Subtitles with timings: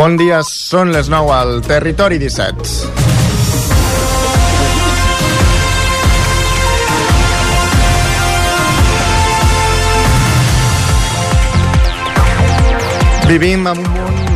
[0.00, 2.70] Bon dia, són les 9 al Territori 17.
[13.28, 14.29] Vivim en un món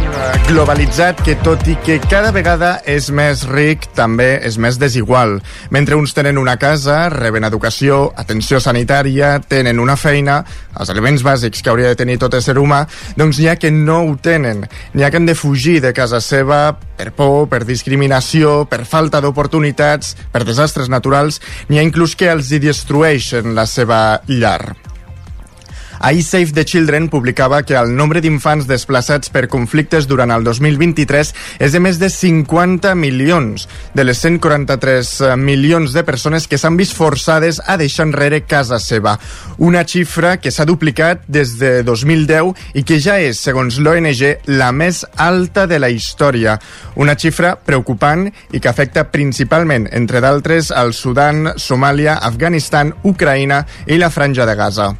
[0.48, 5.38] globalitzat que tot i que cada vegada és més ric, també és més desigual.
[5.74, 10.38] Mentre uns tenen una casa, reben educació, atenció sanitària, tenen una feina,
[10.78, 12.84] els elements bàsics que hauria de tenir tot ésser humà,
[13.18, 14.64] doncs n'hi ha que no ho tenen.
[14.94, 16.62] N'hi ha que han de fugir de casa seva
[16.96, 22.52] per por, per discriminació, per falta d'oportunitats, per desastres naturals, n'hi ha inclús que els
[22.52, 24.93] hi destrueixen la seva llar.
[26.04, 31.30] Ahir Save the Children publicava que el nombre d'infants desplaçats per conflictes durant el 2023
[31.64, 33.64] és de més de 50 milions,
[33.96, 39.14] de les 143 milions de persones que s'han vist forçades a deixar enrere casa seva.
[39.56, 44.74] Una xifra que s'ha duplicat des de 2010 i que ja és, segons l'ONG, la
[44.76, 46.58] més alta de la història.
[47.00, 53.96] Una xifra preocupant i que afecta principalment, entre d'altres, el Sudan, Somàlia, Afganistan, Ucraïna i
[53.96, 54.92] la Franja de Gaza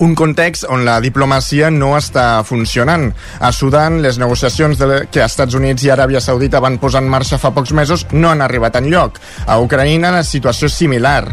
[0.00, 3.10] un context on la diplomacia no està funcionant.
[3.40, 7.38] A Sudan, les negociacions de que Estats Units i Aràbia Saudita van posar en marxa
[7.38, 9.20] fa pocs mesos no han arribat en lloc.
[9.46, 11.28] A Ucraïna la situació és similar.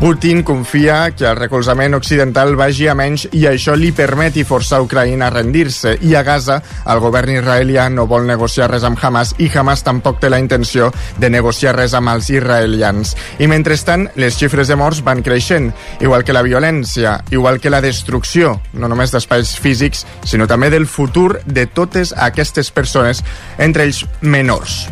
[0.00, 5.30] Putin confia que el recolzament occidental vagi a menys i això li permeti forçar Ucraïna
[5.30, 5.96] a rendir-se.
[6.04, 10.20] I a Gaza, el govern israelià no vol negociar res amb Hamas i Hamas tampoc
[10.20, 13.14] té la intenció de negociar res amb els israelians.
[13.40, 15.72] I mentrestant, les xifres de morts van creixent,
[16.04, 20.90] igual que la violència, igual que la destrucció, no només d'espais físics, sinó també del
[20.90, 23.22] futur de totes aquestes persones,
[23.62, 24.84] entre ells menors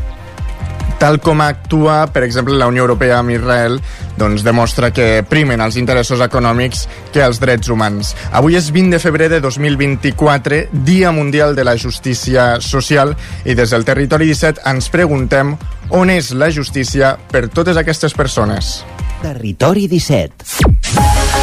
[1.03, 3.80] tal com actua, per exemple, la Unió Europea amb Israel,
[4.14, 8.12] doncs demostra que primen els interessos econòmics que els drets humans.
[8.30, 13.75] Avui és 20 de febrer de 2024, Dia Mundial de la Justícia Social, i des
[13.75, 15.56] del Territori 17 ens preguntem
[15.91, 18.84] on és la justícia per totes aquestes persones.
[19.27, 21.42] Territori 17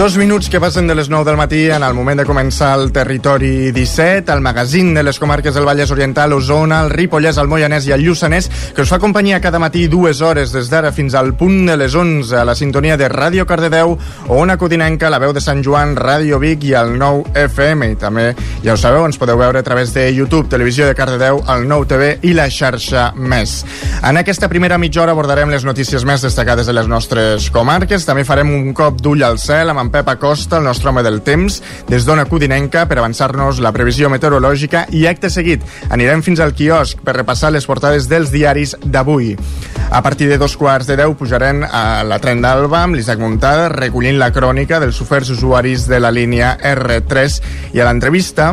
[0.00, 2.86] Dos minuts que passen de les 9 del matí en el moment de començar el
[2.88, 7.84] Territori 17, el magazín de les comarques del Vallès Oriental, Osona, el Ripollès, el Moianès
[7.84, 11.34] i el Lluçanès, que us fa companyia cada matí dues hores des d'ara fins al
[11.36, 13.92] punt de les 11 a la sintonia de Ràdio Cardedeu,
[14.32, 17.90] Ona Codinenca, la veu de Sant Joan, Ràdio Vic i el 9 FM.
[17.92, 18.24] I també,
[18.64, 21.90] ja ho sabeu, ens podeu veure a través de YouTube, Televisió de Cardedeu, el 9
[21.92, 23.66] TV i la xarxa Més.
[24.00, 28.08] En aquesta primera mitja hora abordarem les notícies més destacades de les nostres comarques.
[28.08, 31.60] També farem un cop d'ull al cel amb Pep Acosta, el nostre home del temps,
[31.88, 37.02] des d'Ona Codinenca per avançar-nos la previsió meteorològica i acte seguit anirem fins al quiosc
[37.04, 39.34] per repassar les portades dels diaris d'avui.
[39.90, 43.68] A partir de dos quarts de deu pujarem a la tren d'Alba amb l'Isaac Muntada
[43.74, 47.40] recollint la crònica dels oferts usuaris de la línia R3
[47.74, 48.52] i a l'entrevista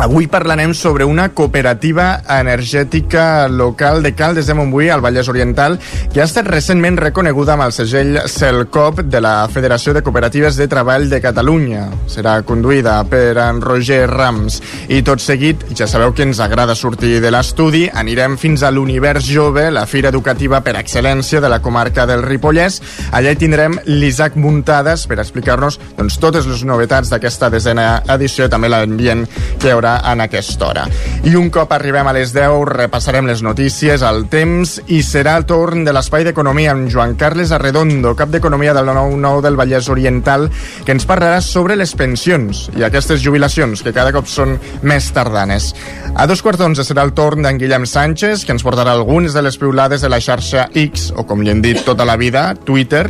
[0.00, 5.74] Avui parlarem sobre una cooperativa energètica local de Caldes de Montbui, al Vallès Oriental,
[6.14, 10.70] que ha estat recentment reconeguda amb el segell CELCOP de la Federació de Cooperatives de
[10.72, 11.82] Treball de Catalunya.
[12.08, 14.56] Serà conduïda per en Roger Rams.
[14.88, 19.28] I tot seguit, ja sabeu que ens agrada sortir de l'estudi, anirem fins a l'Univers
[19.28, 22.80] Jove, la fira educativa per excel·lència de la comarca del Ripollès.
[23.12, 28.72] Allà hi tindrem l'Isaac Muntades per explicar-nos doncs, totes les novetats d'aquesta desena edició, també
[28.72, 29.28] l'ambient
[29.60, 30.86] que hi haurà en aquesta hora.
[31.26, 35.46] I un cop arribem a les 10 repassarem les notícies, el temps i serà el
[35.48, 40.48] torn de l'Espai d'Economia amb Joan Carles Arredondo, cap d'Economia del 9-9 del Vallès Oriental,
[40.84, 45.72] que ens parlarà sobre les pensions i aquestes jubilacions que cada cop són més tardanes.
[46.14, 49.44] A dos quarts d'onze serà el torn d'en Guillem Sánchez, que ens portarà algunes de
[49.44, 53.06] les piulades de la xarxa X, o com li hem dit tota la vida, Twitter,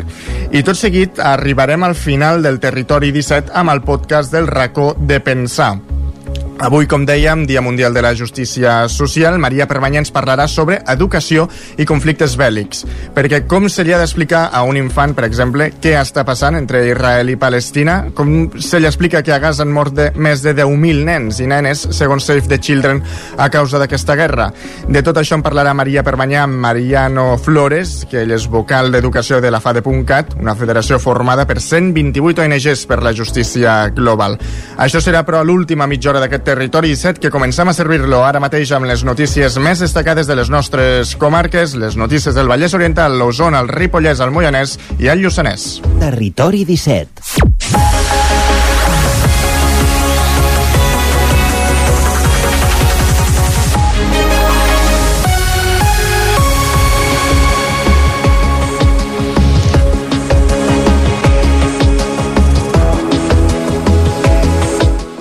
[0.50, 5.20] i tot seguit arribarem al final del Territori 17 amb el podcast del racó de
[5.20, 5.99] pensar
[6.60, 11.46] Avui, com dèiem, Dia Mundial de la Justícia Social, Maria Permanya ens parlarà sobre educació
[11.80, 12.82] i conflictes bèl·lics.
[13.16, 16.82] Perquè com se li ha d'explicar a un infant, per exemple, què està passant entre
[16.84, 17.94] Israel i Palestina?
[18.12, 21.46] Com se li explica que a Gaza han mort de més de 10.000 nens i
[21.48, 23.00] nenes, segons Save the Children,
[23.40, 24.50] a causa d'aquesta guerra?
[24.84, 29.40] De tot això en parlarà Maria Permanya amb Mariano Flores, que ell és vocal d'educació
[29.40, 34.36] de la FADE.cat, una federació formada per 128 ONGs per la justícia global.
[34.76, 38.72] Això serà, però, l'última mitja hora d'aquest Territori 17 que comencem a servir-lo ara mateix
[38.74, 43.62] amb les notícies més destacades de les nostres comarques, les notícies del Vallès Oriental, l'Osona,
[43.62, 45.76] el Ripollès, el Moianès i el Lluçanès.
[46.02, 47.99] Territori 17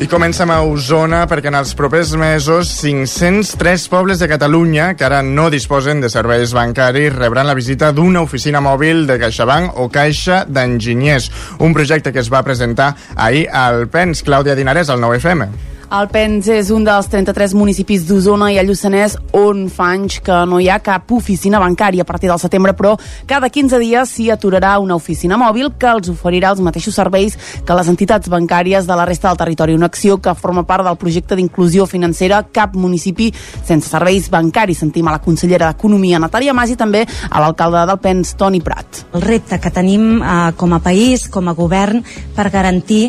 [0.10, 5.48] comencem a Osona perquè en els propers mesos 503 pobles de Catalunya que ara no
[5.54, 11.30] disposen de serveis bancaris rebran la visita d'una oficina mòbil de CaixaBank o Caixa d'Enginyers,
[11.62, 14.26] un projecte que es va presentar ahir al PENS.
[14.26, 15.69] Clàudia Dinarès, al 9FM.
[15.90, 20.36] El Pens és un dels 33 municipis d'Osona i el Lluçanès on fa anys que
[20.46, 22.92] no hi ha cap oficina bancària a partir del setembre, però
[23.26, 27.80] cada 15 dies s'hi aturarà una oficina mòbil que els oferirà els mateixos serveis que
[27.80, 29.74] les entitats bancàries de la resta del territori.
[29.74, 34.86] Una acció que forma part del projecte d'inclusió financera Cap municipi sense serveis bancaris.
[34.86, 39.08] Sentim a la consellera d'Economia, Natàlia Mas, i també a l'alcalde del Pens, Toni Prat.
[39.18, 42.06] El repte que tenim eh, com a país, com a govern,
[42.38, 43.08] per garantir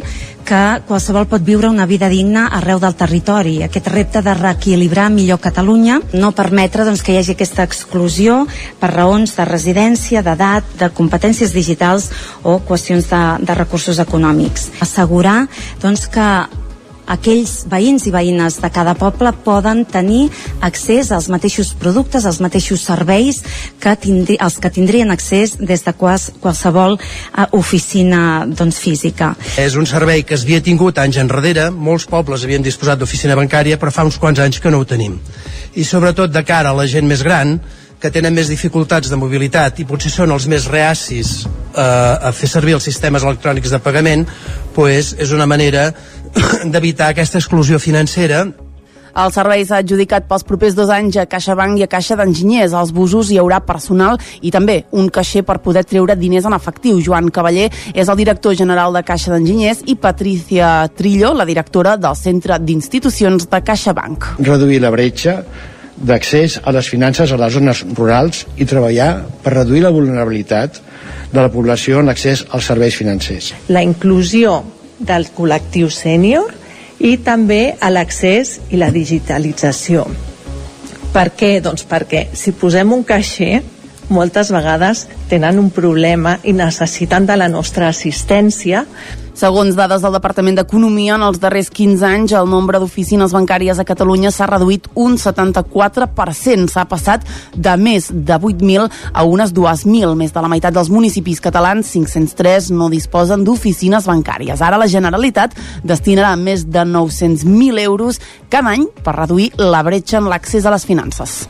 [0.50, 3.60] que qualsevol pot viure una vida digna arreu del territori.
[3.62, 8.40] Aquest repte de reequilibrar millor Catalunya, no permetre doncs, que hi hagi aquesta exclusió
[8.80, 12.08] per raons de residència, d'edat, de competències digitals
[12.42, 14.72] o qüestions de, de recursos econòmics.
[14.82, 15.44] Assegurar
[15.84, 16.26] doncs, que
[17.10, 20.28] aquells veïns i veïnes de cada poble poden tenir
[20.66, 23.42] accés als mateixos productes, als mateixos serveis
[23.82, 29.34] que tindri, els que tindrien accés des de quals, qualsevol uh, oficina doncs, física.
[29.60, 33.78] És un servei que es havia tingut anys enrere, molts pobles havien disposat d'oficina bancària,
[33.80, 35.18] però fa uns quants anys que no ho tenim.
[35.74, 37.58] I sobretot de cara a la gent més gran,
[38.00, 42.48] que tenen més dificultats de mobilitat i potser són els més reacis eh, a fer
[42.48, 44.24] servir els sistemes electrònics de pagament,
[44.74, 45.90] pues és una manera
[46.72, 48.46] d'evitar aquesta exclusió financera
[49.10, 52.74] el servei s'ha adjudicat pels propers dos anys a CaixaBank i a Caixa d'Enginyers.
[52.76, 57.00] Als busos hi haurà personal i també un caixer per poder treure diners en efectiu.
[57.02, 62.16] Joan Cavaller és el director general de Caixa d'Enginyers i Patricia Trillo, la directora del
[62.16, 64.32] Centre d'Institucions de CaixaBank.
[64.46, 65.40] Reduir la bretxa
[66.00, 69.10] d'accés a les finances a les zones rurals i treballar
[69.42, 70.80] per reduir la vulnerabilitat
[71.30, 73.52] de la població en l'accés als serveis financers.
[73.68, 74.62] La inclusió
[75.00, 76.52] del col·lectiu sènior
[77.00, 80.04] i també a l'accés i la digitalització.
[81.10, 81.56] Per què?
[81.64, 83.62] Doncs perquè si posem un caixer,
[84.10, 88.84] moltes vegades tenen un problema i necessiten de la nostra assistència
[89.40, 93.86] Segons dades del Departament d'Economia, en els darrers 15 anys el nombre d'oficines bancàries a
[93.88, 96.66] Catalunya s'ha reduït un 74%.
[96.68, 97.24] S'ha passat
[97.54, 100.12] de més de 8.000 a unes 2.000.
[100.20, 104.60] Més de la meitat dels municipis catalans, 503, no disposen d'oficines bancàries.
[104.60, 105.56] Ara la Generalitat
[105.88, 108.20] destinarà més de 900.000 euros
[108.52, 111.46] cada any per reduir la bretxa en l'accés a les finances.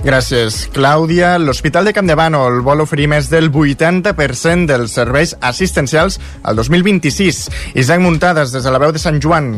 [0.00, 1.34] Gràcies, Clàudia.
[1.36, 7.42] L'Hospital de Camp de Bànol vol oferir més del 80% dels serveis assistencials al 2026.
[7.76, 9.52] Isaac Muntades, des de la veu de Sant Joan.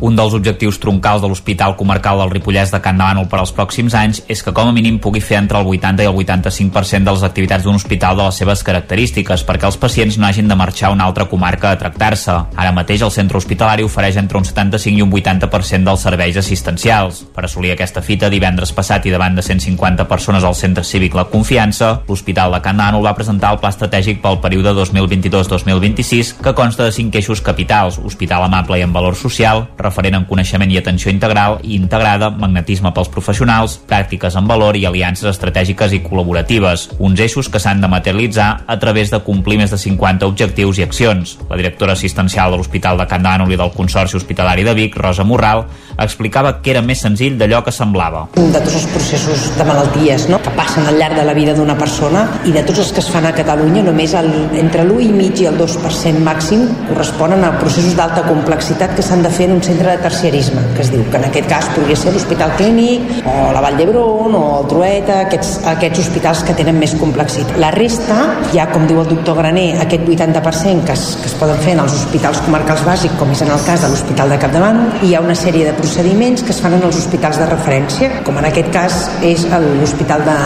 [0.00, 3.96] Un dels objectius troncals de l'Hospital Comarcal del Ripollès de Can Bànol per als pròxims
[3.98, 7.14] anys és que com a mínim pugui fer entre el 80 i el 85% de
[7.16, 10.90] les activitats d'un hospital de les seves característiques perquè els pacients no hagin de marxar
[10.90, 12.36] a una altra comarca a tractar-se.
[12.54, 17.24] Ara mateix el centre hospitalari ofereix entre un 75 i un 80% dels serveis assistencials.
[17.34, 21.26] Per assolir aquesta fita, divendres passat i davant de 150 persones al centre cívic La
[21.26, 26.86] Confiança, l'Hospital de Can Bànol va presentar el pla estratègic pel període 2022-2026 que consta
[26.86, 31.10] de cinc eixos capitals, hospital amable i amb valor social, referent en coneixement i atenció
[31.12, 37.20] integral i integrada, magnetisme pels professionals, pràctiques en valor i aliances estratègiques i col·laboratives, uns
[37.24, 41.36] eixos que s'han de materialitzar a través de complir més de 50 objectius i accions.
[41.50, 45.24] La directora assistencial de l'Hospital de Can Dànol i del Consorci Hospitalari de Vic, Rosa
[45.24, 45.64] Morral,
[45.98, 48.26] explicava que era més senzill d'allò que semblava.
[48.36, 50.40] De tots els processos de malalties no?
[50.42, 53.10] que passen al llarg de la vida d'una persona i de tots els que es
[53.12, 54.28] fan a Catalunya, només el,
[54.58, 59.46] entre l'1,5 i el 2% màxim corresponen a processos d'alta complexitat que s'han de fer
[59.48, 62.54] en un centre de terciarisme, que es diu, que en aquest cas podria ser l'Hospital
[62.58, 67.58] Clínic o la Vall d'Hebron o el Trueta, aquests, aquests hospitals que tenen més complexitat.
[67.62, 68.18] La resta,
[68.54, 71.84] ja com diu el doctor Graner, aquest 80% que es, que es poden fer en
[71.84, 75.22] els hospitals comarcals bàsics, com és en el cas de l'Hospital de Capdavant, hi ha
[75.24, 78.72] una sèrie de procediments que es fan en els hospitals de referència, com en aquest
[78.74, 80.38] cas és l'Hospital de,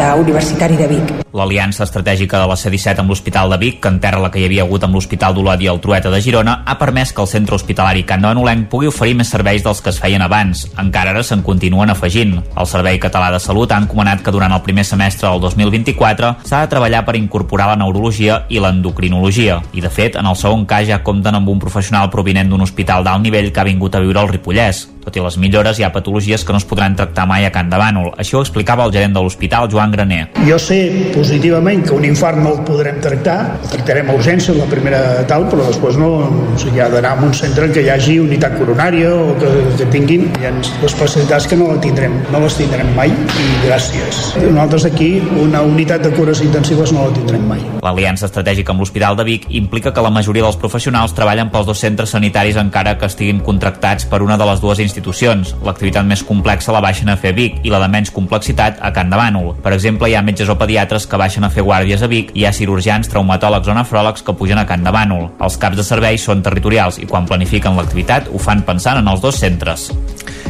[0.00, 1.14] de Universitari de Vic.
[1.36, 4.64] L'aliança estratègica de la C-17 amb l'Hospital de Vic, que enterra la que hi havia
[4.64, 8.06] hagut amb l'Hospital d'Olot i el Trueta de Girona, ha permès que el centre hospitalari
[8.08, 8.32] Can de
[8.70, 10.64] Pugui oferir més serveis dels que es feien abans.
[10.80, 12.34] Encara ara se'n continuen afegint.
[12.56, 16.64] El Servei Català de Salut ha encomanat que durant el primer semestre del 2024 s'ha
[16.64, 19.60] de treballar per incorporar la neurologia i l'endocrinologia.
[19.72, 23.06] I, de fet, en el segon cas ja compten amb un professional provinent d'un hospital
[23.06, 24.86] d'alt nivell que ha vingut a viure al Ripollès.
[25.06, 27.68] Tot i les millores, hi ha patologies que no es podran tractar mai a Can
[27.70, 28.08] de Bànol.
[28.18, 30.24] Així ho explicava el gerent de l'hospital, Joan Graner.
[30.48, 30.78] Jo sé
[31.14, 35.00] positivament que un infart no el podrem tractar, el tractarem a urgència en la primera
[35.30, 38.18] tal, però després no, o sigui, ha d'anar a un centre en què hi hagi
[38.18, 40.52] unitat malaltitat coronària o que, que tinguin hi ha
[40.86, 46.02] especialitats que no les tindrem no les tindrem mai i gràcies nosaltres aquí una unitat
[46.02, 50.02] de cures intensives no la tindrem mai L'aliança estratègica amb l'Hospital de Vic implica que
[50.02, 54.36] la majoria dels professionals treballen pels dos centres sanitaris encara que estiguin contractats per una
[54.36, 55.52] de les dues institucions.
[55.62, 58.90] L'activitat més complexa la baixen a fer a Vic i la de menys complexitat a
[58.96, 59.52] Can de Bànol.
[59.62, 62.42] Per exemple, hi ha metges o pediatres que baixen a fer guàrdies a Vic i
[62.42, 65.28] hi ha cirurgians, traumatòlegs o nefròlegs que pugen a Can de Bànol.
[65.38, 69.24] Els caps de servei són territorials i quan planifiquen l'activitat ho fan pensant en els
[69.24, 69.88] dos centres.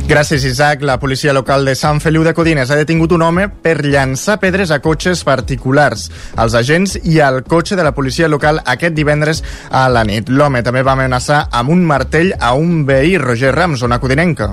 [0.07, 0.85] Gràcies, Isaac.
[0.87, 4.71] La policia local de Sant Feliu de Codines ha detingut un home per llançar pedres
[4.71, 6.07] a cotxes particulars.
[6.39, 10.31] Els agents i al cotxe de la policia local aquest divendres a la nit.
[10.31, 14.53] L'home també va amenaçar amb un martell a un veí, Roger Rams, zona codinenca.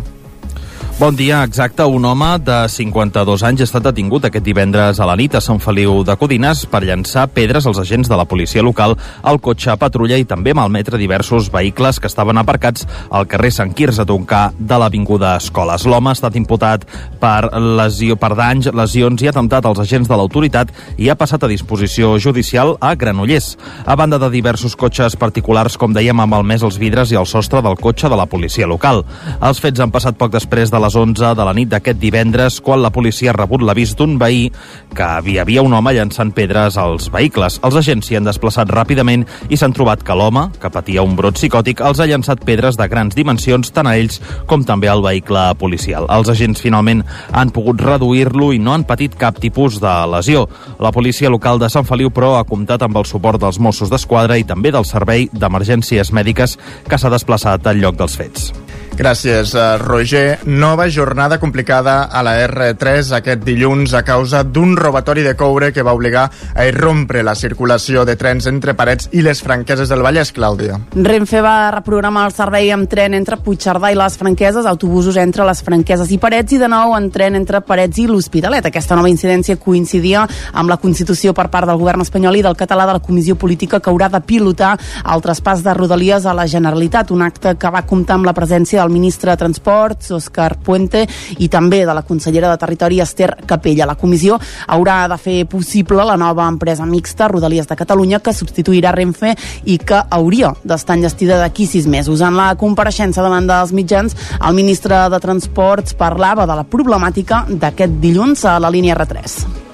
[1.04, 1.84] Bon dia, exacte.
[1.84, 5.58] Un home de 52 anys ha estat detingut aquest divendres a la nit a Sant
[5.60, 9.76] Feliu de Codines per llançar pedres als agents de la policia local al cotxe a
[9.76, 14.54] patrulla i també malmetre diversos vehicles que estaven aparcats al carrer Sant Quirze a Toncar
[14.56, 15.84] de l'Avinguda Escoles.
[15.84, 16.88] L'home ha estat imputat
[17.20, 21.52] per lesió per danys, lesions i atemptat als agents de l'autoritat i ha passat a
[21.52, 23.58] disposició judicial a Granollers.
[23.84, 27.60] A banda de diversos cotxes particulars, com dèiem, amb malmès els vidres i el sostre
[27.60, 29.04] del cotxe de la policia local.
[29.44, 32.82] Els fets han passat poc després de les 11 de la nit d'aquest divendres, quan
[32.84, 34.50] la policia ha rebut l'avís d'un veí
[34.94, 37.60] que hi havia un home llançant pedres als vehicles.
[37.64, 41.38] Els agents s'hi han desplaçat ràpidament i s'han trobat que l'home, que patia un brot
[41.40, 45.46] psicòtic, els ha llançat pedres de grans dimensions tant a ells com també al vehicle
[45.60, 46.08] policial.
[46.14, 50.48] Els agents finalment han pogut reduir-lo i no han patit cap tipus de lesió.
[50.80, 54.38] La policia local de Sant Feliu, però, ha comptat amb el suport dels Mossos d'Esquadra
[54.40, 56.58] i també del Servei d'Emergències Mèdiques
[56.88, 58.54] que s'ha desplaçat al lloc dels fets.
[58.94, 60.40] Gràcies, eh, Roger.
[60.46, 65.82] Nova jornada complicada a la R3 aquest dilluns a causa d'un robatori de coure que
[65.82, 70.32] va obligar a irrompre la circulació de trens entre Parets i les franqueses del Vallès,
[70.32, 70.78] Clàudia.
[70.94, 75.64] Renfe va reprogramar el servei amb tren entre Puigcerdà i les Franqueses, autobusos entre les
[75.64, 78.70] Franqueses i Parets i de nou en tren entre Parets i l'Hospitalet.
[78.70, 82.86] Aquesta nova incidència coincidia amb la Constitució per part del govern espanyol i del català
[82.86, 87.10] de la Comissió Política que haurà de pilotar el traspàs de Rodalies a la Generalitat,
[87.10, 91.08] un acte que va comptar amb la presència del ministre de Transports, Òscar Puente,
[91.40, 93.88] i també de la consellera de Territori, Esther Capella.
[93.90, 94.38] La comissió
[94.68, 99.34] haurà de fer possible la nova empresa mixta, Rodalies de Catalunya, que substituirà Renfe
[99.66, 102.22] i que hauria d'estar enllestida d'aquí sis mesos.
[102.22, 108.02] En la compareixença davant dels mitjans, el ministre de Transports parlava de la problemàtica d'aquest
[108.04, 109.73] dilluns a la línia R3.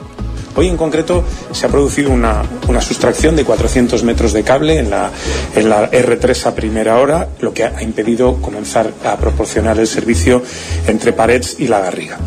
[0.59, 1.23] Hoy en concreto
[1.53, 5.09] se ha producido una, una sustracción de 400 metros de cable en la,
[5.55, 10.43] en la R3 a primera hora, lo que ha impedido comenzar a proporcionar el servicio
[10.85, 12.17] entre Parets y La Garriga.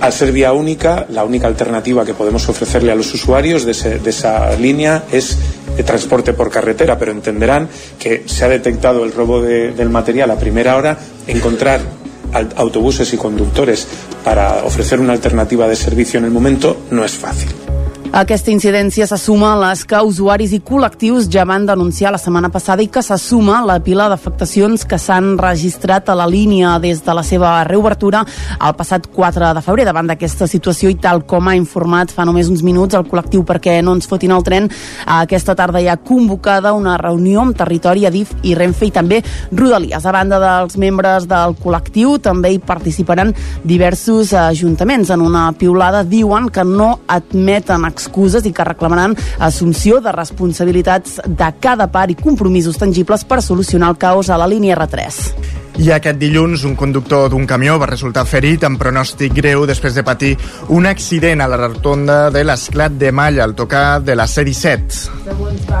[0.00, 4.52] Al ser vía única, la única alternativa que podemos ofrecerle a los usuarios de, esa
[4.56, 5.38] línea es
[5.76, 7.68] de transporte por carretera, pero entenderán
[8.00, 10.98] que se ha detectado el robo de- del material a primera hora,
[11.28, 11.80] encontrar
[12.56, 13.86] autobuses y conductores
[14.24, 17.69] para ofrecer una alternativa de servicio en el momento no es fácil.
[18.10, 22.48] Aquesta incidència se suma a les que usuaris i col·lectius ja van denunciar la setmana
[22.50, 26.72] passada i que se suma a la pila d'afectacions que s'han registrat a la línia
[26.82, 28.24] des de la seva reobertura
[28.66, 29.84] el passat 4 de febrer.
[29.86, 33.76] Davant d'aquesta situació i tal com ha informat fa només uns minuts el col·lectiu perquè
[33.78, 34.66] no ens fotin el tren,
[35.06, 40.02] aquesta tarda hi ha convocada una reunió amb Territori, Adif i Renfe i també Rodalies.
[40.02, 43.30] A banda dels membres del col·lectiu també hi participaran
[43.62, 45.14] diversos ajuntaments.
[45.14, 51.54] En una piulada diuen que no admeten excuses i que reclamaran assumpció de responsabilitats de
[51.60, 55.59] cada part i compromisos tangibles per solucionar el caos a la línia R3.
[55.80, 60.02] I aquest dilluns un conductor d'un camió va resultar ferit amb pronòstic greu després de
[60.04, 60.34] patir
[60.76, 65.08] un accident a la rotonda de l'Esclat de Malla al tocar de la C-17.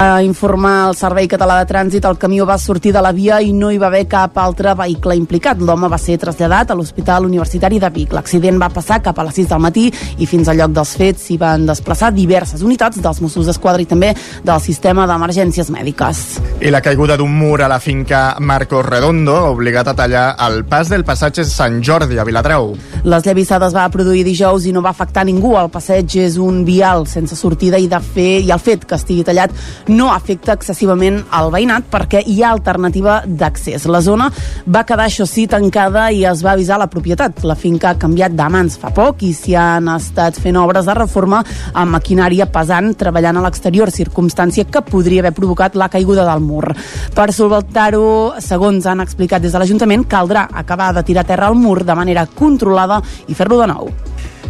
[0.00, 3.52] A informar el Servei Català de Trànsit, el camió va sortir de la via i
[3.52, 5.60] no hi va haver cap altre vehicle implicat.
[5.60, 8.16] L'home va ser traslladat a l'Hospital Universitari de Vic.
[8.16, 9.84] L'accident va passar cap a les 6 del matí
[10.16, 13.90] i fins al lloc dels fets s'hi van desplaçar diverses unitats dels Mossos d'Esquadra i
[13.90, 16.24] també del sistema d'emergències mèdiques.
[16.64, 20.88] I la caiguda d'un mur a la finca Marcos Redondo obligat a tallar el pas
[20.90, 22.70] del passatge Sant Jordi a Viladrau.
[23.02, 25.56] L'esllavissada es va produir dijous i no va afectar ningú.
[25.58, 29.24] El passeig és un vial sense sortida i de fer i el fet que estigui
[29.26, 29.54] tallat
[29.88, 33.88] no afecta excessivament el veïnat perquè hi ha alternativa d'accés.
[33.90, 34.28] La zona
[34.66, 37.42] va quedar, això sí, tancada i es va avisar la propietat.
[37.44, 40.94] La finca ha canviat de mans fa poc i s'hi han estat fent obres de
[40.98, 41.42] reforma
[41.72, 46.70] amb maquinària pesant treballant a l'exterior, circumstància que podria haver provocat la caiguda del mur.
[47.14, 51.84] Per solventar-ho, segons han explicat des de l'Ajuntament, caldrà acabar de tirar terra el mur
[51.84, 53.88] de manera controlada i fer-lo de nou.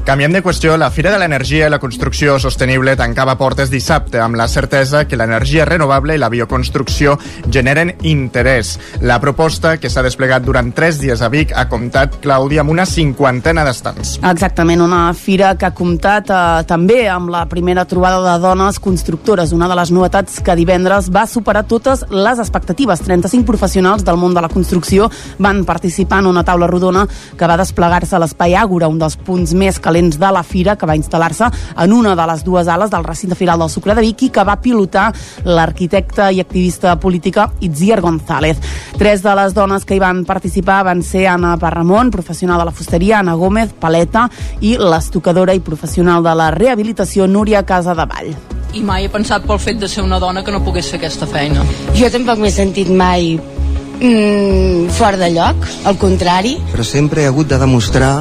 [0.04, 0.76] Canviem de qüestió.
[0.80, 5.16] La Fira de l'Energia i la Construcció Sostenible tancava portes dissabte amb la certesa que
[5.18, 7.18] l'energia renovable i la bioconstrucció
[7.52, 8.72] generen interès.
[9.04, 12.86] La proposta, que s'ha desplegat durant tres dies a Vic, ha comptat, Clàudia, amb una
[12.88, 14.16] cinquantena d'estants.
[14.30, 19.52] Exactament, una fira que ha comptat eh, també amb la primera trobada de dones constructores,
[19.52, 23.04] una de les novetats que divendres va superar totes les expectatives.
[23.04, 27.60] 35 professionals del món de la construcció van participar en una taula rodona que va
[27.60, 31.50] desplegar-se a l'Espai Àgora, un dels punts més calents de la fira, que va instal·lar-se
[31.82, 34.44] en una de les dues ales del recinte firal del Sucre de Vic i que
[34.46, 35.10] va pilotar
[35.44, 38.60] l'arquitecte i activista política Itziar González.
[38.98, 42.76] Tres de les dones que hi van participar van ser Anna Parramon, professional de la
[42.76, 44.28] fusteria, Anna Gómez, paleta,
[44.60, 48.34] i l'estocadora i professional de la rehabilitació Núria Casa de Vall
[48.70, 51.26] i mai he pensat pel fet de ser una dona que no pogués fer aquesta
[51.26, 51.64] feina.
[51.98, 56.54] Jo tampoc m'he sentit mai mm, fora de lloc, al contrari.
[56.70, 58.14] Però sempre he hagut de demostrar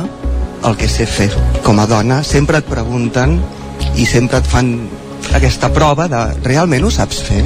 [0.66, 1.30] el que sé fer.
[1.64, 3.38] Com a dona sempre et pregunten
[3.96, 4.74] i sempre et fan
[5.36, 7.44] aquesta prova de realment ho saps fer?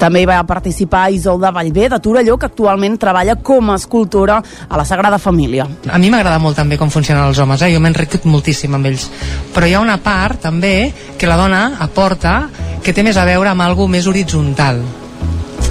[0.00, 4.78] També hi va participar Isolda Vallvé, de Torelló, que actualment treballa com a escultora a
[4.80, 5.66] la Sagrada Família.
[5.92, 7.68] A mi m'agrada molt també com funcionen els homes, eh?
[7.74, 9.10] jo m'he enriquit moltíssim amb ells.
[9.52, 10.72] Però hi ha una part també
[11.20, 12.48] que la dona aporta
[12.82, 14.80] que té més a veure amb algo més horitzontal.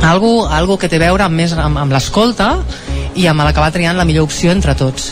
[0.06, 2.52] Algo, algo que té a veure amb, més, amb, amb l'escolta
[3.18, 5.10] i amb l'acabar triant la millor opció entre tots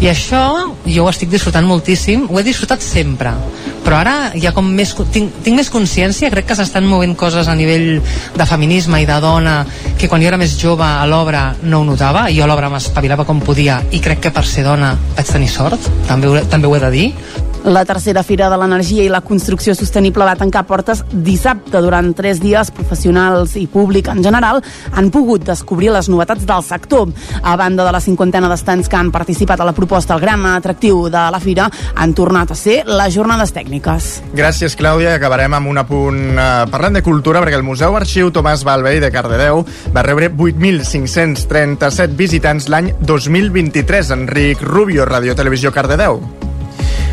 [0.00, 0.42] i això
[0.88, 3.34] jo ho estic disfrutant moltíssim ho he disfrutat sempre.
[3.84, 7.56] Però ara ha com més, tinc, tinc més consciència crec que s'estan movent coses a
[7.56, 8.00] nivell
[8.36, 9.58] de feminisme i de dona
[10.00, 13.28] que quan jo era més jove a l'obra no ho notava jo a l'obra m'espavilava
[13.28, 16.84] com podia i crec que per ser dona vaig tenir sort també, també ho he
[16.86, 17.06] de dir
[17.64, 21.80] la tercera Fira de l'Energia i la Construcció Sostenible va tancar portes dissabte.
[21.82, 24.62] Durant tres dies, professionals i públic en general
[24.96, 27.12] han pogut descobrir les novetats del sector.
[27.42, 31.08] A banda de la cinquantena d'estants que han participat a la proposta, el gran atractiu
[31.12, 34.10] de la Fira han tornat a ser les jornades tècniques.
[34.34, 35.14] Gràcies, Clàudia.
[35.16, 39.12] Acabarem amb un apunt eh, parlant de cultura, perquè el Museu Arxiu Tomàs Balvei de
[39.12, 39.64] Cardedeu
[39.94, 44.14] va rebre 8.537 visitants l'any 2023.
[44.16, 46.49] Enric Rubio, Radio Televisió Cardedeu.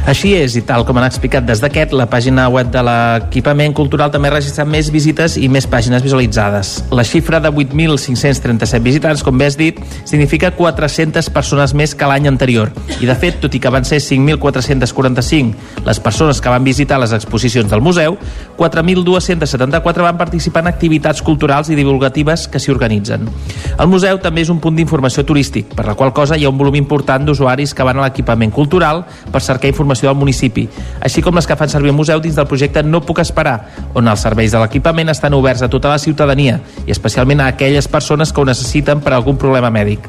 [0.08, 4.08] Així és, i tal com han explicat des d'aquest, la pàgina web de l'equipament cultural
[4.08, 6.70] també ha registrat més visites i més pàgines visualitzades.
[6.96, 12.30] La xifra de 8.537 visitants, com bé has dit, significa 400 persones més que l'any
[12.32, 12.72] anterior.
[13.02, 17.12] I, de fet, tot i que van ser 5.445 les persones que van visitar les
[17.12, 18.16] exposicions del museu,
[18.56, 23.28] 4.274 van participar en activitats culturals i divulgatives que s'hi organitzen.
[23.76, 26.64] El museu també és un punt d'informació turístic, per la qual cosa hi ha un
[26.64, 29.04] volum important d'usuaris que van a l'equipament cultural
[29.36, 30.68] per cercar informació informació del municipi,
[31.02, 34.08] així com les que fan servir el museu dins del projecte No puc esperar, on
[34.08, 38.32] els serveis de l'equipament estan oberts a tota la ciutadania i especialment a aquelles persones
[38.32, 40.08] que ho necessiten per algun problema mèdic.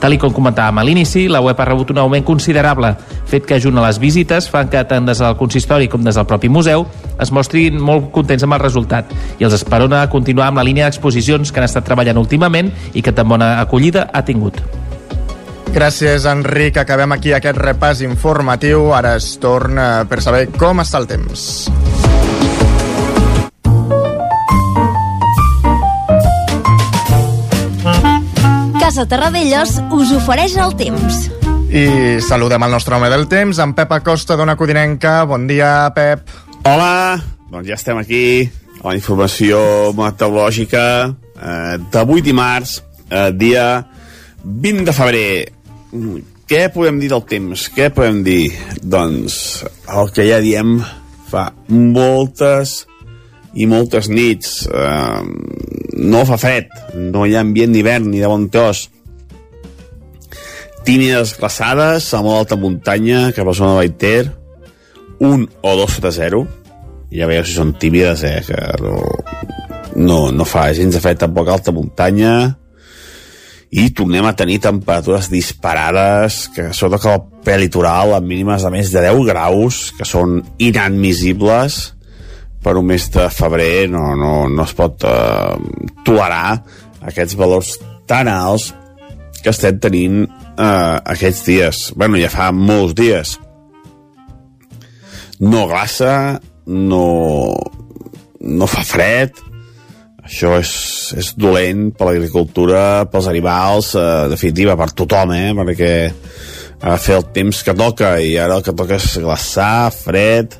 [0.00, 2.94] Tal i com comentàvem a l'inici, la web ha rebut un augment considerable,
[3.26, 6.26] fet que junt a les visites fan que tant des del consistori com des del
[6.26, 6.86] propi museu
[7.20, 10.88] es mostrin molt contents amb el resultat i els esperona a continuar amb la línia
[10.88, 14.60] d'exposicions que han estat treballant últimament i que tan bona acollida ha tingut.
[15.74, 16.78] Gràcies, Enric.
[16.80, 18.92] Acabem aquí aquest repàs informatiu.
[18.96, 21.66] Ara es torna per saber com està el temps.
[28.80, 31.26] Casa Terradellos us ofereix el temps.
[31.66, 35.24] I saludem el nostre home del temps, en Pep Acosta, d'Ona Codinenca.
[35.26, 36.22] Bon dia, Pep.
[36.62, 37.18] Hola,
[37.50, 38.46] doncs ja estem aquí
[38.80, 39.58] a la informació
[39.98, 42.78] meteorològica eh, d'avui dimarts,
[43.10, 43.66] eh, dia
[44.44, 45.28] 20 de febrer
[46.46, 47.68] què podem dir del temps?
[47.74, 48.52] Què podem dir?
[48.82, 50.76] Doncs el que ja diem
[51.26, 52.84] fa moltes
[53.56, 55.22] i moltes nits eh,
[55.96, 58.86] no fa fred no hi ha ambient d'hivern ni de bon tos
[60.86, 64.24] tímides glaçades a molt alta muntanya cap a la zona de Baiter
[65.26, 66.44] un o dos sota zero
[67.10, 69.00] ja veieu si són tímides eh, que no,
[69.96, 72.36] no, no fa gens de fred tampoc alta muntanya
[73.70, 78.92] i tornem a tenir temperatures disparades que sobretot que el prelitoral amb mínimes de més
[78.94, 81.80] de 10 graus que són inadmissibles
[82.62, 85.58] per un mes de febrer no, no, no es pot uh,
[86.06, 86.60] tolerar
[87.06, 87.76] aquests valors
[88.06, 88.72] tan alts
[89.42, 91.82] que estem tenint uh, aquests dies.
[91.94, 93.36] Bueno, ja fa molts dies.
[95.38, 97.54] No glaça no,
[98.40, 99.38] no fa fred
[100.26, 100.74] això és,
[101.16, 105.50] és dolent per l'agricultura, pels animals, eh, definitiva, per tothom, eh?
[105.56, 105.92] perquè
[106.76, 110.58] ha de fer el temps que toca i ara el que toca és glaçar, fred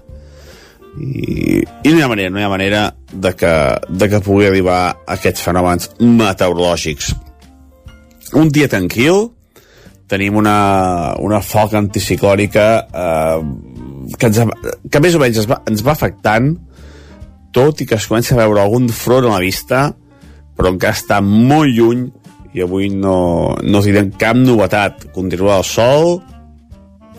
[0.96, 3.52] i, i no hi ha manera, no hi ha manera de que,
[3.88, 4.81] de que pugui arribar
[5.16, 7.12] aquests fenòmens meteorològics.
[8.40, 9.29] Un dia tranquil,
[10.11, 10.57] tenim una,
[11.22, 13.42] una foc anticiclòrica eh,
[14.16, 14.40] que, ens,
[14.90, 16.55] que més o menys ens va, ens va afectant,
[17.57, 19.88] tot i que es comença a veure algun front a la vista,
[20.57, 22.07] però encara està molt lluny
[22.57, 25.09] i avui no, no tindrem cap novetat.
[25.16, 26.19] Continua el sol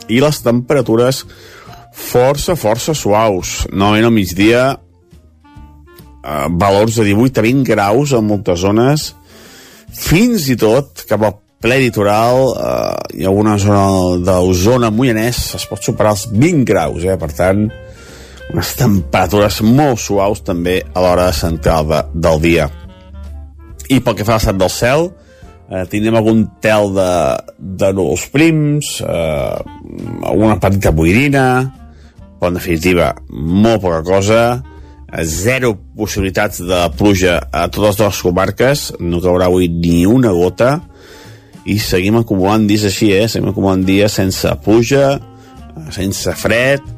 [0.07, 1.23] i les temperatures
[1.97, 3.63] força, força suaus.
[3.73, 4.63] Novament al migdia
[6.27, 9.09] eh, valors de 18 a 20 graus en moltes zones,
[9.97, 15.81] fins i tot cap al ple litoral eh, i alguna zona d'Osona, Moianès, es pot
[15.83, 17.17] superar els 20 graus, eh?
[17.17, 17.67] per tant,
[18.53, 22.67] unes temperatures molt suaus també a l'hora central de, del dia.
[23.91, 25.09] I pel que fa a l'estat del cel,
[25.69, 27.11] eh, tindrem algun tel de,
[27.57, 29.59] de núvols prims, eh,
[30.27, 31.45] alguna petita boirina,
[32.37, 34.41] però en definitiva, molt poca cosa,
[35.11, 40.77] eh, zero possibilitats de pluja a totes les comarques, no caurà avui ni una gota,
[41.67, 43.25] i seguim acumulant dies així, eh?
[43.27, 46.96] Seguim acumulant dies sense pluja, eh, sense fred,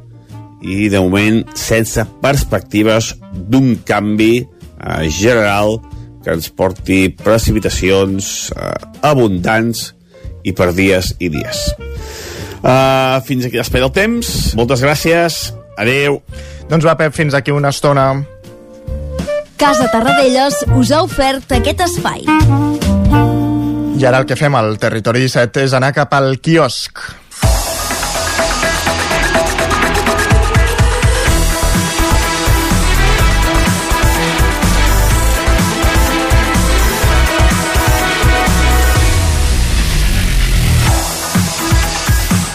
[0.61, 5.77] i de moment sense perspectives d'un canvi eh, general
[6.23, 8.73] que ens porti precipitacions eh,
[9.07, 9.93] abundants
[10.43, 11.69] i per dies i dies.
[12.59, 14.29] Uh, fins aquí l'espai del temps.
[14.59, 15.39] Moltes gràcies.
[15.79, 16.19] Adeu.
[16.67, 18.11] Doncs va, Pep, fins aquí una estona.
[19.59, 22.25] Casa Tarradellas us ha ofert aquest espai.
[23.99, 27.01] I ara el que fem al Territori 17 és anar cap al quiosc.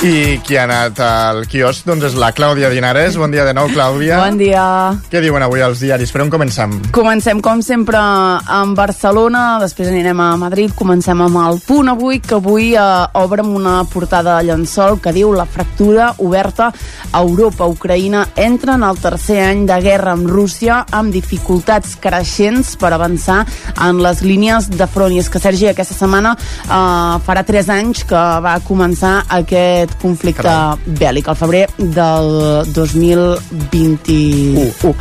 [0.05, 3.15] I qui ha anat al quiosc doncs és la Clàudia Dinares.
[3.17, 4.19] Bon dia de nou, Clàudia.
[4.21, 4.65] Bon dia.
[5.09, 6.11] Què diuen avui els diaris?
[6.13, 6.75] Per on comencem?
[6.93, 12.37] Comencem, com sempre, amb Barcelona, després anirem a Madrid, comencem amb el punt avui, que
[12.37, 12.83] avui eh,
[13.17, 17.65] obre amb una portada de llençol que diu la fractura oberta a Europa.
[17.65, 23.47] Ucraïna entra en el tercer any de guerra amb Rússia amb dificultats creixents per avançar
[23.89, 25.17] en les línies de front.
[25.17, 26.77] I és que, Sergi, aquesta setmana eh,
[27.25, 30.79] farà tres anys que va començar aquest conflicte Carai.
[31.01, 34.65] bèl·lic, al febrer del 2021.
[34.83, 34.95] Uh.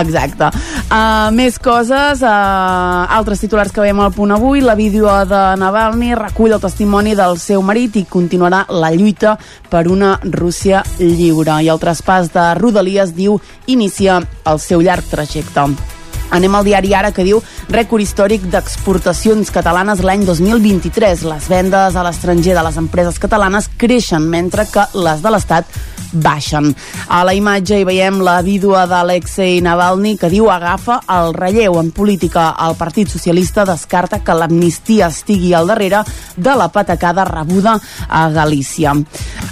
[0.00, 0.50] Exacte.
[0.90, 6.14] Uh, més coses, uh, altres titulars que veiem al punt avui, la vídeo de Navalny
[6.18, 9.38] recull el testimoni del seu marit i continuarà la lluita
[9.70, 11.62] per una Rússia lliure.
[11.62, 15.95] I el traspàs de Rodalies diu inicia el seu llarg trajecte.
[16.30, 21.26] Anem al diari Ara que diu rècord històric d'exportacions catalanes l'any 2023.
[21.30, 25.76] Les vendes a l'estranger de les empreses catalanes creixen mentre que les de l'Estat
[26.12, 26.74] baixen.
[27.08, 31.90] A la imatge hi veiem la vídua d'Alexei Navalny que diu agafa el relleu en
[31.94, 32.48] política.
[32.66, 36.02] El Partit Socialista descarta que l'amnistia estigui al darrere
[36.36, 37.76] de la patacada rebuda
[38.08, 38.94] a Galícia.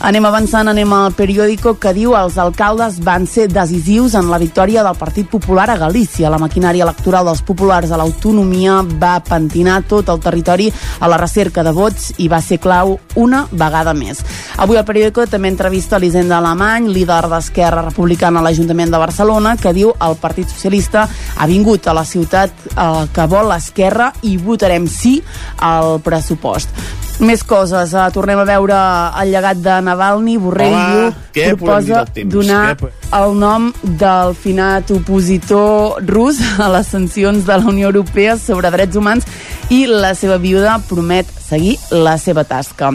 [0.05, 4.83] Anem avançant, anem al periòdico que diu els alcaldes van ser decisius en la victòria
[4.85, 6.31] del Partit Popular a Galícia.
[6.31, 11.63] La maquinària electoral dels populars a l'autonomia va pentinar tot el territori a la recerca
[11.63, 14.23] de vots i va ser clau una vegada més.
[14.57, 19.77] Avui el periòdico també entrevista l'Hisenda Alemany, líder d'Esquerra Republicana a l'Ajuntament de Barcelona, que
[19.77, 21.05] diu el Partit Socialista
[21.37, 25.19] ha vingut a la ciutat eh, que vol l'esquerra i votarem sí
[25.61, 27.04] al pressupost.
[27.23, 28.75] Més coses, uh, tornem a veure
[29.23, 33.69] el llegat de Navalny, Borrell què diu, proposa donar Què el nom
[34.03, 39.29] del finat opositor rus a les sancions de la Unió Europea sobre drets humans
[39.71, 42.91] i la seva viuda promet seguir la seva tasca.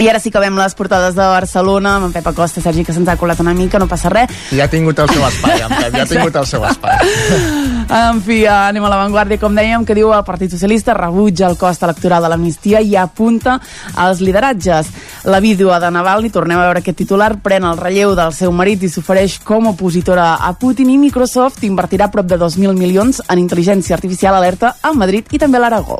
[0.00, 2.94] I ara sí que veiem les portades de Barcelona, amb en Pep Acosta, Sergi, que
[2.96, 4.32] se'ns ha colat una mica, no passa res.
[4.48, 6.96] Ja ha tingut el seu espai, en Pep, ja ha tingut el seu espai.
[7.90, 11.82] En fi, anem a l'avantguàrdia, com dèiem, que diu el Partit Socialista rebutja el cost
[11.82, 13.56] electoral de l'amnistia i apunta
[13.98, 14.92] als lideratges.
[15.26, 18.84] La vídua de Navalny, tornem a veure aquest titular, pren el relleu del seu marit
[18.86, 23.42] i s'ofereix com a opositora a Putin i Microsoft invertirà prop de 2.000 milions en
[23.42, 25.98] intel·ligència artificial alerta a Madrid i també a l'Aragó.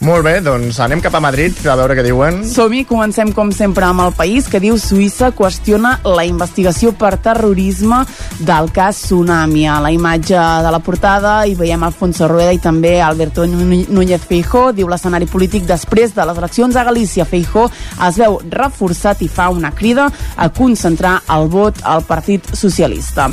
[0.00, 2.38] Molt bé, doncs anem cap a Madrid a veure què diuen.
[2.48, 7.98] Som-hi, comencem com sempre amb el país que diu Suïssa qüestiona la investigació per terrorisme
[8.38, 9.66] del cas Tsunami.
[9.68, 14.70] A la imatge de la portada hi veiem Alfonso Rueda i també Alberto Núñez Feijó.
[14.72, 17.28] Diu l'escenari polític després de les eleccions a Galícia.
[17.28, 17.66] Feijó
[18.08, 23.28] es veu reforçat i fa una crida a concentrar el vot al Partit Socialista.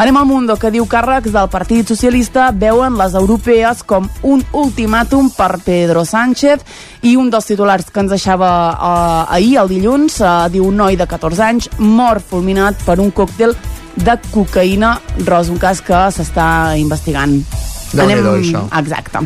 [0.00, 5.28] Anem al Mundo, que diu càrrecs del Partit Socialista veuen les europees com un ultimàtum
[5.36, 6.64] per Pedro Sánchez
[7.02, 10.96] i un dels titulars que ens deixava uh, ahir, el dilluns, uh, diu un noi
[10.96, 13.56] de 14 anys mort fulminat per un còctel
[13.96, 17.40] de cocaïna, Ros, un cas que s'està investigant.
[17.92, 18.66] Déu-n'hi-do, això.
[18.78, 19.24] Exacte.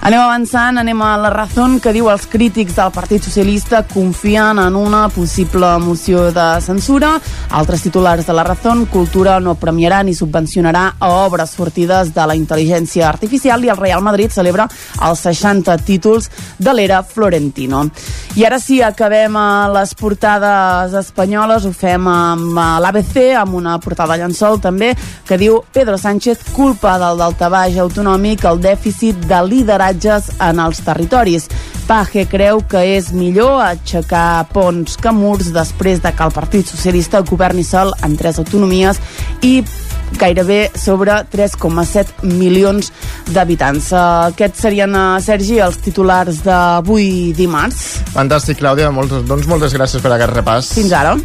[0.00, 4.76] Anem avançant, anem a la Razón, que diu els crítics del Partit Socialista confien en
[4.76, 7.18] una possible moció de censura.
[7.50, 12.36] Altres titulars de la Razón, Cultura no premiarà ni subvencionarà a obres sortides de la
[12.38, 14.70] intel·ligència artificial i el Real Madrid celebra
[15.04, 17.84] els 60 títols de l'era Florentino.
[18.40, 23.76] I ara sí, acabem a les portades espanyoles, ho fem amb eh, l'ABC, amb una
[23.84, 24.94] portada llençol també,
[25.28, 31.48] que diu Pedro Sánchez culpa del daltabaix autonòmic el dèficit de lideratges en els territoris.
[31.90, 37.24] Paje creu que és millor aixecar ponts que murs després de que el Partit Socialista
[37.26, 39.00] governi sol en tres autonomies
[39.42, 39.58] i
[40.18, 42.90] gairebé sobre 3,7 milions
[43.30, 43.92] d'habitants.
[43.94, 48.00] Aquests serien, uh, Sergi, els titulars d'avui dimarts.
[48.14, 48.90] Fantàstic, Clàudia.
[48.94, 50.72] Moltes, doncs moltes gràcies per aquest repàs.
[50.78, 51.16] Fins ara.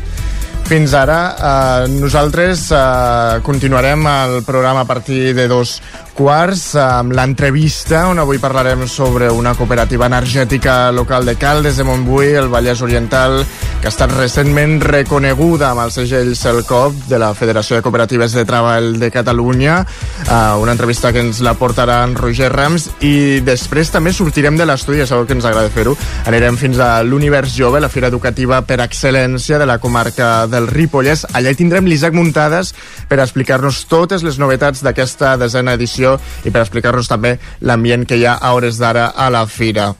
[0.65, 5.75] Fins ara, eh, nosaltres eh, continuarem el programa a partir de dos
[6.15, 12.31] quarts amb l'entrevista on avui parlarem sobre una cooperativa energètica local de Caldes de Montbui,
[12.39, 13.41] el Vallès Oriental,
[13.81, 18.45] que ha estat recentment reconeguda amb el segell CELCOP de la Federació de Cooperatives de
[18.47, 19.81] Treball de Catalunya.
[20.25, 24.65] Uh, una entrevista que ens la portarà en Roger Rams i després també sortirem de
[24.65, 25.97] l'estudi, ja que ens agrada fer-ho.
[26.31, 31.27] Anirem fins a l'Univers Jove, la fira educativa per excel·lència de la comarca del Ripollès.
[31.35, 32.71] Allà hi tindrem l'Isaac Muntades
[33.11, 36.04] per explicar-nos totes les novetats d'aquesta desena edició
[36.45, 39.93] i per explicar-nos també l'ambient que hi ha a hores d'ara a la fira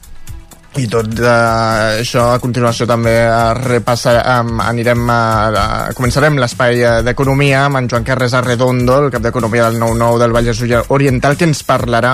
[0.76, 5.64] i tot eh, això a continuació també a repassar, um, anirem a, a,
[5.96, 10.36] començarem l'espai eh, d'economia amb en Joan Carles Arredondo, el cap d'economia del 9-9 del
[10.36, 10.60] Vallès
[10.92, 12.12] Oriental, que ens parlarà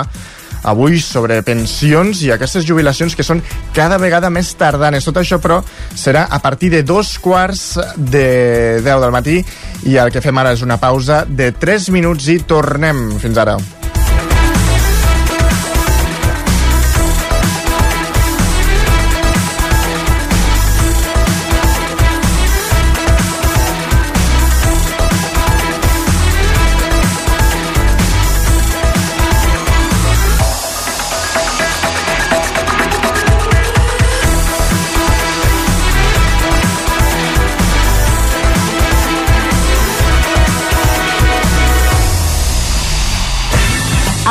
[0.63, 3.43] avui sobre pensions i aquestes jubilacions que són
[3.75, 5.03] cada vegada més tardanes.
[5.03, 5.59] Tot això, però,
[5.91, 9.41] serà a partir de dos quarts de 10 del matí
[9.91, 13.09] i el que fem ara és una pausa de 3 minuts i tornem.
[13.19, 13.59] Fins ara.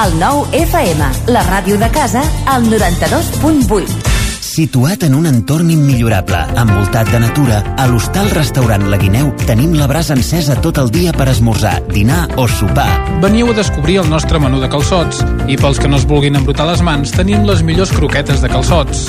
[0.03, 4.09] El nou FM, la ràdio de casa, al 92.8.
[4.43, 9.87] Situat en un entorn immillorable, envoltat de natura, a l'hostal restaurant La Guineu tenim la
[9.87, 12.89] brasa encesa tot el dia per esmorzar, dinar o sopar.
[13.23, 16.67] Veniu a descobrir el nostre menú de calçots i pels que no es vulguin embrutar
[16.73, 19.07] les mans tenim les millors croquetes de calçots.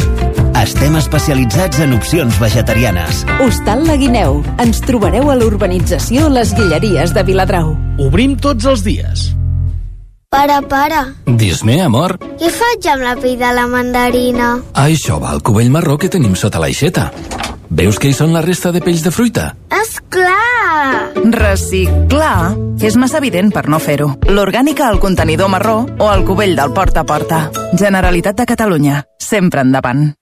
[0.62, 3.26] Estem especialitzats en opcions vegetarianes.
[3.42, 4.44] Hostal La Guineu.
[4.62, 7.74] Ens trobareu a l'urbanització Les Guilleries de Viladrau.
[7.98, 9.32] Obrim tots els dies.
[10.34, 11.00] Pare, pare,
[11.38, 12.16] Dis-me, amor.
[12.40, 14.48] què faig amb la pell de la mandarina?
[14.74, 17.12] Això va al cubell marró que tenim sota l'aixeta.
[17.70, 19.52] Veus que hi són la resta de pells de fruita?
[19.70, 21.14] És clar!
[21.38, 24.10] Reciclar és massa evident per no fer-ho.
[24.30, 27.46] L'orgànica al contenidor marró o al cubell del porta a porta.
[27.74, 29.04] Generalitat de Catalunya.
[29.22, 30.14] Sempre endavant.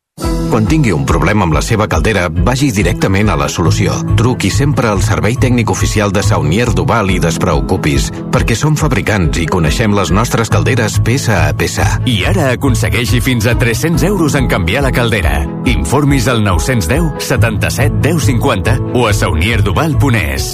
[0.51, 3.93] Quan tingui un problema amb la seva caldera, vagi directament a la solució.
[4.19, 9.47] Truqui sempre al servei tècnic oficial de Saunier Duval i despreocupis, perquè som fabricants i
[9.47, 11.85] coneixem les nostres calderes peça a peça.
[12.03, 15.45] I ara aconsegueixi fins a 300 euros en canviar la caldera.
[15.71, 20.51] Informis al 910 77 10 50 o a saunierduval.es.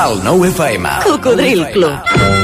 [0.00, 0.96] El nou FM.
[1.04, 2.43] Cocodril Club.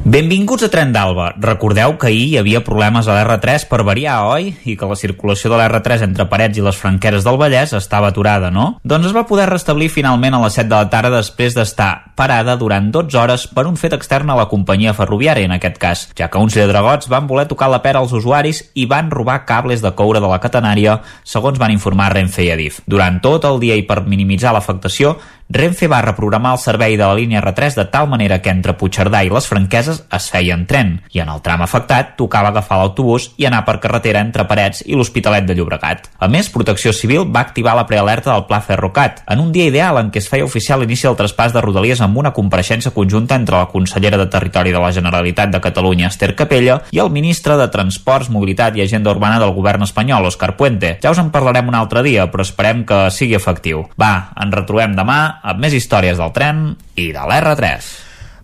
[0.00, 1.34] Benvinguts a Tren d'Alba.
[1.36, 4.46] Recordeu que ahir hi havia problemes a l'R3 per variar, oi?
[4.64, 8.48] I que la circulació de l'R3 entre Parets i les Franqueres del Vallès estava aturada,
[8.50, 8.78] no?
[8.80, 12.54] Doncs es va poder restablir finalment a les 7 de la tarda després d'estar parada
[12.56, 16.30] durant 12 hores per un fet extern a la companyia ferroviària, en aquest cas, ja
[16.32, 19.92] que uns lladregots van voler tocar la pera als usuaris i van robar cables de
[19.92, 22.80] coure de la catenària, segons van informar Renfe i Adif.
[22.88, 25.18] Durant tot el dia i per minimitzar l'afectació,
[25.50, 29.24] Renfe va reprogramar el servei de la línia R3 de tal manera que entre Puigcerdà
[29.26, 33.32] i les Franqueses es feia en tren, i en el tram afectat tocava agafar l'autobús
[33.34, 36.06] i anar per carretera entre Parets i l'Hospitalet de Llobregat.
[36.22, 39.98] A més, Protecció Civil va activar la prealerta del Pla Ferrocat, en un dia ideal
[39.98, 43.58] en què es feia oficial l'inici del traspàs de Rodalies amb una compareixença conjunta entre
[43.58, 47.66] la consellera de Territori de la Generalitat de Catalunya, Esther Capella, i el ministre de
[47.74, 50.94] Transports, Mobilitat i Agenda Urbana del govern espanyol, Òscar Puente.
[51.02, 53.88] Ja us en parlarem un altre dia, però esperem que sigui efectiu.
[53.98, 57.90] Va, ens retrobem demà amb més històries del tren i de l'R3.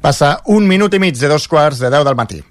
[0.01, 2.43] Passa un minut i mig de dos quarts de 10 del matí.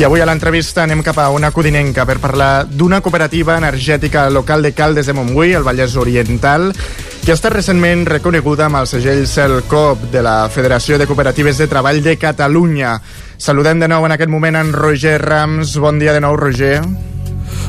[0.00, 4.64] I avui a l'entrevista anem cap a una codinenca per parlar d'una cooperativa energètica local
[4.64, 6.70] de Caldes de Montbui, al Vallès Oriental,
[7.24, 11.66] que ha estat recentment reconeguda amb el segell CELCOP de la Federació de Cooperatives de
[11.68, 12.94] Treball de Catalunya.
[13.36, 15.76] Saludem de nou en aquest moment en Roger Rams.
[15.82, 16.80] Bon dia de nou, Roger.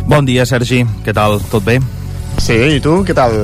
[0.08, 0.86] Bon dia, Sergi.
[1.06, 1.42] Què tal?
[1.52, 1.80] Tot bé?
[2.40, 3.02] Sí, i tu?
[3.08, 3.38] Què tal?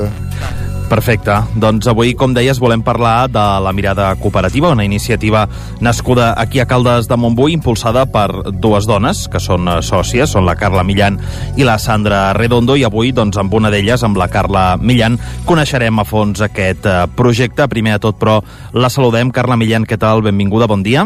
[0.88, 1.34] Perfecte.
[1.60, 5.42] Doncs avui, com deies, volem parlar de la Mirada Cooperativa, una iniciativa
[5.84, 10.48] nascuda aquí a Caldes de Montbui, impulsada per dues dones, que són eh, sòcies, són
[10.48, 11.20] la Carla Millan
[11.60, 16.00] i la Sandra Redondo, i avui, doncs, amb una d'elles, amb la Carla Millan, coneixerem
[16.00, 17.68] a fons aquest eh, projecte.
[17.68, 18.40] Primer de tot, però,
[18.72, 19.28] la saludem.
[19.28, 20.24] Carla Millan, què tal?
[20.24, 21.04] Benvinguda, bon dia.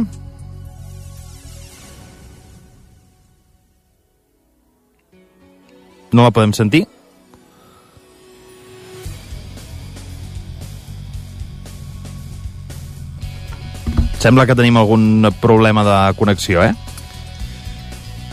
[6.12, 6.86] No la podem sentir?
[14.22, 16.70] Sembla que tenim algun problema de connexió, eh?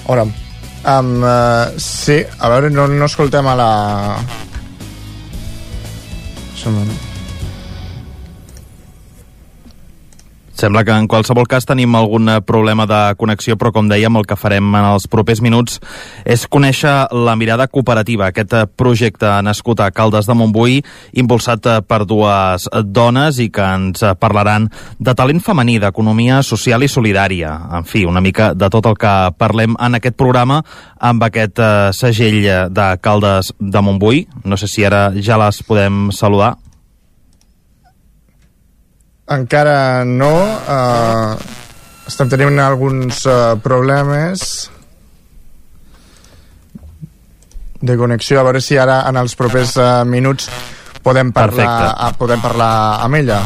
[0.05, 3.69] Ara, um, uh, sí, a veure, no, no escoltem a la...
[6.61, 6.77] Som...
[10.59, 14.25] Sembla que en qualsevol cas tenim algun eh, problema de connexió, però com dèiem, el
[14.27, 15.77] que farem en els propers minuts
[16.27, 20.81] és conèixer la mirada cooperativa, aquest eh, projecte nascut a Caldes de Montbui,
[21.23, 24.67] impulsat eh, per dues dones i que ens parlaran
[24.99, 27.55] de talent femení, d'economia social i solidària.
[27.79, 30.59] En fi, una mica de tot el que parlem en aquest programa
[30.99, 31.63] amb aquest
[31.95, 34.25] segell de Caldes de Montbui.
[34.43, 36.57] No sé si ara ja les podem saludar.
[39.29, 40.33] Encara no.
[40.65, 41.37] Uh,
[42.09, 44.69] estem tenint alguns uh, problemes
[47.79, 48.39] de connexió.
[48.39, 50.49] A veure si ara en els propers uh, minuts
[51.05, 52.71] podem parlar, uh, podem parlar
[53.05, 53.43] amb ella.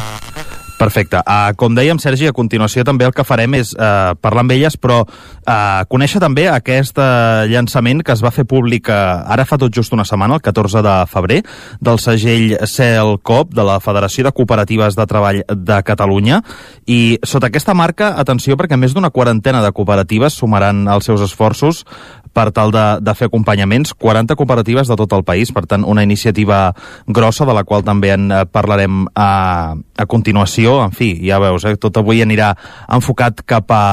[0.84, 1.22] Perfecte.
[1.24, 4.76] Uh, com dèiem, Sergi, a continuació també el que farem és uh, parlar amb elles,
[4.76, 9.58] però uh, conèixer també aquest uh, llançament que es va fer públic uh, ara fa
[9.62, 11.40] tot just una setmana, el 14 de febrer,
[11.80, 16.42] del segell CELCOP, de la Federació de Cooperatives de Treball de Catalunya,
[16.84, 21.86] i sota aquesta marca, atenció, perquè més d'una quarantena de cooperatives sumaran els seus esforços
[22.34, 26.04] per tal de, de fer acompanyaments, 40 cooperatives de tot el país, per tant, una
[26.04, 26.74] iniciativa
[27.08, 30.80] grossa de la qual també en parlarem a, a continuació.
[30.84, 32.54] En fi, ja veus, eh, tot avui anirà
[32.94, 33.84] enfocat cap a,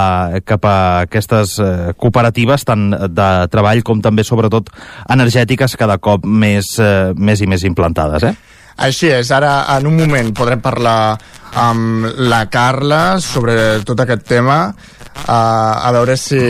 [0.45, 0.77] cap a
[1.07, 4.73] aquestes eh, cooperatives, tant de treball com també, sobretot,
[5.13, 8.35] energètiques, cada cop més, eh, més i més implantades, eh?
[8.81, 11.19] Així és, ara en un moment podrem parlar
[11.61, 16.41] amb la Carla sobre tot aquest tema, uh, a veure si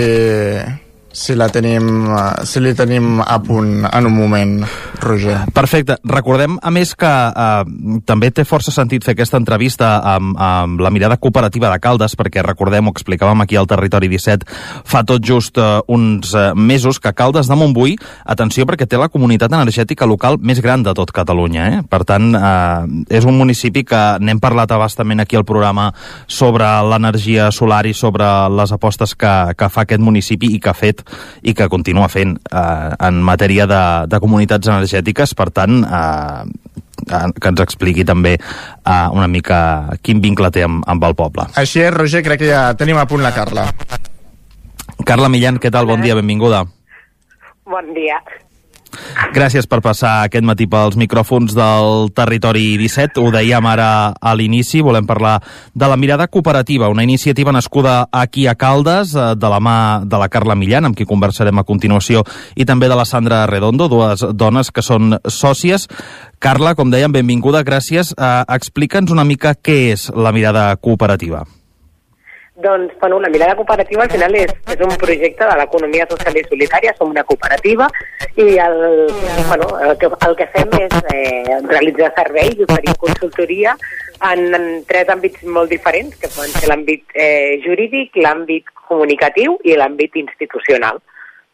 [1.12, 4.64] si la tenim, eh, si li tenim a punt en un moment,
[5.00, 5.38] Roger.
[5.52, 5.96] Perfecte.
[6.04, 10.90] Recordem, a més, que eh, també té força sentit fer aquesta entrevista amb, amb la
[10.90, 14.46] mirada cooperativa de Caldes, perquè recordem, ho explicàvem aquí al Territori 17,
[14.84, 19.10] fa tot just eh, uns eh, mesos que Caldes de Montbui, atenció, perquè té la
[19.10, 21.66] comunitat energètica local més gran de tot Catalunya.
[21.70, 21.82] Eh?
[21.90, 25.90] Per tant, eh, és un municipi que n'hem parlat abastament aquí al programa
[26.26, 30.76] sobre l'energia solar i sobre les apostes que, que fa aquest municipi i que ha
[30.76, 30.99] fet
[31.42, 36.70] i que continua fent eh, en matèria de, de comunitats energètiques, per tant, eh,
[37.06, 41.48] que ens expliqui també eh, una mica quin vincle té amb, amb el poble.
[41.60, 43.66] Així és, Roger, crec que ja tenim a punt la Carla.
[45.06, 45.88] Carla Millan, què tal?
[45.88, 46.64] Bon dia, benvinguda.
[47.70, 48.20] Bon dia.
[49.34, 53.20] Gràcies per passar aquest matí pels micròfons del Territori 17.
[53.22, 55.36] Ho dèiem ara a l'inici, volem parlar
[55.74, 60.18] de la mirada cooperativa, una iniciativa nascuda aquí a Caldes, eh, de la mà de
[60.18, 62.24] la Carla Millan, amb qui conversarem a continuació,
[62.56, 65.88] i també de la Sandra Redondo, dues dones que són sòcies.
[66.40, 68.14] Carla, com dèiem, benvinguda, gràcies.
[68.16, 71.44] Uh, Explica'ns una mica què és la mirada cooperativa.
[72.62, 76.42] Doncs, bueno, la mirada cooperativa al final és, és un projecte de l'economia social i
[76.44, 77.88] solidària, som una cooperativa
[78.36, 79.08] i el,
[79.48, 83.76] bueno, el, que, el que fem és eh, realitzar serveis i oferir consultoria
[84.28, 89.78] en, en tres àmbits molt diferents, que poden ser l'àmbit eh, jurídic, l'àmbit comunicatiu i
[89.80, 91.00] l'àmbit institucional.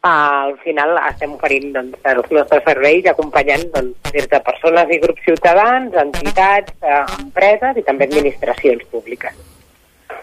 [0.07, 5.23] Al final estem oferint doncs, els nostres serveis acompanyant doncs, des de persones i grups
[5.25, 9.56] ciutadans, entitats, uh, empreses i també administracions públiques.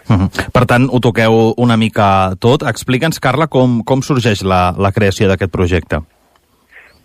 [0.09, 0.49] -huh.
[0.53, 2.63] Per tant, ho toqueu una mica tot.
[2.63, 6.01] Explica'ns, Carla, com, com sorgeix la, la creació d'aquest projecte.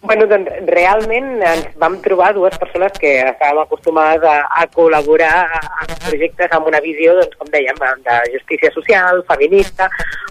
[0.02, 5.42] Bueno, doncs realment ens vam trobar dues persones que estàvem acostumades a, a col·laborar
[5.84, 7.76] en projectes amb una visió, doncs, com dèiem,
[8.06, 9.90] de justícia social, feminista,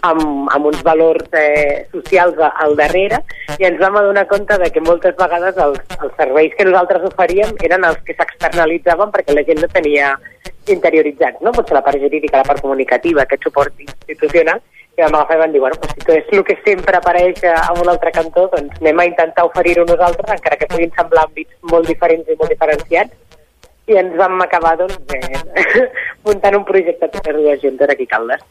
[0.10, 3.22] amb, amb uns valors eh, socials al darrere,
[3.60, 7.54] i ens vam adonar compte de que moltes vegades els, els serveis que nosaltres oferíem
[7.70, 10.16] eren els que s'externalitzaven perquè la gent no tenia
[10.66, 11.54] interioritzats, no?
[11.54, 14.66] potser la part jurídica, la part comunicativa, aquest suport institucional,
[15.00, 17.72] i vam agafar i vam dir, bueno, pues, si és el que sempre apareix a
[17.80, 21.88] un altre cantó, doncs anem a intentar oferir-ho nosaltres, encara que puguin semblar àmbits molt
[21.88, 23.16] diferents i molt diferenciats,
[23.88, 25.86] i ens vam acabar doncs, eh,
[26.28, 28.44] muntant un projecte totes dues juntes aquí a Caldes.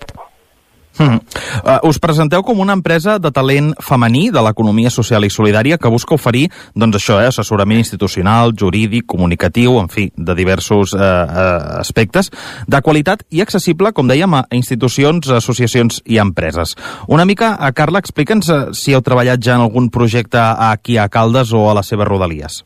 [0.99, 1.21] Mm.
[1.63, 5.91] Uh, us presenteu com una empresa de talent femení de l'economia social i solidària que
[5.93, 11.79] busca oferir, doncs això, eh, assessorament institucional, jurídic, comunicatiu, en fi, de diversos uh, uh,
[11.79, 12.33] aspectes,
[12.67, 16.75] de qualitat i accessible, com dèiem, a institucions, associacions i empreses.
[17.07, 21.55] Una mica, a Carla, explica'ns si heu treballat ja en algun projecte aquí a Caldes
[21.55, 22.65] o a les seves rodalies.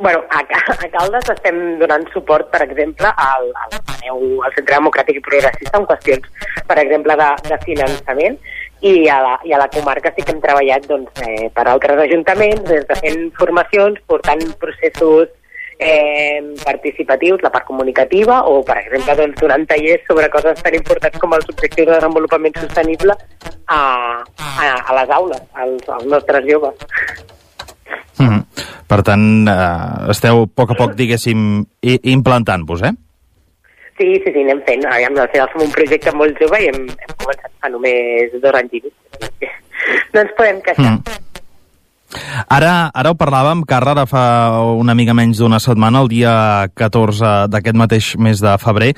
[0.00, 3.72] Bueno, a, a Caldes estem donant suport, per exemple, al, al,
[4.06, 6.28] al Centre Democràtic i Progressista en qüestions,
[6.68, 8.36] per exemple, de, de finançament,
[8.86, 11.98] i a, la, i a la comarca sí que hem treballat doncs, eh, per altres
[12.04, 15.32] ajuntaments, des de fent formacions, portant processos
[15.82, 21.18] eh, participatius, la part comunicativa, o, per exemple, doncs, donant tallers sobre coses tan importants
[21.18, 23.18] com els objectius de desenvolupament sostenible
[23.66, 26.86] a, a, a les aules, als, als nostres joves.
[28.18, 28.42] Mm -hmm.
[28.88, 31.64] Per tant, eh, esteu a poc a poc, diguéssim,
[32.02, 32.92] implantant-vos, eh?
[33.98, 34.84] Sí, sí, sí, anem fent.
[34.86, 38.54] Aviam, al final som un projecte molt jove i hem, hem començat fa només dos
[38.54, 39.48] anys i mig.
[40.14, 40.92] No ens podem queixar.
[40.92, 41.02] Mm.
[42.48, 44.22] Ara, ara ho parlàvem, Carla, ara fa
[44.80, 46.32] una mica menys d'una setmana, el dia
[46.78, 48.94] 14 d'aquest mateix mes de febrer,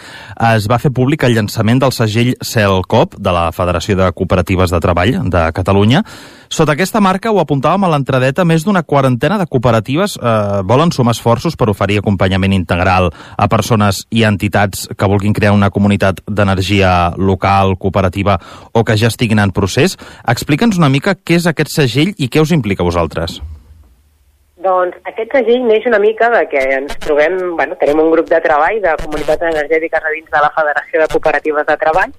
[0.52, 4.82] es va fer públic el llançament del segell CELCOP, de la Federació de Cooperatives de
[4.84, 6.04] Treball de Catalunya.
[6.50, 10.30] Sota aquesta marca, ho apuntàvem a l'entradeta, més d'una quarantena de cooperatives eh,
[10.66, 13.06] volen sumar esforços per oferir acompanyament integral
[13.38, 18.40] a persones i entitats que vulguin crear una comunitat d'energia local, cooperativa
[18.74, 19.94] o que ja estiguin en procés.
[20.26, 23.38] Explica'ns una mica què és aquest segell i què us implica a vosaltres.
[24.60, 28.40] Doncs aquest segell neix una mica de que ens trobem, bueno, tenim un grup de
[28.44, 32.12] treball de comunitats energètiques a dins de la Federació de Cooperatives de Treball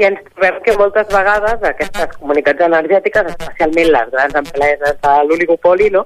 [0.00, 5.92] i ens trobem que moltes vegades aquestes comunitats energètiques, especialment les grans empreses de l'oligopoli,
[5.94, 6.04] no,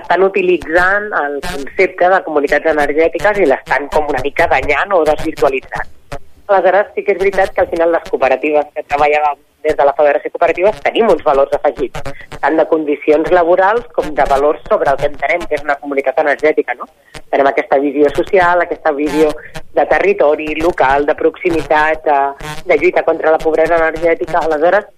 [0.00, 5.96] estan utilitzant el concepte de comunitats energètiques i l'estan com una mica danyant o desvirtualitzant.
[6.50, 9.92] Aleshores, sí que és veritat que al final les cooperatives que treballàvem des de la
[9.94, 14.98] Federació Cooperativa tenim uns valors afegits, tant de condicions laborals com de valors sobre el
[15.00, 16.74] que entenem que és una comunitat energètica.
[16.78, 16.88] No?
[17.30, 19.30] Tenem aquesta visió social, aquesta visió
[19.76, 24.40] de territori local, de proximitat, de, de lluita contra la pobresa energètica.
[24.40, 24.88] Aleshores,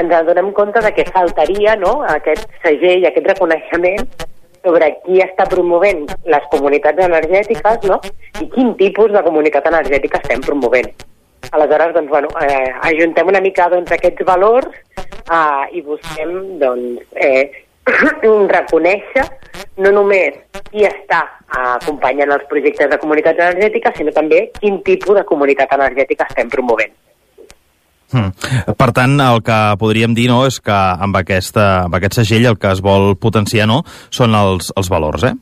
[0.00, 4.08] ens adonem compte de que faltaria no, aquest segell, aquest reconeixement
[4.64, 8.00] sobre qui està promovent les comunitats energètiques no?
[8.42, 10.90] i quin tipus de comunitat energètica estem promovent.
[11.52, 14.68] Aleshores, doncs, bueno, eh, ajuntem una mica doncs, aquests valors
[15.30, 17.48] eh, i busquem doncs, eh,
[18.54, 19.24] reconèixer
[19.80, 20.36] no només
[20.68, 25.72] qui està eh, acompanyant els projectes de comunitats energètiques, sinó també quin tipus de comunitat
[25.78, 26.92] energètica estem promovent.
[28.12, 28.30] Hmm.
[28.78, 32.58] Per tant, el que podríem dir no, és que amb, aquesta, amb aquest segell el
[32.60, 35.34] que es vol potenciar no, són els, els valors, eh?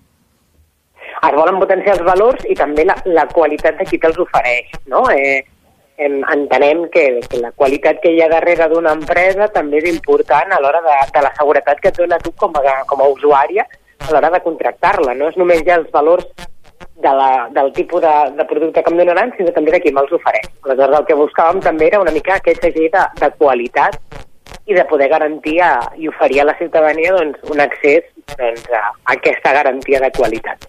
[1.26, 5.04] Es volen potenciar els valors i també la, la qualitat de qui te'ls ofereix, no?
[5.14, 5.44] Eh,
[5.96, 10.52] en, entenem que, que la qualitat que hi ha darrere d'una empresa també és important
[10.52, 13.64] a l'hora de, de la seguretat que et dona tu com a, com a usuària
[13.64, 15.14] a l'hora de contractar-la.
[15.16, 16.26] No és només ja els valors
[17.02, 20.14] de la, del tipus de, de producte que em donaran, sinó també de qui me'ls
[20.16, 20.48] ofereix.
[20.64, 23.98] Aleshores, el que buscàvem també era una mica aquest segell de, de qualitat
[24.66, 28.88] i de poder garantir a, i oferir a la ciutadania doncs, un accés doncs, a,
[29.16, 30.66] aquesta garantia de qualitat.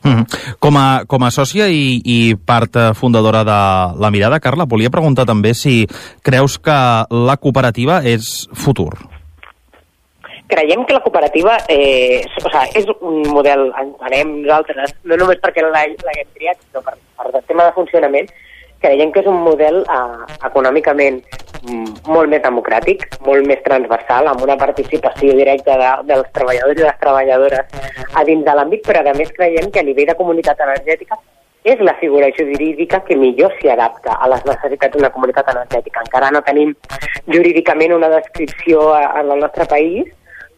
[0.00, 0.24] Mm.
[0.62, 3.60] Com, a, com a sòcia i, i part eh, fundadora de
[4.00, 5.82] La Mirada, Carla, volia preguntar també si
[6.24, 6.76] creus que
[7.10, 8.94] la cooperativa és futur.
[10.50, 15.62] Creiem que la cooperativa eh, o sigui, és un model, entenem nosaltres, no només perquè
[15.62, 18.30] l'haguem triat, sinó per, per tema de funcionament,
[18.82, 21.20] creiem que és un model eh, econòmicament
[21.62, 26.86] mm, molt més democràtic, molt més transversal, amb una participació directa de, dels treballadors i
[26.88, 27.82] les treballadores
[28.14, 31.20] a dins de l'àmbit, però a més creiem que a nivell de comunitat energètica
[31.62, 36.00] és la figura jurídica que millor s'hi adapta a les necessitats d'una comunitat energètica.
[36.06, 36.72] Encara no tenim
[37.28, 40.08] jurídicament una descripció en el nostre país,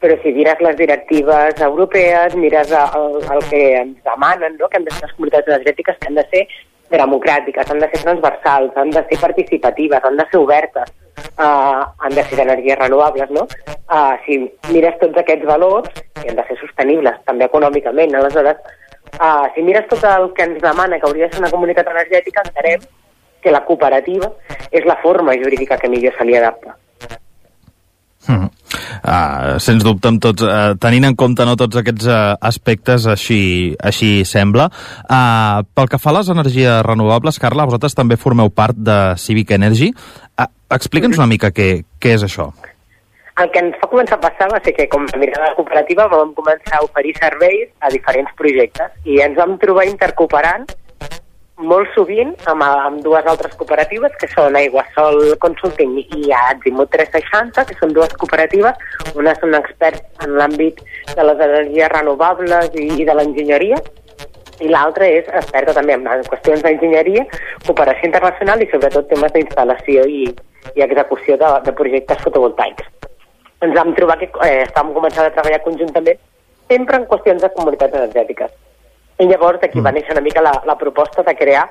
[0.02, 4.68] però si mires les directives europees, mires el, el que ens demanen, no?
[4.68, 6.42] que han de ser les comunitats energètiques, que han de ser
[6.90, 10.90] democràtiques, han de ser transversals, han de ser participatives, han de ser obertes,
[11.38, 13.46] uh, han de ser d'energies renovables, no?
[13.86, 14.40] Uh, si
[14.74, 18.60] mires tots aquests valors, i han de ser sostenibles també econòmicament, aleshores,
[19.20, 22.44] uh, si mires tot el que ens demana que hauria de ser una comunitat energètica,
[22.44, 22.84] entenem
[23.42, 24.34] que la cooperativa
[24.70, 26.76] és la forma jurídica que millor se li adapta.
[28.28, 28.48] Mm.
[29.02, 33.42] Uh, sens dubte, amb tots, uh, tenint en compte no, tots aquests uh, aspectes, així,
[33.82, 34.68] així sembla.
[35.08, 39.50] Uh, pel que fa a les energies renovables, Carla, vosaltres també formeu part de Civic
[39.58, 39.90] Energy.
[40.38, 42.52] Uh, Explica'ns una mica què, què és això.
[43.42, 46.34] El que ens va començar a passar va ser que, com a mirada cooperativa, vam
[46.36, 50.68] començar a oferir serveis a diferents projectes i ens vam trobar intercooperant
[51.60, 57.76] molt sovint amb, amb dues altres cooperatives, que són Aiguasol Consulting i Azimut 360, que
[57.78, 58.78] són dues cooperatives.
[59.18, 60.80] Una són experts en l'àmbit
[61.12, 63.80] de les energies renovables i, i de l'enginyeria,
[64.62, 67.26] i l'altra és experta també en qüestions d'enginyeria,
[67.66, 70.26] cooperació internacional i sobretot temes d'instal·lació i,
[70.76, 72.90] i execució de, de projectes fotovoltaics.
[73.62, 76.20] Ens vam trobar que eh, estàvem començant a treballar conjuntament
[76.70, 78.52] sempre en qüestions de comunitats energètiques
[79.22, 79.86] i llavors d'aquí mm.
[79.86, 81.66] va néixer una mica la, la proposta de crear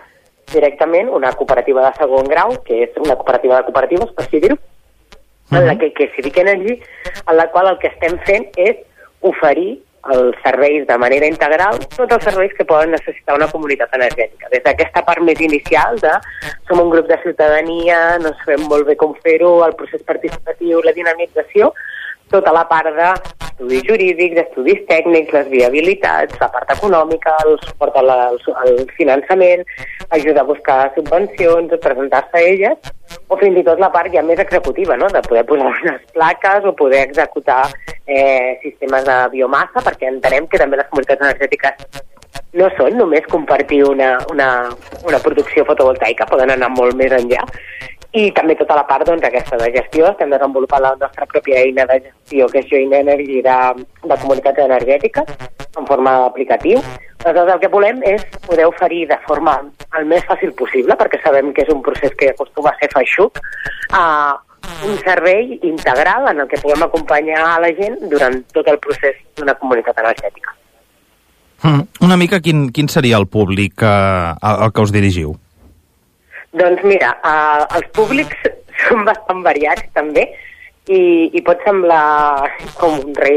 [0.52, 4.58] directament una cooperativa de segon grau, que és una cooperativa de cooperatives, per així dir-ho,
[4.58, 5.60] mm.
[5.60, 6.80] en la que, que Civic Energy,
[7.22, 8.82] en la qual el que estem fent és
[9.22, 9.80] oferir
[10.10, 14.50] els serveis de manera integral, tots els serveis que poden necessitar una comunitat energètica.
[14.50, 16.14] Des d'aquesta part més inicial de
[16.68, 20.96] som un grup de ciutadania, no sabem molt bé com fer-ho, el procés participatiu, la
[20.98, 21.70] dinamització,
[22.34, 22.90] tota la part
[23.62, 29.64] d'estudis jurídics, d'estudis tècnics, les viabilitats, la part econòmica, el suport al, al finançament,
[30.10, 32.92] ajuda a buscar subvencions, presentar-se a elles,
[33.30, 35.10] o fins i tot la part ja més executiva, no?
[35.14, 37.68] de poder posar unes plaques o poder executar
[38.08, 42.02] eh, sistemes de biomassa, perquè entenem que també les comunitats energètiques
[42.58, 44.50] no són només compartir una, una,
[45.08, 47.46] una producció fotovoltaica, poden anar molt més enllà
[48.12, 51.86] i també tota la part doncs, aquesta de gestió, estem desenvolupant la nostra pròpia eina
[51.88, 53.58] de gestió que és Join Energy de,
[54.04, 55.32] de comunitats energètiques
[55.80, 56.82] en forma d'aplicatiu.
[57.24, 59.54] Aleshores el que volem és poder oferir de forma
[60.00, 63.40] el més fàcil possible, perquè sabem que és un procés que acostuma a ser feixuc,
[63.96, 64.04] a
[64.86, 69.22] un servei integral en el que puguem acompanyar a la gent durant tot el procés
[69.38, 70.58] d'una comunitat energètica.
[71.64, 75.38] Mm, una mica quin, quin seria el públic eh, al que us dirigiu?
[76.60, 78.50] Doncs mira, uh, els públics
[78.88, 80.26] són bastant variats també
[80.92, 82.50] i, i pot semblar
[82.80, 83.36] com un re,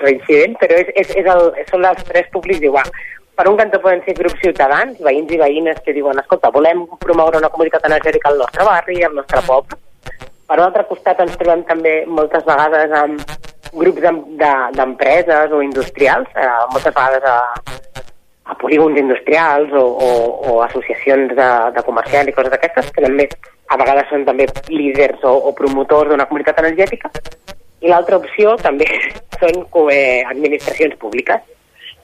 [0.00, 2.88] reincident, però és, és, és el, són els tres públics igual.
[3.36, 7.42] Per un cantó poden ser grups ciutadans, veïns i veïnes que diuen escolta, volem promoure
[7.42, 9.76] una comunitat energètica al nostre barri, al nostre poble.
[10.46, 13.20] Per un altre costat ens trobem també moltes vegades amb
[13.76, 14.00] grups
[14.78, 17.36] d'empreses o industrials, eh, moltes vegades a,
[18.46, 20.10] a polígons industrials o, o,
[20.48, 23.26] o associacions de, de comerciants i coses d'aquestes, que també
[23.66, 27.10] a vegades són també líders o, o promotors d'una comunitat energètica.
[27.82, 28.86] I l'altra opció també
[29.40, 31.42] són eh, administracions públiques.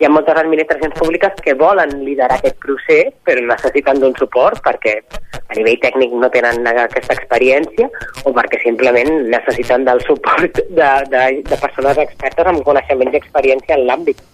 [0.00, 4.96] hi ha moltes administracions públiques que volen liderar aquest procés, però necessiten d'un suport perquè
[5.30, 7.86] a nivell tècnic no tenen aquesta experiència
[8.24, 13.78] o perquè simplement necessiten del suport de, de, de persones expertes amb coneixements i experiència
[13.78, 14.31] en l'àmbit.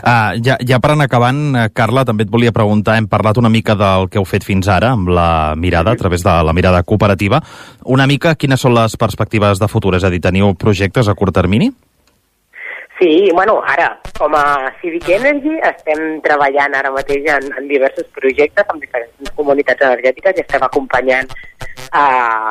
[0.00, 3.50] Uh, ja, ja per anar acabant, eh, Carla, també et volia preguntar, hem parlat una
[3.52, 6.82] mica del que heu fet fins ara amb la mirada, a través de la mirada
[6.82, 7.42] cooperativa.
[7.84, 9.94] Una mica, quines són les perspectives de futur?
[9.98, 11.70] És a dir, teniu projectes a curt termini?
[13.00, 18.68] Sí, bueno, ara, com a Civic Energy, estem treballant ara mateix en, en diversos projectes
[18.68, 21.32] amb diferents comunitats energètiques i estem acompanyant
[22.02, 22.04] a,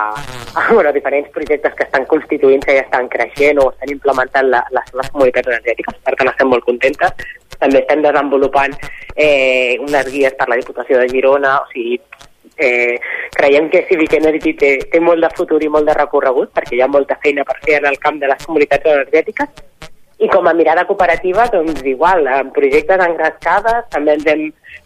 [0.10, 4.90] a bueno, diferents projectes que estan constituint-se i estan creixent o estan implementant la, les
[4.90, 7.30] seves comunitats energètiques, per tant estem molt contentes.
[7.60, 8.74] També estem desenvolupant
[9.14, 12.02] eh, unes guies per la Diputació de Girona, o sigui,
[12.58, 12.98] eh,
[13.38, 16.82] creiem que Civic Energy té, té molt de futur i molt de recorregut perquè hi
[16.82, 19.68] ha molta feina per fer en el camp de les comunitats energètiques
[20.20, 24.42] i com a mirada cooperativa, doncs igual, en projectes engrescades, també ens hem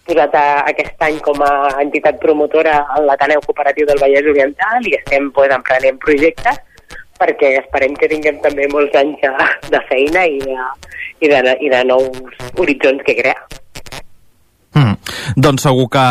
[0.06, 4.94] posat a, aquest any com a entitat promotora en l'Ateneu Cooperatiu del Vallès Oriental i
[5.00, 6.62] estem pues, emprenent projectes
[7.18, 10.70] perquè esperem que tinguem també molts anys de, de feina i de,
[11.24, 13.63] i, de, i de nous horitzons que crear.
[14.74, 14.96] Mm.
[15.38, 16.04] Doncs segur que,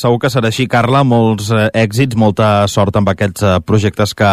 [0.00, 1.02] segur que serà així, Carla.
[1.04, 4.30] Molts eh, èxits, molta sort amb aquests eh, projectes que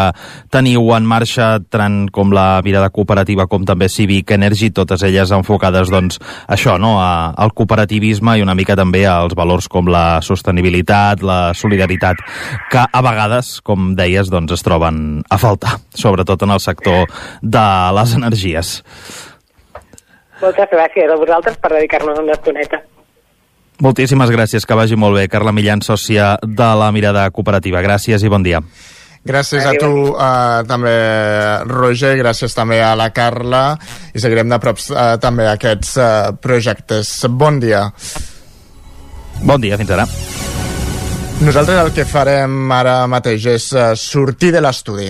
[0.53, 5.91] teniu en marxa, tant com la mirada cooperativa com també Civic Energy, totes elles enfocades
[5.91, 6.95] doncs, això, no?
[7.01, 12.23] A, al cooperativisme i una mica també als valors com la sostenibilitat, la solidaritat,
[12.71, 17.11] que a vegades, com deies, doncs, es troben a faltar, sobretot en el sector
[17.43, 17.67] de
[17.99, 18.73] les energies.
[20.39, 22.83] Moltes gràcies a vosaltres per dedicar-nos una estoneta.
[23.81, 25.27] Moltíssimes gràcies, que vagi molt bé.
[25.31, 27.81] Carla Millan, sòcia de la Mirada Cooperativa.
[27.81, 28.61] Gràcies i bon dia.
[29.23, 30.93] Gràcies a tu uh, també,
[31.69, 33.77] Roger, gràcies també a la Carla
[34.11, 36.07] i seguirem de prop uh, també aquests uh,
[36.43, 37.15] projectes.
[37.31, 37.85] Bon dia.
[39.41, 40.07] Bon dia, fins ara.
[41.43, 45.07] Nosaltres el que farem ara mateix és uh, sortir de l'estudi.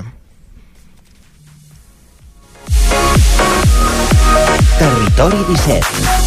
[4.78, 6.23] Territori 17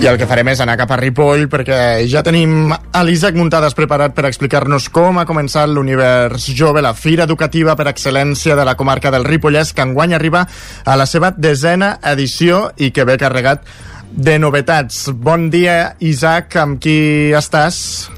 [0.00, 1.76] I el que farem és anar cap a Ripoll perquè
[2.08, 7.26] ja tenim a l'Isaac Muntades preparat per explicar-nos com ha començat l'Univers Jove, la fira
[7.28, 10.46] educativa per excel·lència de la comarca del Ripollès, que enguany arriba
[10.88, 13.68] a la seva desena edició i que ve carregat
[14.10, 15.10] de novetats.
[15.12, 18.08] Bon dia, Isaac, amb qui estàs?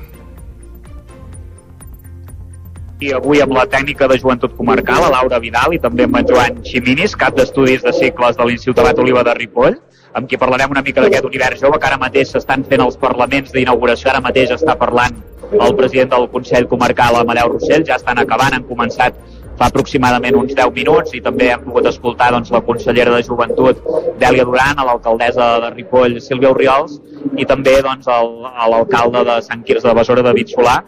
[3.03, 6.29] i avui amb la tècnica de joventut comarcal, la Laura Vidal, i també amb en
[6.29, 9.75] Joan Ximinis, cap d'estudis de cicles de l'Institut Abat Oliva de Ripoll,
[10.15, 13.53] amb qui parlarem una mica d'aquest univers jove que ara mateix s'estan fent els parlaments
[13.53, 15.21] d'inauguració, ara mateix està parlant
[15.53, 19.17] el president del Consell Comarcal, Amadeu Rossell, ja estan acabant, han començat
[19.59, 23.83] fa aproximadament uns 10 minuts i també hem pogut escoltar doncs, la consellera de Joventut,
[24.21, 26.99] Dèlia Duran, a l'alcaldessa de Ripoll, Sílvia Oriols,
[27.37, 30.79] i també doncs, l'alcalde de Sant Quirze de Besora, David Solà,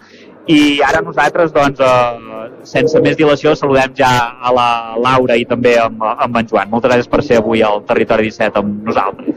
[0.46, 4.68] i ara nosaltres, doncs, eh, sense més dilació, saludem ja a la
[5.00, 6.70] Laura i també amb, amb en Joan.
[6.72, 9.33] Moltes gràcies per ser avui al Territori 17 amb nosaltres.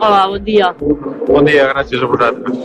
[0.00, 0.70] Hola, bon dia.
[1.28, 2.56] Bon dia, gràcies a vosaltres.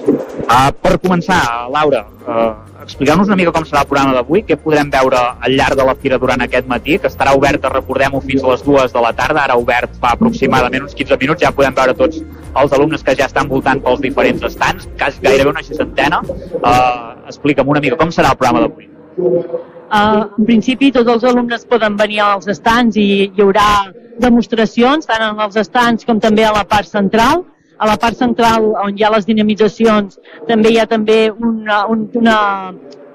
[0.46, 1.40] Uh, per començar,
[1.74, 2.54] Laura, uh,
[2.86, 5.98] expliqueu-nos una mica com serà el programa d'avui, què podrem veure al llarg de la
[6.00, 9.44] fira durant aquest matí, que estarà oberta, recordem-ho, fins a les dues de la tarda,
[9.44, 12.24] ara obert fa aproximadament uns 15 minuts, ja podem veure tots
[12.64, 16.24] els alumnes que ja estan voltant pels diferents estants, quasi gairebé una seixantena.
[16.64, 19.74] Uh, explica'm una mica com serà el programa d'avui.
[19.86, 23.68] Uh, en principi tots els alumnes poden venir als estants i hi haurà
[24.18, 27.46] demostracions tant en els estants com també a la part central.
[27.78, 30.18] A la part central on hi ha les dinamitzacions
[30.48, 32.38] també hi ha també una, una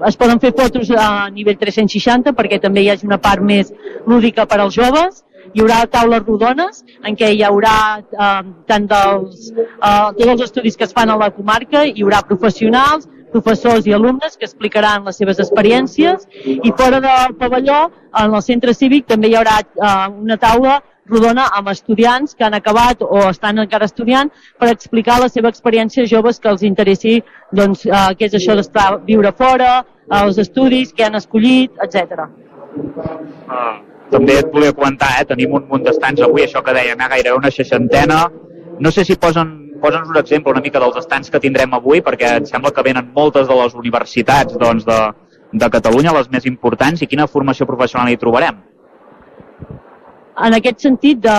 [0.07, 3.73] es poden fer fotos a nivell 360 perquè també hi hagi una part més
[4.07, 5.25] lúdica per als joves.
[5.51, 10.77] Hi haurà taules rodones en què hi haurà eh, tant dels, eh, tots els estudis
[10.77, 15.19] que es fan a la comarca, hi haurà professionals, professors i alumnes que explicaran les
[15.21, 20.39] seves experiències i fora del pavelló, en el centre cívic, també hi haurà eh, una
[20.41, 25.51] taula rodona amb estudiants que han acabat o estan encara estudiant per explicar la seva
[25.51, 27.19] experiència joves que els interessi
[27.53, 32.27] doncs, eh, què és això d'estar viure fora, eh, els estudis, què han escollit, etc.
[33.49, 37.11] Ah, també et volia comentar, eh, tenim un munt d'estants avui, això que dèiem, eh,
[37.15, 38.27] gairebé una seixantena.
[38.79, 42.37] No sé si posen posa'ns un exemple una mica dels estants que tindrem avui, perquè
[42.39, 45.01] em sembla que venen moltes de les universitats doncs, de,
[45.53, 48.61] de Catalunya, les més importants, i quina formació professional hi trobarem?
[50.47, 51.37] en aquest sentit, de,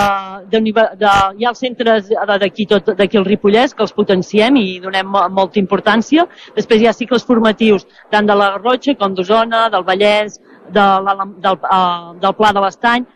[0.52, 0.60] de,
[1.00, 2.10] de, hi ha els centres
[2.42, 6.28] d'aquí d'aquí al Ripollès que els potenciem i donem molta importància.
[6.56, 10.38] Després hi ha cicles formatius tant de la Garrotxa com d'Osona, del Vallès,
[10.70, 11.16] de la,
[11.46, 13.08] del, uh, del Pla de l'Estany,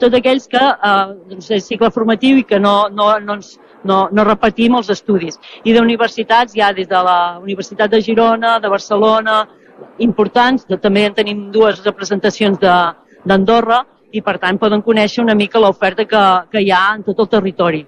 [0.00, 3.56] tots aquells que uh, doncs és cicle formatiu i que no, no, no, ens,
[3.86, 5.38] no, no repetim els estudis.
[5.64, 9.42] I d'universitats, ja des de la Universitat de Girona, de Barcelona,
[10.02, 16.06] importants, també en tenim dues representacions d'Andorra, i per tant poden conèixer una mica l'oferta
[16.08, 16.22] que,
[16.52, 17.82] que hi ha en tot el territori.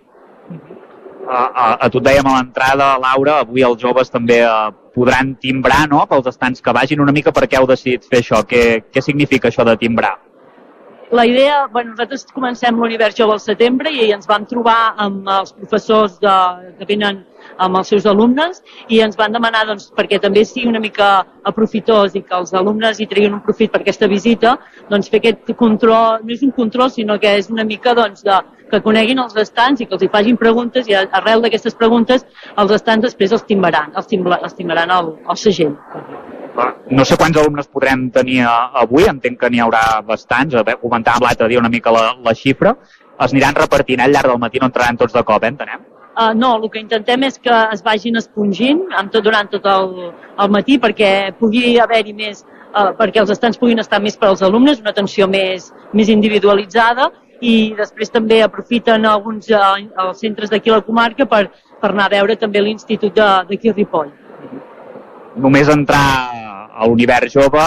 [1.28, 5.34] A, a, a tu et dèiem a l'entrada, Laura, avui els joves també uh, podran
[5.42, 7.02] timbrar no, pels estants que vagin.
[7.04, 8.40] Una mica per què heu decidit fer això?
[8.48, 10.16] Què, què significa això de timbrar?
[11.10, 15.54] La idea, bueno, nosaltres comencem l'univers jove al setembre i ens vam trobar amb els
[15.56, 16.34] professors de,
[16.76, 17.22] que venen
[17.56, 18.60] amb els seus alumnes
[18.92, 21.08] i ens van demanar, doncs, perquè també sigui una mica
[21.48, 24.58] aprofitós i que els alumnes hi treguin un profit per aquesta visita,
[24.90, 28.36] doncs fer aquest control, no és un control, sinó que és una mica doncs, de,
[28.68, 32.76] que coneguin els estants i que els hi facin preguntes i arrel d'aquestes preguntes els
[32.76, 34.12] estants després els timbaran, els,
[34.60, 35.72] timbaran al, al segell.
[36.90, 41.60] No sé quants alumnes podrem tenir avui, entenc que n'hi haurà bastants, comentàvem l'altre dia
[41.60, 42.74] una mica la, la xifra,
[43.18, 45.84] es aniran repartint al llarg del matí, no entraran tots de cop, eh, entenem?
[46.18, 49.92] Uh, no, el que intentem és que es vagin espongint amb tot, durant tot el,
[50.42, 52.42] el matí perquè pugui haver-hi més,
[52.72, 57.12] uh, perquè els estants puguin estar més per als alumnes, una atenció més, més individualitzada
[57.38, 61.44] i després també aprofiten alguns uh, els centres d'aquí a la comarca per,
[61.78, 64.10] per anar a veure també l'Institut d'aquí a Ripoll.
[65.38, 66.04] Només entrar
[66.78, 67.62] a l'univers jove,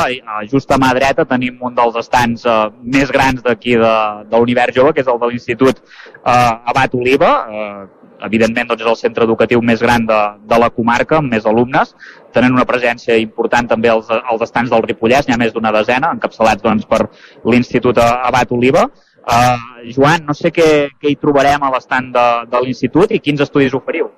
[0.49, 3.95] just a mà dreta tenim un dels estants uh, més grans d'aquí de,
[4.31, 8.91] de l'univers jove, que és el de l'Institut uh, Abat Oliva, uh, evidentment doncs, és
[8.93, 11.91] el centre educatiu més gran de, de la comarca, amb més alumnes,
[12.31, 16.13] tenen una presència important també als, als estants del Ripollès, n'hi ha més d'una desena,
[16.15, 17.03] encapçalats doncs, per
[17.43, 18.87] l'Institut Abat Oliva.
[19.21, 23.43] Uh, Joan, no sé què, què hi trobarem a l'estand de, de l'Institut i quins
[23.43, 24.09] estudis oferiu.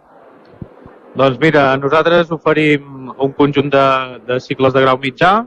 [1.14, 3.88] Doncs mira, nosaltres oferim un conjunt de,
[4.26, 5.44] de cicles de grau mitjà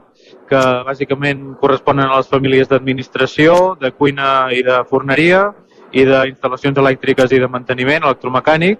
[0.46, 5.48] que bàsicament corresponen a les famílies d'administració, de cuina i de forneria,
[5.90, 8.78] i d'instal·lacions elèctriques i de manteniment electromecànic.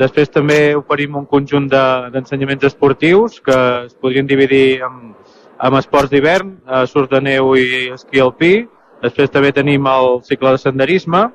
[0.00, 3.56] Després també oferim un conjunt d'ensenyaments de, esportius que
[3.86, 5.14] es podrien dividir en,
[5.56, 8.54] en esports d'hivern, eh, surf de neu i esquí alpí.
[9.00, 11.30] Després també tenim el cicle de senderisme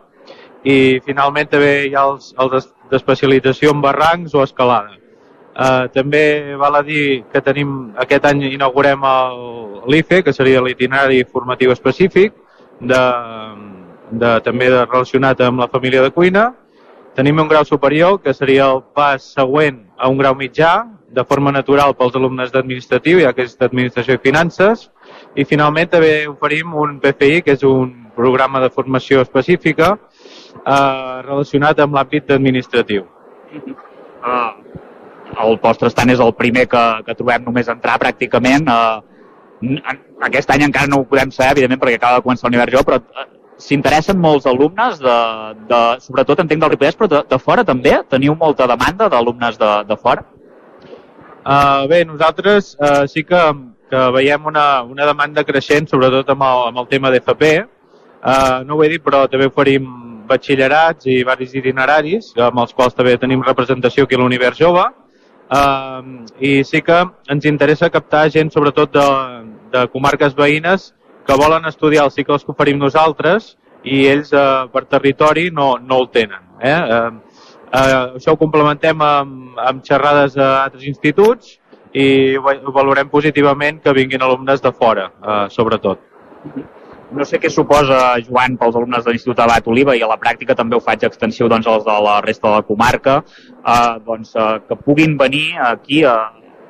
[0.66, 4.98] i finalment també hi ha els, els d'especialització en barrancs o escalada.
[5.56, 9.06] Eh, també val a dir que tenim, aquest any inaugurem
[9.88, 12.34] l'IFE, que seria l'itinerari formatiu específic
[12.82, 13.02] de,
[14.12, 16.50] de, també de, relacionat amb la família de cuina.
[17.16, 20.84] Tenim un grau superior, que seria el pas següent a un grau mitjà,
[21.16, 24.90] de forma natural pels alumnes d'administratiu, ja que és d'administració i finances.
[25.40, 29.96] I finalment també oferim un PFI, que és un programa de formació específica
[30.62, 33.06] eh, relacionat amb l'àmbit administratiu.
[34.26, 34.56] Ah,
[35.44, 38.70] el vostre estant és el primer que, que trobem només entrar pràcticament.
[38.70, 39.96] Eh,
[40.28, 43.00] aquest any encara no ho podem saber, evidentment, perquè acaba de començar l'univers jo, però
[43.02, 43.28] eh,
[43.58, 45.18] s'interessen molts alumnes, de,
[45.70, 47.96] de, sobretot entenc del Ripollès, però de, de fora també?
[48.12, 50.26] Teniu molta demanda d'alumnes de, de fora?
[51.46, 53.42] Uh, bé, nosaltres uh, sí que,
[53.92, 57.52] que veiem una, una demanda creixent, sobretot amb el, amb el tema d'FP.
[58.26, 59.86] Uh, no ho he dit, però també oferim
[60.28, 64.86] batxillerats i varis itineraris, amb els quals també tenim representació aquí a l'Univers Jove.
[65.46, 69.10] Uh, I sí que ens interessa captar gent, sobretot de,
[69.74, 70.94] de comarques veïnes,
[71.26, 73.56] que volen estudiar els cicles que oferim nosaltres
[73.86, 76.42] i ells eh, per territori no, no el tenen.
[76.62, 76.74] Eh?
[76.74, 77.12] Eh,
[77.70, 81.58] eh, això ho complementem amb, amb xerrades a altres instituts
[81.96, 82.36] i
[82.76, 86.02] valorem positivament que vinguin alumnes de fora, eh, sobretot.
[87.14, 90.56] No sé què suposa, Joan, pels alumnes de l'Institut Abat Oliva i a la pràctica
[90.58, 93.20] també ho faig extensiu doncs, als de la resta de la comarca,
[93.62, 96.16] eh, doncs, eh, que puguin venir aquí a,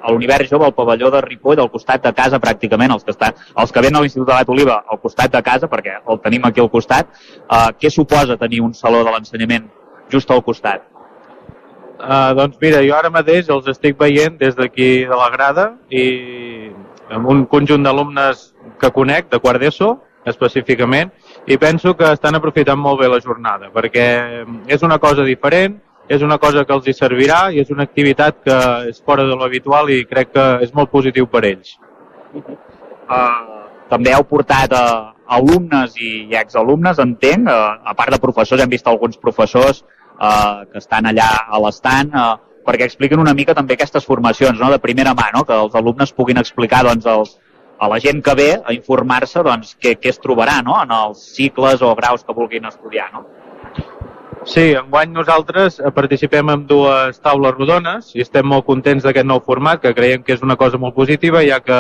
[0.02, 3.38] a l'univers jove, al pavelló de Ripoll, al costat de casa pràcticament, els que, estan,
[3.64, 6.62] els que venen a l'Institut de Oliva al costat de casa, perquè el tenim aquí
[6.62, 7.16] al costat,
[7.46, 9.72] eh, què suposa tenir un saló de l'ensenyament
[10.12, 10.92] just al costat?
[11.96, 16.04] Uh, doncs mira, jo ara mateix els estic veient des d'aquí de la grada i
[17.16, 18.42] amb un conjunt d'alumnes
[18.82, 19.94] que conec, de quart d'ESO,
[20.26, 21.12] específicament,
[21.48, 24.06] i penso que estan aprofitant molt bé la jornada, perquè
[24.68, 28.42] és una cosa diferent, és una cosa que els hi servirà i és una activitat
[28.46, 28.58] que
[28.92, 31.78] és fora de l'habitual i crec que és molt positiu per ells.
[32.36, 38.62] Uh, també heu portat uh, alumnes i, i exalumnes, entenc, uh, a part de professors,
[38.62, 39.82] hem vist alguns professors
[40.20, 44.72] uh, que estan allà a l'estant, uh, perquè expliquen una mica també aquestes formacions no?
[44.74, 45.46] de primera mà, no?
[45.46, 47.36] que els alumnes puguin explicar doncs, els,
[47.80, 50.78] a la gent que ve a informar-se doncs, què, què es trobarà no?
[50.82, 53.10] en els cicles o graus que vulguin estudiar.
[53.14, 53.26] No?
[54.46, 59.42] Sí, enguany nosaltres eh, participem en dues taules rodones i estem molt contents d'aquest nou
[59.46, 61.80] format, que creiem que és una cosa molt positiva, ja que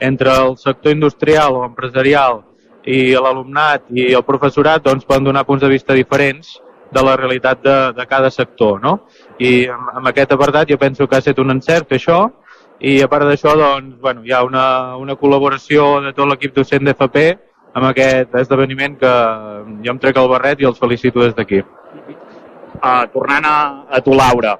[0.00, 2.44] entre el sector industrial o empresarial
[2.86, 6.60] i l'alumnat i el professorat doncs, poden donar punts de vista diferents
[6.94, 8.78] de la realitat de, de cada sector.
[8.82, 9.00] No?
[9.42, 12.20] I amb, amb aquest apartat jo penso que ha estat un encert això
[12.80, 16.84] i a part d'això doncs, bueno, hi ha una, una col·laboració de tot l'equip docent
[16.84, 17.22] d'FP
[17.76, 19.12] amb aquest esdeveniment que
[19.84, 21.62] jo em trec el barret i els felicito des d'aquí.
[22.76, 23.56] Uh, tornant a,
[23.88, 24.56] a tu, Laura,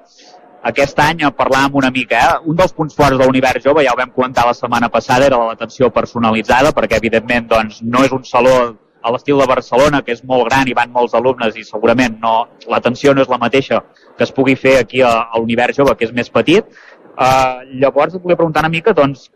[0.69, 2.49] aquest any parlàvem una mica, eh?
[2.49, 5.39] un dels punts forts de l'univers jove, ja ho vam comentar la setmana passada, era
[5.51, 8.57] l'atenció personalitzada, perquè evidentment doncs, no és un saló
[9.01, 12.33] a l'estil de Barcelona, que és molt gran i van molts alumnes i segurament no,
[12.67, 13.79] l'atenció no és la mateixa
[14.17, 16.65] que es pugui fer aquí a, a l'univers jove, que és més petit,
[17.17, 19.31] Uh, llavors et volia preguntar una mica, doncs,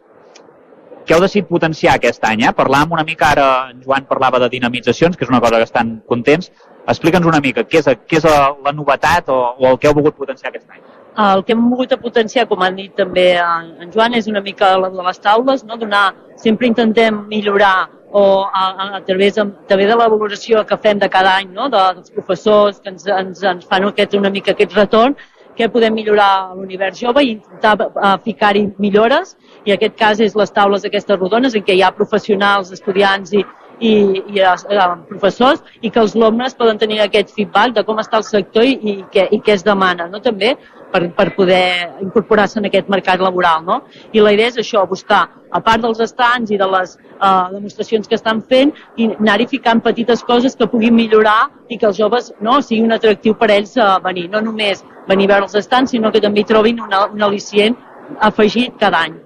[1.06, 2.44] què heu decidit potenciar aquest any?
[2.46, 2.52] Eh?
[2.58, 5.96] Parlàvem una mica, ara en Joan parlava de dinamitzacions, que és una cosa que estan
[6.08, 6.52] contents.
[6.92, 10.18] Explica'ns una mica, què és, què és la novetat o, o el que heu volgut
[10.18, 10.84] potenciar aquest any?
[11.22, 14.92] El que hem volgut potenciar, com han dit també en Joan, és una mica la
[14.94, 15.78] de les taules, no?
[15.82, 18.64] donar, sempre intentem millorar o a,
[18.98, 21.70] a, través de, també de la valoració que fem de cada any no?
[21.72, 25.16] de, dels professors que ens, ens, ens fan aquest, una mica aquest retorn
[25.58, 29.36] què podem millorar a l'univers jove i intentar uh, ficar-hi millores
[29.66, 33.44] i aquest cas és les taules aquestes rodones en què hi ha professionals, estudiants i,
[33.80, 33.94] i,
[34.36, 38.28] i uh, professors i que els alumnes poden tenir aquest feedback de com està el
[38.28, 40.08] sector i, i, què, i què es demana.
[40.12, 40.22] No?
[40.24, 40.56] També
[40.92, 41.64] per, per poder
[42.04, 43.64] incorporar-se en aquest mercat laboral.
[43.66, 43.82] No?
[44.14, 48.08] I la idea és això, buscar, a part dels estants i de les uh, demostracions
[48.08, 52.32] que estan fent, i anar-hi ficant petites coses que puguin millorar i que els joves
[52.40, 54.28] no, sigui un atractiu per ells uh, venir.
[54.32, 57.78] No només venir a veure els estants, sinó que també trobin una, un al·licient
[58.20, 59.20] afegit cada any.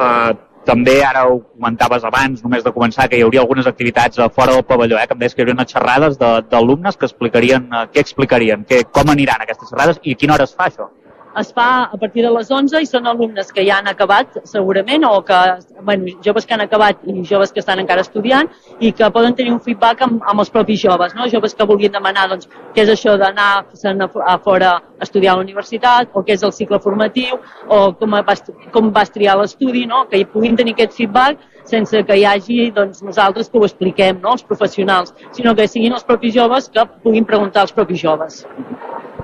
[0.00, 4.28] Uh, també ara ho comentaves abans, només de començar, que hi hauria algunes activitats a
[4.36, 5.06] fora del pavelló, eh?
[5.08, 9.10] que em deies que hi hauria xerrades d'alumnes que explicarien, eh, què explicarien, que, com
[9.10, 10.90] aniran aquestes xerrades i a quina hora es fa això?
[11.38, 15.04] Es fa a partir de les 11 i són alumnes que ja han acabat segurament
[15.06, 15.38] o que,
[15.82, 18.50] bueno, joves que han acabat i joves que estan encara estudiant
[18.80, 21.28] i que poden tenir un feedback amb, amb els propis joves, no?
[21.30, 25.46] joves que vulguin demanar doncs, què és això d'anar a, fora a estudiar a la
[25.46, 30.06] universitat o què és el cicle formatiu o com vas, com vas triar l'estudi, no?
[30.10, 31.38] que hi puguin tenir aquest feedback
[31.70, 34.34] sense que hi hagi doncs, nosaltres que ho expliquem, no?
[34.34, 38.42] els professionals, sinó que siguin els propis joves que puguin preguntar als propis joves.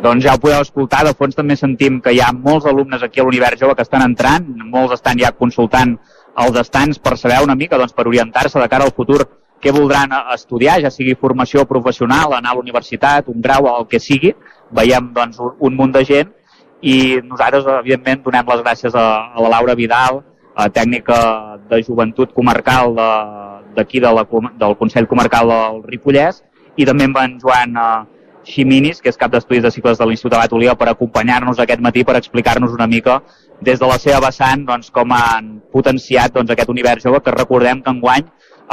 [0.03, 3.21] Doncs ja ho podeu escoltar, de fons també sentim que hi ha molts alumnes aquí
[3.21, 5.97] a l'Univers Jove que estan entrant, molts estan ja consultant
[6.45, 9.23] els estants per saber una mica, doncs, per orientar-se de cara al futur
[9.63, 14.01] què voldran estudiar, ja sigui formació professional, anar a la universitat, un grau, el que
[14.03, 14.35] sigui.
[14.77, 16.33] Veiem doncs, un, un munt de gent
[16.85, 20.21] i nosaltres, evidentment, donem les gràcies a, a la Laura Vidal,
[20.57, 21.17] a tècnica
[21.71, 22.95] de joventut comarcal
[23.77, 24.25] d'aquí de, de la,
[24.61, 26.41] del Consell Comarcal del Ripollès
[26.81, 27.97] i també amb en Joan eh,
[28.47, 32.05] Ximinis, que és cap d'estudis de cicles de l'Institut Abat Oliva, per acompanyar-nos aquest matí,
[32.07, 33.21] per explicar-nos una mica
[33.61, 37.83] des de la seva vessant doncs, com han potenciat doncs, aquest univers jove, que recordem
[37.83, 38.29] que enguany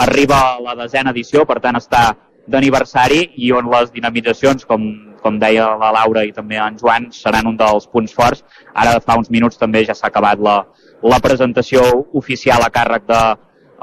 [0.05, 2.11] arriba a la desena edició, per tant està
[2.47, 4.86] d'aniversari i on les dinamitzacions, com,
[5.24, 8.43] com deia la Laura i també en Joan, seran un dels punts forts.
[8.76, 10.59] Ara fa uns minuts també ja s'ha acabat la,
[11.01, 13.21] la presentació oficial a càrrec de,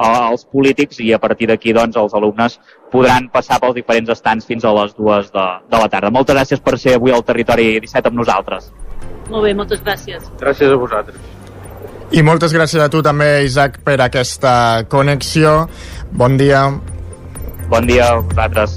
[0.01, 2.57] als polítics i a partir d'aquí doncs, els alumnes
[2.93, 6.13] podran passar pels diferents estants fins a les dues de, de la tarda.
[6.15, 8.71] Moltes gràcies per ser avui al Territori 17 amb nosaltres.
[9.31, 10.27] Molt bé, moltes gràcies.
[10.41, 11.21] Gràcies a vosaltres.
[12.11, 15.69] I moltes gràcies a tu també, Isaac, per aquesta connexió.
[16.11, 16.65] Bon dia.
[17.71, 18.75] Bon dia a vosaltres.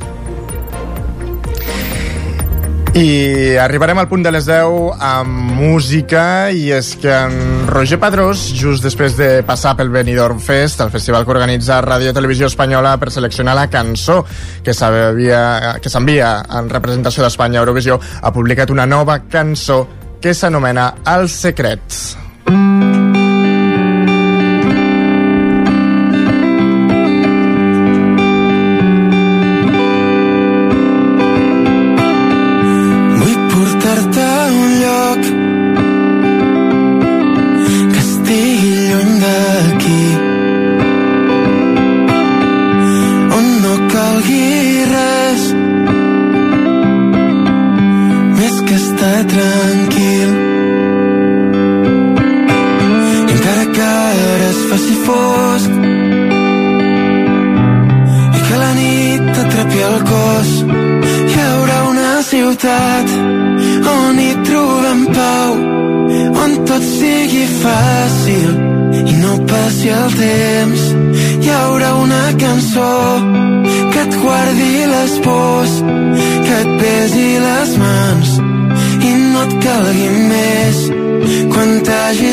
[2.94, 8.44] I arribarem al punt de les 10 amb música i és que en Roger Padrós,
[8.54, 13.10] just després de passar pel Benidorm Fest, el festival que organitza Radio Televisió Espanyola per
[13.10, 14.22] seleccionar la cançó
[14.62, 19.88] que s'envia en representació d'Espanya a Eurovisió, ha publicat una nova cançó
[20.22, 22.23] que s'anomena Els Secrets.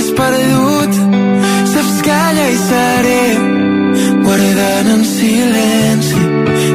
[0.01, 0.94] T'hagis perdut.
[1.72, 3.22] Saps que allà hi seré
[4.24, 6.20] guardant en silenci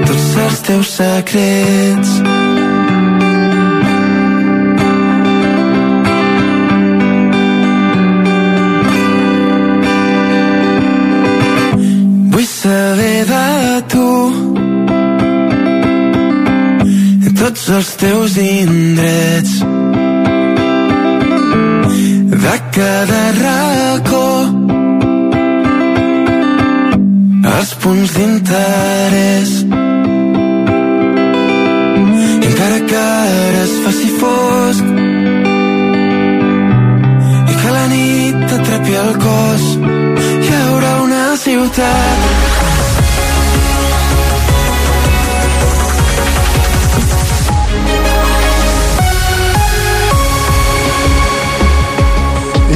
[0.08, 2.12] tots els teus secrets.
[12.34, 13.48] Vull saber de
[13.94, 14.10] tu
[17.36, 19.75] tots els teus indrets
[22.46, 24.30] de cada racó.
[27.56, 29.52] Els punts d'interès.
[32.44, 34.86] I encara que ara es faci fosc
[37.52, 39.68] i que la nit t'atrapi el cos
[40.46, 42.75] hi haurà una ciutat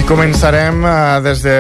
[0.10, 1.54] començarem uh, des de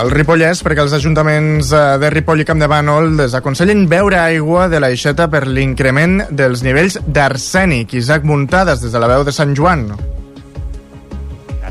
[0.00, 4.70] el Ripollès perquè els ajuntaments uh, de Ripoll i Camp de Bànol desaconsellen beure aigua
[4.72, 7.98] de l'aixeta per l'increment dels nivells d'arsènic.
[8.00, 9.90] Isaac Muntades, des de la veu de Sant Joan.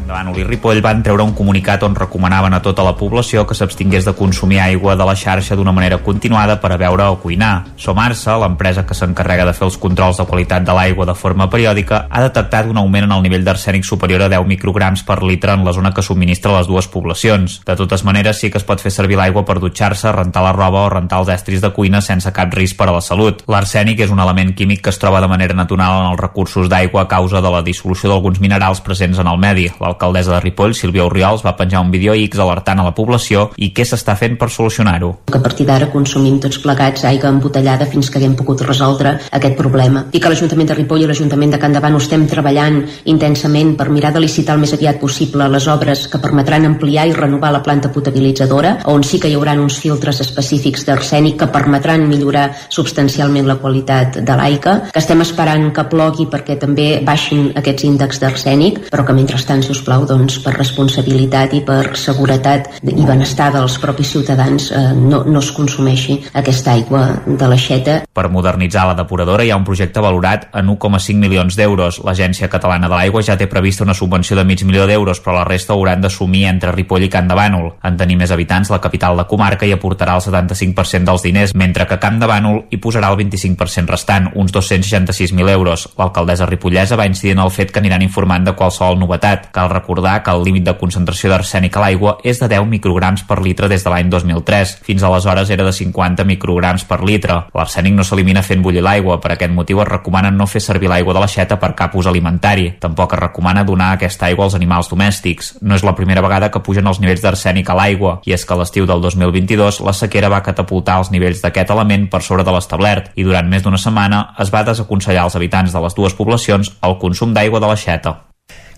[0.05, 3.55] De Bànol i Ripoll van treure un comunicat on recomanaven a tota la població que
[3.57, 7.65] s'abstingués de consumir aigua de la xarxa d'una manera continuada per a beure o cuinar.
[7.75, 12.05] Somarsa, l'empresa que s'encarrega de fer els controls de qualitat de l'aigua de forma periòdica,
[12.09, 15.65] ha detectat un augment en el nivell d'arsènic superior a 10 micrograms per litre en
[15.65, 17.61] la zona que subministra les dues poblacions.
[17.65, 20.85] De totes maneres, sí que es pot fer servir l'aigua per dutxar-se, rentar la roba
[20.85, 23.41] o rentar els estris de cuina sense cap risc per a la salut.
[23.49, 27.05] L'arsènic és un element químic que es troba de manera natural en els recursos d'aigua
[27.05, 29.69] a causa de la dissolució d'alguns minerals presents en el medi.
[29.95, 33.71] L'alcaldessa de Ripoll, Sílvia Oriols, va penjar un vídeo X alertant a la població i
[33.71, 35.13] què s'està fent per solucionar-ho.
[35.31, 39.55] que a partir d'ara consumim tots plegats aigua embotellada fins que haguem pogut resoldre aquest
[39.57, 40.05] problema.
[40.11, 44.11] I que l'Ajuntament de Ripoll i l'Ajuntament de Can Davant estem treballant intensament per mirar
[44.13, 47.91] de licitar el més aviat possible les obres que permetran ampliar i renovar la planta
[47.91, 53.57] potabilitzadora, on sí que hi haurà uns filtres específics d'arsènic que permetran millorar substancialment la
[53.63, 59.05] qualitat de l'aigua, que estem esperant que plogui perquè també baixin aquests índexs d'arsènic, però
[59.07, 64.11] que mentrestant, si us plau, doncs, per responsabilitat i per seguretat i benestar dels propis
[64.15, 67.99] ciutadans eh, no, no es consumeixi aquesta aigua de l'aixeta.
[68.15, 72.01] Per modernitzar la depuradora hi ha un projecte valorat en 1,5 milions d'euros.
[72.05, 75.47] L'Agència Catalana de l'Aigua ja té prevista una subvenció de mig milió d'euros, però la
[75.47, 77.71] resta hauran d'assumir entre Ripoll i Can de Bànol.
[77.85, 81.87] En tenir més habitants, la capital de comarca hi aportarà el 75% dels diners, mentre
[81.89, 85.87] que Camp de Bànol hi posarà el 25% restant, uns 266.000 euros.
[85.99, 89.49] L'alcaldessa ripollesa va incidir en el fet que aniran informant de qualsevol novetat.
[89.55, 93.41] Cal recordar que el límit de concentració d'arsènic a l'aigua és de 10 micrograms per
[93.45, 94.77] litre des de l'any 2003.
[94.87, 97.41] Fins aleshores era de 50 micrograms per litre.
[97.53, 99.19] L'arsènic no s'elimina fent bullir l'aigua.
[99.21, 102.71] Per aquest motiu es recomana no fer servir l'aigua de l'aixeta per cap ús alimentari.
[102.79, 105.55] Tampoc es recomana donar aquesta aigua als animals domèstics.
[105.61, 108.53] No és la primera vegada que pugen els nivells d'arsènic a l'aigua, i és que
[108.55, 112.55] a l'estiu del 2022 la sequera va catapultar els nivells d'aquest element per sobre de
[112.55, 116.75] l'establert, i durant més d'una setmana es va desaconsellar als habitants de les dues poblacions
[116.81, 118.17] el consum d'aigua de l'aixeta.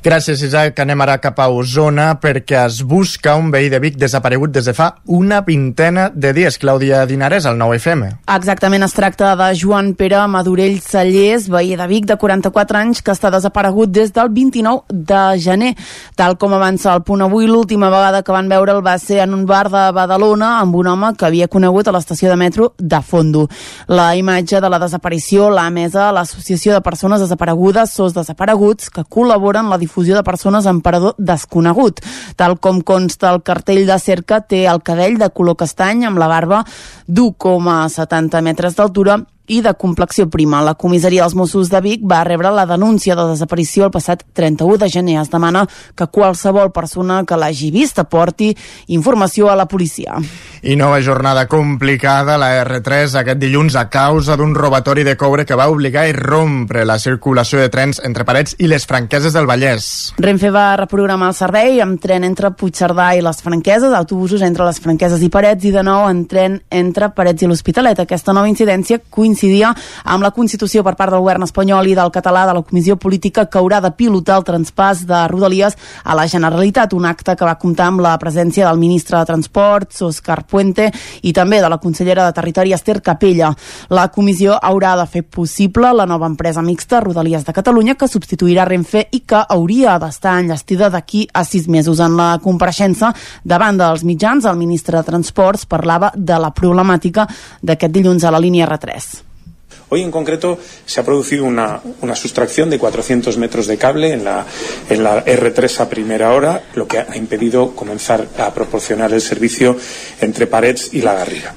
[0.04, 0.78] Gràcies, Isaac.
[0.80, 4.74] Anem ara cap a Osona perquè es busca un veí de Vic desaparegut des de
[4.78, 6.60] fa una vintena de dies.
[6.62, 8.12] Clàudia Dinares, al 9FM.
[8.36, 13.16] Exactament, es tracta de Joan Pere Madurell Sallés, veí de Vic de 44 anys, que
[13.16, 15.74] està desaparegut des del 29 de gener.
[16.16, 19.48] Tal com avança el punt avui, l'última vegada que van veure'l va ser en un
[19.50, 23.48] bar de Badalona amb un home que havia conegut a l'estació de metro de Fondo.
[23.88, 29.66] La imatge de la desaparició l'ha emesa l'Associació de Persones Desaparegudes, SOS Desapareguts, que col·laboren
[29.66, 32.04] en la difusió de persones en parador desconegut.
[32.38, 36.30] Tal com consta el cartell de cerca, té el cabell de color castany amb la
[36.30, 36.62] barba
[37.08, 39.18] d'1,70 metres d'altura
[39.48, 40.62] i de complexió prima.
[40.62, 44.78] La comissaria dels Mossos de Vic va rebre la denúncia de desaparició el passat 31
[44.78, 45.22] de gener.
[45.22, 48.52] Es demana que qualsevol persona que l'hagi vist aporti
[48.88, 50.18] informació a la policia.
[50.62, 55.56] I nova jornada complicada la R3 aquest dilluns a causa d'un robatori de coure que
[55.56, 60.14] va obligar a irrompre la circulació de trens entre Parets i les Franqueses del Vallès.
[60.20, 64.82] Renfe va reprogramar el servei amb tren entre Puigcerdà i les Franqueses, autobusos entre les
[64.84, 68.04] Franqueses i Parets i de nou en tren entre Parets i l'Hospitalet.
[68.04, 69.74] Aquesta nova incidència coincideix coincidia
[70.04, 73.46] amb la Constitució per part del govern espanyol i del català de la Comissió Política
[73.46, 77.58] que haurà de pilotar el transpàs de Rodalies a la Generalitat, un acte que va
[77.60, 80.90] comptar amb la presència del ministre de Transports, Òscar Puente,
[81.22, 83.52] i també de la consellera de Territori, Esther Capella.
[83.90, 88.66] La comissió haurà de fer possible la nova empresa mixta Rodalies de Catalunya que substituirà
[88.66, 92.00] Renfe i que hauria d'estar enllestida d'aquí a sis mesos.
[92.00, 93.14] En la compareixença
[93.44, 97.28] davant dels mitjans, el ministre de Transports parlava de la problemàtica
[97.62, 99.27] d'aquest dilluns a la línia R3.
[99.90, 104.26] Hoy en concreto se ha producido una, una, sustracción de 400 metros de cable en
[104.26, 104.46] la,
[104.90, 109.78] en la R3 a primera hora, lo que ha impedido comenzar a proporcionar el servicio
[110.20, 111.56] entre Parets y La Garriga.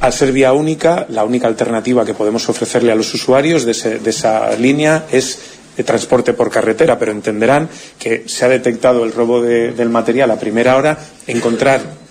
[0.00, 4.54] Al ser vía única, la única alternativa que podemos ofrecerle a los usuarios de, esa
[4.56, 5.38] línea es
[5.74, 10.30] de transporte por carretera, pero entenderán que se ha detectado el robo de, del material
[10.30, 12.03] a primera hora, encontrar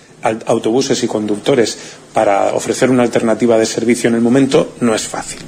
[0.46, 1.76] autobuses y conductores
[2.12, 5.40] para ofrecer una alternativa de servicio en el momento no es fácil.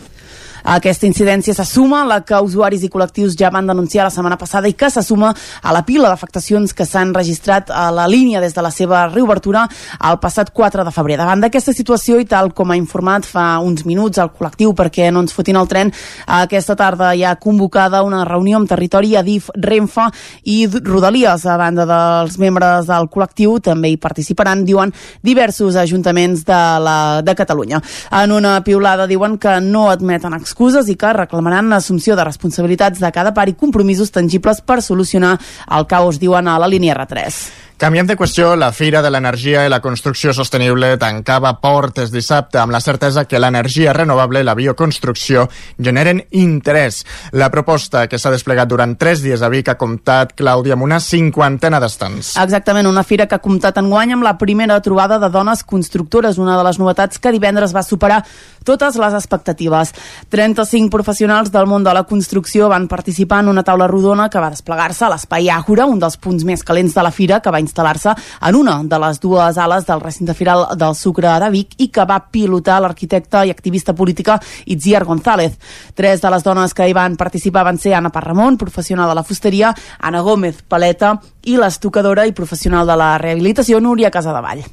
[0.67, 4.35] Aquesta incidència se suma a la que usuaris i col·lectius ja van denunciar la setmana
[4.35, 5.29] passada i que se suma
[5.63, 9.63] a la pila d'afectacions que s'han registrat a la línia des de la seva reobertura
[10.11, 11.21] el passat 4 de febrer.
[11.21, 15.23] Davant d'aquesta situació i tal com ha informat fa uns minuts el col·lectiu perquè no
[15.23, 15.93] ens fotin el tren,
[16.27, 20.09] aquesta tarda hi ha convocada una reunió amb territori Adif, Renfe
[20.51, 21.47] i Rodalies.
[21.47, 24.91] A banda dels membres del col·lectiu també hi participaran, diuen,
[25.23, 27.79] diversos ajuntaments de, la, de Catalunya.
[28.19, 33.03] En una piulada diuen que no admeten excuses excuses i que reclamaran l'assumpció de responsabilitats
[33.03, 35.37] de cada part i compromisos tangibles per solucionar
[35.77, 37.66] el caos, diuen a la línia R3.
[37.77, 42.73] Canviem de qüestió, la Fira de l'Energia i la Construcció Sostenible tancava portes dissabte amb
[42.73, 45.43] la certesa que l'energia renovable i la bioconstrucció
[45.77, 47.03] generen interès.
[47.37, 51.03] La proposta que s'ha desplegat durant tres dies a Vic ha comptat, Clàudia, amb una
[51.05, 52.31] cinquantena d'estants.
[52.41, 56.57] Exactament, una fira que ha comptat enguany amb la primera trobada de dones constructores, una
[56.57, 58.23] de les novetats que divendres va superar
[58.65, 59.93] totes les expectatives.
[60.33, 64.51] 35 professionals del món de la construcció van participar en una taula rodona que va
[64.57, 68.15] desplegar-se a l'Espai Àgora, un dels punts més calents de la fira, que va instal·lar-se
[68.17, 72.07] en una de les dues ales del recinte firal del Sucre de Vic i que
[72.09, 75.59] va pilotar l'arquitecte i activista política Itziar González.
[75.95, 79.27] Tres de les dones que hi van participar van ser Anna Parramon, professional de la
[79.27, 84.65] fusteria, Anna Gómez, paleta, i l'estocadora i professional de la rehabilitació, Núria Casadevall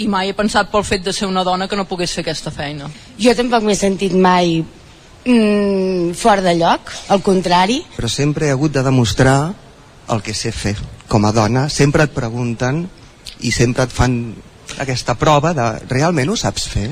[0.00, 2.52] i mai he pensat pel fet de ser una dona que no pogués fer aquesta
[2.54, 2.88] feina.
[3.20, 7.82] Jo tampoc m'he sentit mai mm, fora de lloc, al contrari.
[7.96, 9.52] Però sempre he hagut de demostrar
[10.10, 10.76] el que sé fer
[11.10, 12.84] com a dona sempre et pregunten
[13.42, 14.20] i sempre et fan
[14.78, 16.90] aquesta prova de realment ho saps fer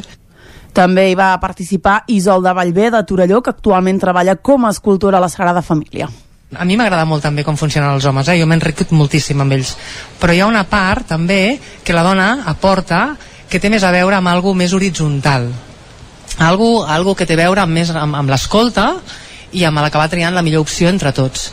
[0.75, 5.23] també hi va participar Isolda Vallvé de Torelló, que actualment treballa com a escultora a
[5.25, 6.07] la Sagrada Família.
[6.55, 8.37] A mi m'agrada molt també com funcionen els homes, eh?
[8.39, 9.75] jo m'he enriquit moltíssim amb ells.
[10.21, 13.17] Però hi ha una part també que la dona aporta
[13.51, 15.49] que té més a veure amb algo més horitzontal.
[16.47, 18.93] Algo, algo que té a veure amb, més amb, amb l'escolta
[19.51, 21.49] i amb l'acabar triant la millor opció entre tots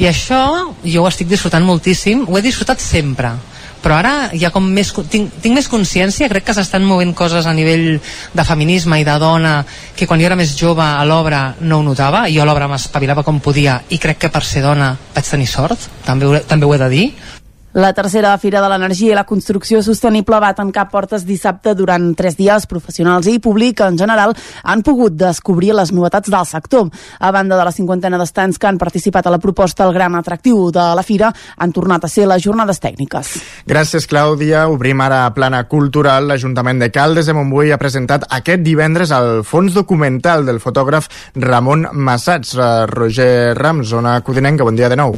[0.00, 0.42] i això
[0.82, 3.34] jo ho estic disfrutant moltíssim ho he disfrutat sempre
[3.80, 7.54] però ara ha com més, tinc, tinc més consciència crec que s'estan movent coses a
[7.56, 7.98] nivell
[8.36, 9.54] de feminisme i de dona
[9.96, 13.24] que quan jo era més jove a l'obra no ho notava jo a l'obra m'espavilava
[13.26, 16.74] com podia i crec que per ser dona vaig tenir sort també ho, també ho
[16.74, 17.06] he de dir
[17.72, 22.34] la tercera Fira de l'Energia i la Construcció Sostenible va tancar portes dissabte durant tres
[22.34, 22.66] dies.
[22.66, 26.88] Professionals i públic en general han pogut descobrir les novetats del sector.
[27.20, 30.70] A banda de la cinquantena d'estants que han participat a la proposta, el gran atractiu
[30.74, 33.34] de la Fira han tornat a ser les jornades tècniques.
[33.70, 34.66] Gràcies, Clàudia.
[34.68, 36.26] Obrim ara a plana cultural.
[36.26, 41.06] L'Ajuntament de Caldes de Montbui ha presentat aquest divendres el fons documental del fotògraf
[41.36, 42.56] Ramon Massats.
[42.90, 44.66] Roger Rams, zona codinenca.
[44.66, 45.14] Bon dia de nou.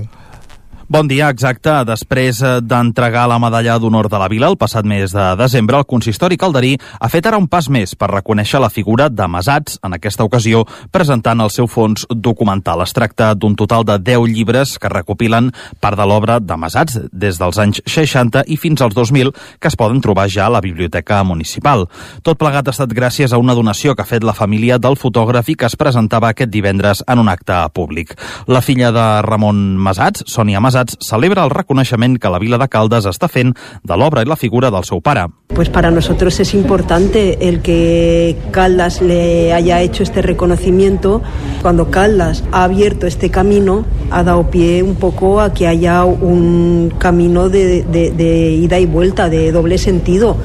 [0.88, 1.70] Bon dia, exacte.
[1.86, 5.86] Després eh, d'entregar la medalla d'honor de la Vila el passat mes de desembre, el
[5.86, 9.94] consistori calderí ha fet ara un pas més per reconèixer la figura de Masats, en
[9.94, 12.82] aquesta ocasió presentant el seu fons documental.
[12.82, 17.38] Es tracta d'un total de 10 llibres que recopilen part de l'obra de Masats des
[17.38, 19.30] dels anys 60 i fins als 2000
[19.62, 21.86] que es poden trobar ja a la Biblioteca Municipal.
[22.26, 25.54] Tot plegat ha estat gràcies a una donació que ha fet la família del fotògraf
[25.54, 28.16] i que es presentava aquest divendres en un acte públic.
[28.50, 32.66] La filla de Ramon Masats, Sònia Masats, Casats celebra el reconeixement que la vila de
[32.72, 33.50] Caldes està fent
[33.84, 35.26] de l'obra i la figura del seu pare.
[35.52, 41.20] Pues para nosotros es importante el que Caldas le haya hecho este reconocimiento.
[41.60, 46.94] Cuando Caldas ha abierto este camino, ha dado pie un poco a que haya un
[46.96, 50.38] camino de, de, de ida y vuelta, de doble sentido,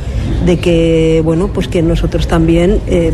[0.45, 3.13] de que, bueno, pues que nosotros también eh,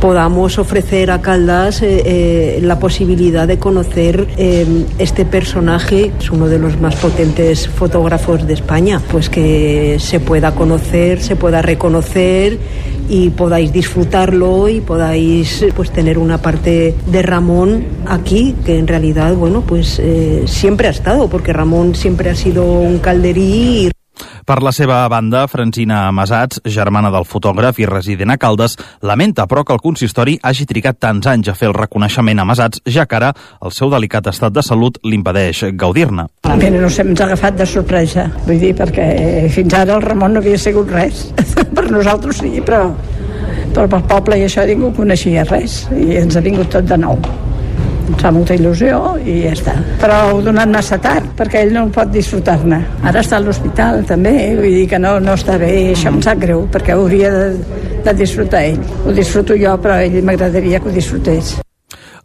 [0.00, 4.66] podamos ofrecer a Caldas eh, eh, la posibilidad de conocer eh,
[4.98, 10.54] este personaje, es uno de los más potentes fotógrafos de España, pues que se pueda
[10.54, 12.58] conocer, se pueda reconocer
[13.08, 19.34] y podáis disfrutarlo y podáis pues tener una parte de Ramón aquí que en realidad
[19.34, 23.90] bueno pues eh, siempre ha estado porque Ramón siempre ha sido un calderí
[24.44, 29.62] Per la seva banda, Francina Masats, germana del fotògraf i resident a Caldes, lamenta però
[29.64, 33.16] que el consistori hagi trigat tants anys a fer el reconeixement a Masats, ja que
[33.16, 33.30] ara
[33.64, 36.28] el seu delicat estat de salut l'impedeix gaudir-ne.
[36.60, 39.08] Mira, no ens ha agafat de sorpresa, vull dir, perquè
[39.54, 41.24] fins ara el Ramon no havia sigut res.
[41.76, 42.84] per nosaltres sí, però,
[43.72, 47.16] però pel poble i això ningú coneixia res i ens ha vingut tot de nou
[48.08, 49.74] ens fa molta il·lusió i ja està.
[50.02, 52.80] Però ho donat massa tard, perquè ell no pot disfrutar-ne.
[53.02, 56.22] Ara està a l'hospital també, vull dir que no, no està bé, i això em
[56.24, 57.44] sap greu, perquè hauria de,
[58.06, 58.80] de disfrutar ell.
[59.04, 61.56] Ho disfruto jo, però ell m'agradaria que ho disfrutés.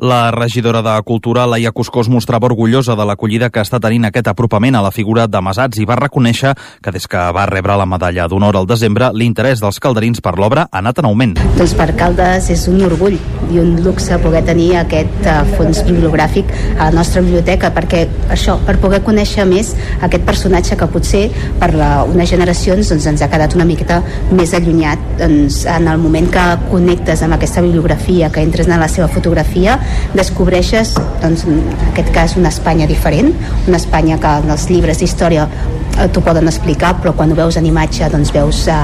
[0.01, 4.77] La regidora de Cultura, Laia Cuscós, mostrava orgullosa de l'acollida que està tenint aquest apropament
[4.79, 8.29] a la figura de Masats i va reconèixer que des que va rebre la medalla
[8.31, 11.33] d'honor al desembre, l'interès dels calderins per l'obra ha anat en augment.
[11.57, 13.17] Doncs per Caldes és un orgull
[13.51, 18.55] i un luxe poder tenir aquest uh, fons bibliogràfic a la nostra biblioteca perquè això,
[18.63, 21.25] per poder conèixer més aquest personatge que potser
[21.59, 23.99] per la, unes generacions doncs, ens ha quedat una miqueta
[24.31, 28.87] més allunyat doncs, en el moment que connectes amb aquesta bibliografia, que entres en la
[28.87, 29.75] seva fotografia
[30.15, 33.33] descobreixes doncs, en aquest cas una Espanya diferent
[33.67, 37.57] una Espanya que en els llibres d'història eh, t'ho poden explicar però quan ho veus
[37.59, 38.77] en imatge doncs veus eh,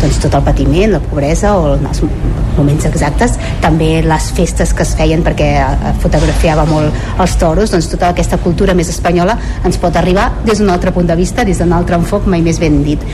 [0.00, 2.02] doncs, tot el patiment, la pobresa o els
[2.58, 3.36] moments exactes.
[3.62, 8.40] També les festes que es feien perquè eh, fotografiava molt els toros doncs tota aquesta
[8.42, 11.98] cultura més espanyola ens pot arribar des d'un altre punt de vista des d'un altre
[11.98, 13.04] enfoc mai més ben dit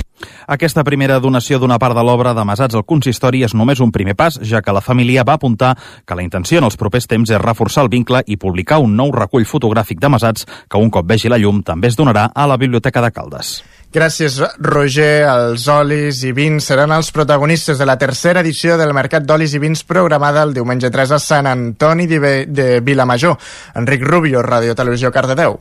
[0.47, 4.15] aquesta primera donació d'una part de l'obra de Masats al consistori és només un primer
[4.19, 5.75] pas, ja que la família va apuntar
[6.07, 9.13] que la intenció en els propers temps és reforçar el vincle i publicar un nou
[9.13, 12.59] recull fotogràfic de Masats que un cop vegi la llum també es donarà a la
[12.61, 13.57] Biblioteca de Caldes.
[13.95, 15.23] Gràcies, Roger.
[15.23, 19.61] Els olis i vins seran els protagonistes de la tercera edició del Mercat d'Olis i
[19.63, 23.39] Vins programada el diumenge 3 a Sant Antoni de, Vilamajor.
[23.79, 25.61] Enric Rubio, Radio Televisió Cardedeu.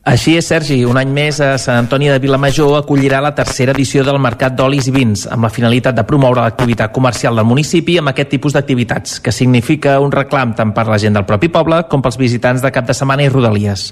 [0.00, 0.78] Així és, Sergi.
[0.88, 4.88] Un any més a Sant Antoni de Vilamajor acollirà la tercera edició del Mercat d'Olis
[4.88, 9.18] i Vins, amb la finalitat de promoure l'activitat comercial del municipi amb aquest tipus d'activitats,
[9.20, 12.72] que significa un reclam tant per la gent del propi poble com pels visitants de
[12.72, 13.90] cap de setmana i rodalies.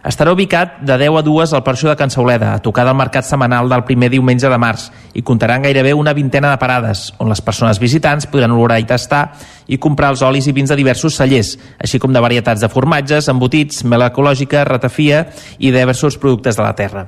[0.00, 3.26] Estarà ubicat de 10 a 2 al Porxo de Can Sauleda, a tocar del mercat
[3.28, 7.28] setmanal del primer diumenge de març, i comptarà amb gairebé una vintena de parades, on
[7.28, 9.26] les persones visitants podran olorar i tastar
[9.68, 13.28] i comprar els olis i vins de diversos cellers, així com de varietats de formatges,
[13.28, 15.26] embotits, mel ecològica, ratafia
[15.58, 17.04] i diversos productes de la terra.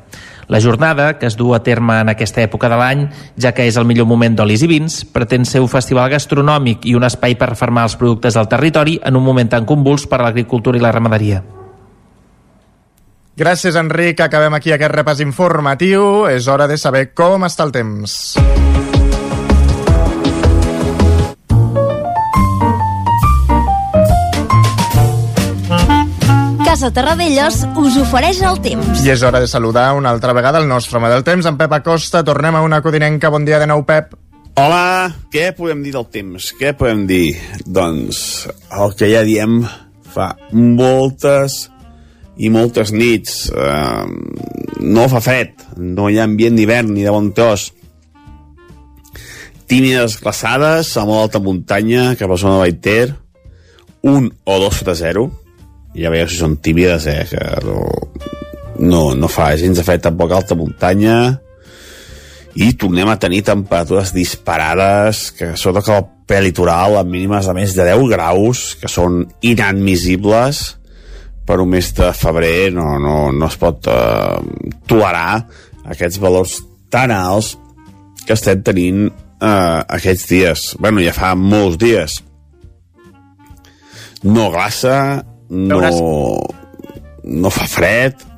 [0.53, 3.07] La jornada, que es du a terme en aquesta època de l'any,
[3.41, 6.95] ja que és el millor moment d'olis i vins, pretén ser un festival gastronòmic i
[6.99, 10.29] un espai per reformar els productes del territori en un moment tan convuls per a
[10.29, 11.62] l'agricultura i la ramaderia.
[13.33, 14.21] Gràcies, Enric.
[14.21, 16.27] Acabem aquí aquest repàs informatiu.
[16.29, 18.37] És hora de saber com està el temps.
[26.63, 29.01] Casa Terradellos us ofereix el temps.
[29.05, 31.73] I és hora de saludar una altra vegada el nostre home del temps, en Pep
[31.73, 32.25] Acosta.
[32.25, 33.33] Tornem a una codinenca.
[33.33, 34.13] Bon dia de nou, Pep.
[34.61, 36.53] Hola, què podem dir del temps?
[36.61, 37.39] Què podem dir?
[37.65, 38.45] Doncs
[38.77, 39.63] el que ja diem
[40.13, 41.71] fa moltes
[42.37, 43.51] i moltes nits.
[43.53, 44.07] Eh,
[44.83, 47.71] no fa fred, no hi ha ambient d'hivern ni de bon tros.
[49.69, 53.15] Tímides glaçades a molt alta muntanya cap a la zona de Baiter,
[54.09, 55.29] un o dos sota zero,
[55.97, 57.79] ja veieu si són tímides, eh, que no,
[58.83, 61.39] no, no fa gens de fred tampoc alta muntanya,
[62.55, 67.73] i tornem a tenir temperatures disparades que sobretot que el prelitoral amb mínimes de més
[67.77, 70.63] de 10 graus que són inadmissibles
[71.47, 74.39] per un mes de febrer no, no, no es pot uh,
[74.89, 75.43] tolerar
[75.93, 76.61] aquests valors
[76.93, 77.57] tan alts
[78.23, 80.67] que estem tenint uh, aquests dies.
[80.79, 82.21] Bueno, ja fa molts dies.
[84.23, 85.81] No glaça no,
[87.25, 88.29] no fa fred.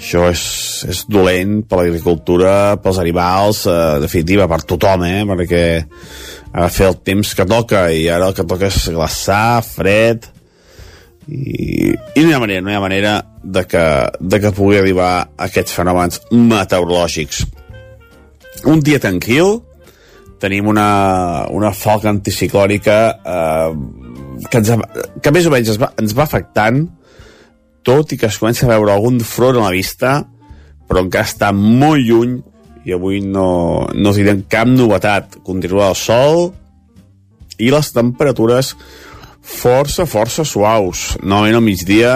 [0.00, 0.42] Això és,
[0.88, 5.26] és dolent per l'agricultura, pels animals, eh, definitiva, per tothom, eh?
[5.28, 5.64] perquè
[6.54, 10.24] ha de fer el temps que toca i ara el que toca és glaçar, fred,
[11.30, 13.84] i, i no hi ha manera, no hi ha manera de que,
[14.20, 17.44] de que pugui arribar aquests fenòmens meteorològics.
[18.68, 19.60] Un dia tranquil,
[20.42, 23.70] tenim una, una falca anticiclònica eh,
[24.48, 24.72] que, ens,
[25.22, 26.82] que més o menys ens va, ens va afectant,
[27.86, 30.20] tot i que es comença a veure algun front a la vista,
[30.88, 32.40] però encara està molt lluny
[32.84, 35.38] i avui no, no tindrem cap novetat.
[35.46, 36.50] Continua el sol
[37.60, 38.74] i les temperatures
[39.42, 41.16] força, força suaus.
[41.22, 42.14] Normalment al migdia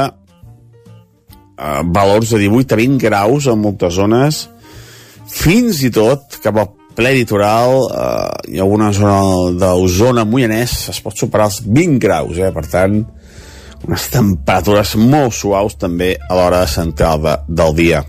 [1.58, 4.44] eh, valors de 18 a 20 graus en moltes zones,
[5.30, 11.16] fins i tot cap al ple litoral, eh, ha alguna zona d'Osona, Moianès, es pot
[11.18, 12.52] superar els 20 graus, eh?
[12.54, 13.00] per tant,
[13.84, 18.04] unes temperatures molt suaus també a l'hora central de, del dia.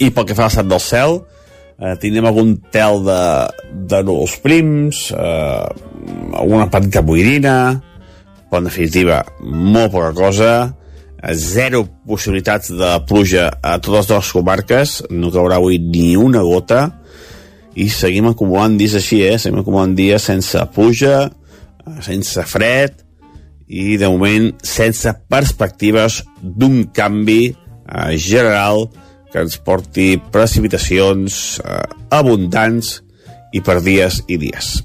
[0.00, 1.20] I pel que fa a l'estat del cel,
[1.78, 3.22] eh, tindrem algun tel de,
[3.92, 5.64] de núvols prims, eh,
[6.40, 7.56] alguna petita boirina,
[8.50, 10.52] però en definitiva, molt poca cosa,
[11.36, 16.88] zero possibilitats de pluja a totes dues comarques, no caurà avui ni una gota,
[17.78, 19.38] i seguim acumulant dies així, eh?
[19.38, 21.28] Seguim acumulant dies sense pluja,
[22.02, 22.98] sense fred,
[23.70, 28.88] i de moment sense perspectives d'un canvi eh, general
[29.30, 32.96] que ens porti precipitacions eh, abundants
[33.54, 34.80] i per dies i dies.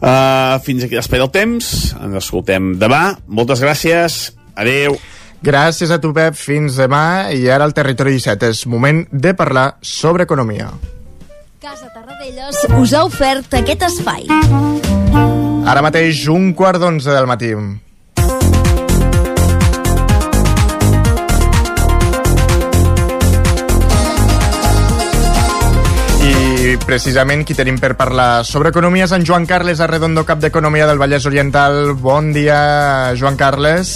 [0.00, 1.70] Uh, fins aquí l'espai del temps,
[2.00, 3.18] ens escoltem demà.
[3.28, 4.20] Moltes gràcies,
[4.56, 4.96] adeu.
[5.44, 6.36] Gràcies a tu, Pep.
[6.36, 7.32] Fins demà.
[7.32, 10.70] I ara al Territori 17 és moment de parlar sobre economia.
[11.60, 14.26] Casa Tarradellas us ha ofert aquest espai.
[15.68, 17.52] Ara mateix un quart d'onze del matí.
[26.90, 30.98] Precisament qui tenim per parlar sobre economia és en Joan Carles Arredondo, cap d'Economia del
[30.98, 31.94] Vallès Oriental.
[31.94, 33.92] Bon dia, Joan Carles.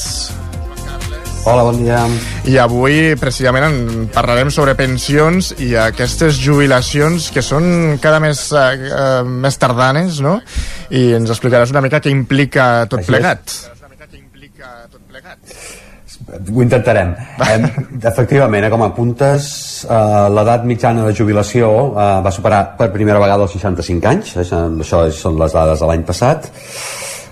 [1.45, 2.05] Hola, bon dia.
[2.47, 8.65] I avui precisament en parlarem sobre pensions i aquestes jubilacions que són cada més, eh,
[8.87, 10.39] eh, més tardanes, no?
[10.95, 13.59] I ens explicaràs una mica què implica tot Així plegat.
[16.25, 17.13] Ho intentarem.
[17.45, 17.59] Eh,
[18.09, 23.45] efectivament, eh, com apuntes, eh, l'edat mitjana de jubilació eh, va superar per primera vegada
[23.45, 26.49] els 65 anys, això, això són les dades de l'any passat.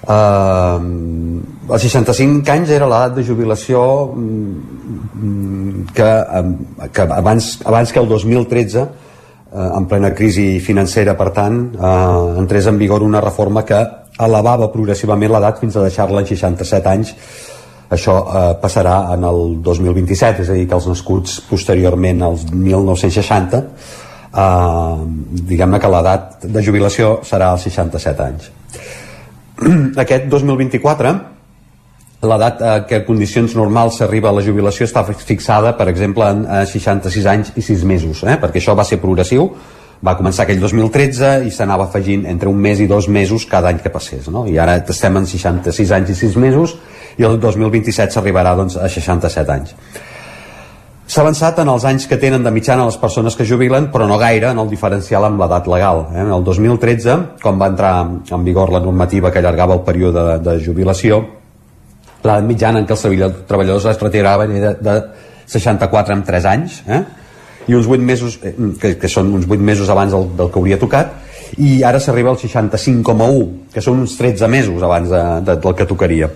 [0.02, 0.78] Eh,
[1.72, 3.80] els 65 anys era l'edat de jubilació
[4.12, 8.88] mm, que, eh, que abans, abans que el 2013 eh,
[9.78, 13.80] en plena crisi financera, per tant, eh, entrés en vigor una reforma que
[14.20, 17.16] elevava progressivament l'edat fins a deixar-la en 67 anys
[17.92, 23.60] això eh, passarà en el 2027, és a dir, que els nascuts posteriorment als 1960,
[24.32, 25.02] eh,
[25.50, 28.48] diguem-ne que l'edat de jubilació serà als 67 anys.
[30.04, 31.12] Aquest 2024,
[32.22, 36.44] l'edat a què en condicions normals s'arriba a la jubilació està fixada, per exemple, en
[36.46, 38.38] eh, 66 anys i 6 mesos, eh?
[38.40, 39.50] perquè això va ser progressiu,
[40.02, 43.78] va començar aquell 2013 i s'anava afegint entre un mes i dos mesos cada any
[43.82, 44.46] que passés, no?
[44.50, 46.76] i ara estem en 66 anys i 6 mesos,
[47.18, 49.76] i el 2027 s'arribarà doncs, a 67 anys.
[51.12, 54.16] S'ha avançat en els anys que tenen de mitjana les persones que jubilen, però no
[54.20, 56.06] gaire en el diferencial amb l'edat legal.
[56.14, 56.24] Eh?
[56.24, 60.54] El 2013, quan va entrar en vigor la normativa que allargava el període de, de
[60.64, 61.20] jubilació,
[62.22, 63.04] l'edat mitjana en què els
[63.50, 64.96] treballadors es retiraven era de
[65.52, 67.02] 64 amb 3 anys, eh?
[67.68, 70.60] i uns 8 mesos, eh, que, que són uns 8 mesos abans del, del que
[70.62, 71.12] hauria tocat,
[71.60, 75.88] i ara s'arriba al 65,1, que són uns 13 mesos abans de, de, del que
[75.88, 76.30] tocaria.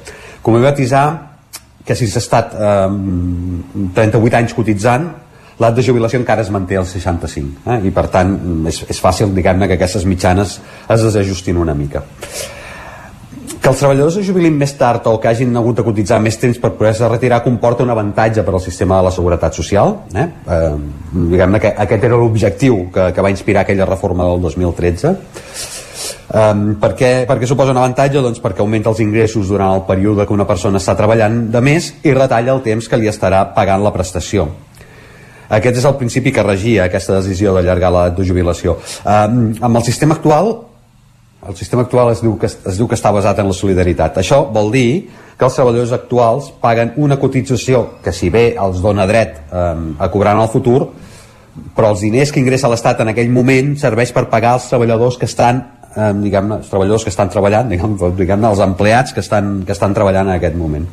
[0.46, 1.06] Com he batisar
[1.86, 2.90] que si s'ha estat eh,
[3.94, 5.08] 38 anys cotitzant,
[5.56, 7.78] l'edat de jubilació encara es manté als 65 eh?
[7.88, 8.34] i per tant
[8.68, 10.58] és, és fàcil diguem-ne que aquestes mitjanes
[10.92, 12.04] es desajustin una mica
[13.66, 16.58] que els treballadors es jubilin més tard o que hagin hagut de cotitzar més temps
[16.62, 20.26] per poder-se retirar comporta un avantatge per al sistema de la seguretat social eh?
[20.54, 20.76] Eh,
[21.32, 25.16] diguem-ne que aquest era l'objectiu que, que va inspirar aquella reforma del 2013
[26.26, 28.18] Um, per, què, per què suposa un avantatge?
[28.20, 31.86] Doncs perquè augmenta els ingressos durant el període que una persona està treballant de més
[32.02, 34.48] i retalla el temps que li estarà pagant la prestació.
[35.46, 38.74] Aquest és el principi que regia aquesta decisió d'allargar l'edat de jubilació.
[39.06, 40.50] Um, amb el sistema actual,
[41.48, 44.18] el sistema actual es diu, que, es diu que està basat en la solidaritat.
[44.22, 44.88] Això vol dir
[45.36, 50.08] que els treballadors actuals paguen una cotització que si bé els dona dret um, a
[50.12, 50.80] cobrar en el futur,
[51.76, 55.28] però els diners que ingressa l'Estat en aquell moment serveix per pagar els treballadors que
[55.28, 55.62] estan
[55.96, 59.96] eh, diguem-ne, els treballadors que estan treballant, diguem-ne, diguem els empleats que estan, que estan
[59.96, 60.86] treballant en aquest moment.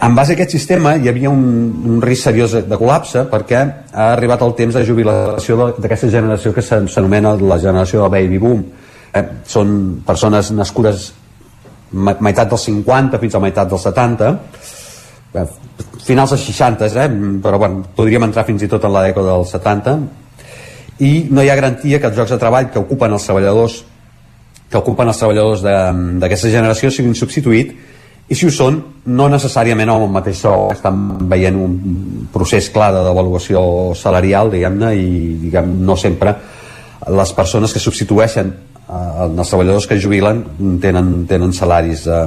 [0.00, 1.42] En base a aquest sistema hi havia un,
[1.84, 6.64] un risc seriós de col·lapse perquè ha arribat el temps de jubilació d'aquesta generació que
[6.64, 8.62] s'anomena la generació del baby boom.
[9.12, 9.74] Eh, són
[10.06, 11.10] persones nascudes
[11.92, 14.30] meitat dels 50 fins a meitat dels 70
[15.34, 15.46] eh,
[16.06, 17.06] finals dels 60 eh?
[17.42, 19.96] però bueno, podríem entrar fins i tot en la dècada dels 70
[21.02, 23.80] i no hi ha garantia que els llocs de treball que ocupen els treballadors
[24.70, 27.98] que ocupen els treballadors d'aquesta generació siguin substituïts
[28.30, 28.76] i si ho són,
[29.10, 30.68] no necessàriament amb el mateix sou.
[30.70, 31.72] Estan veient un
[32.30, 33.60] procés clar de devaluació
[33.98, 35.08] salarial, diguem-ne, i
[35.46, 36.36] diguem, no sempre
[37.10, 40.44] les persones que substitueixen eh, els treballadors que jubilen
[40.82, 42.20] tenen, tenen salaris, eh,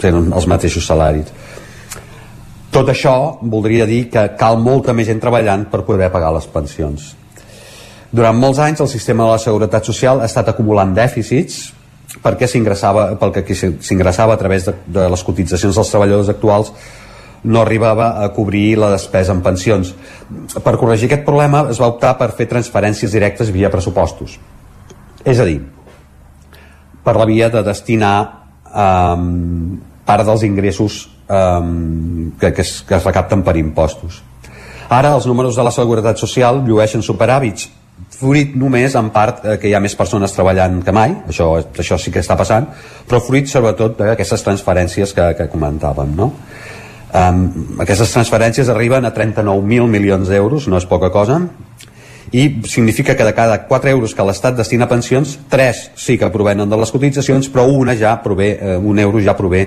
[0.00, 1.28] tenen els mateixos salaris.
[2.72, 7.10] Tot això voldria dir que cal molta més gent treballant per poder pagar les pensions.
[8.10, 11.60] Durant molts anys el sistema de la Seguretat Social ha estat acumulant dèficits
[12.18, 16.72] perquè s'ingressava pel que s'ingressava a través de, de les cotitzacions dels treballadors actuals
[17.42, 19.94] no arribava a cobrir la despesa en pensions.
[20.52, 24.36] Per corregir aquest problema es va optar per fer transferències directes via pressupostos.
[25.24, 25.60] És a dir,
[27.04, 28.16] per la via de destinar
[28.66, 34.20] um, part dels ingressos um, que, que, es, que es recapten per impostos.
[34.90, 37.68] Ara els números de la Seguretat Social llueixen superàvits,
[38.20, 41.98] fruit només en part eh, que hi ha més persones treballant que mai, això, això
[42.00, 42.68] sí que està passant,
[43.08, 46.12] però fruit sobretot d'aquestes transferències que, que comentàvem.
[46.18, 46.32] No?
[47.10, 51.40] Um, aquestes transferències arriben a 39.000 milions d'euros, no és poca cosa,
[52.30, 56.30] i significa que de cada 4 euros que l'Estat destina a pensions, 3 sí que
[56.30, 59.64] provenen de les cotitzacions, però una ja prové, eh, un euro ja prové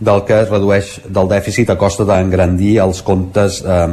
[0.00, 3.86] del que es redueix del dèficit a costa d'engrandir els comptes, eh,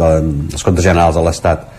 [0.00, 0.10] de,
[0.50, 1.77] els comptes generals de l'Estat.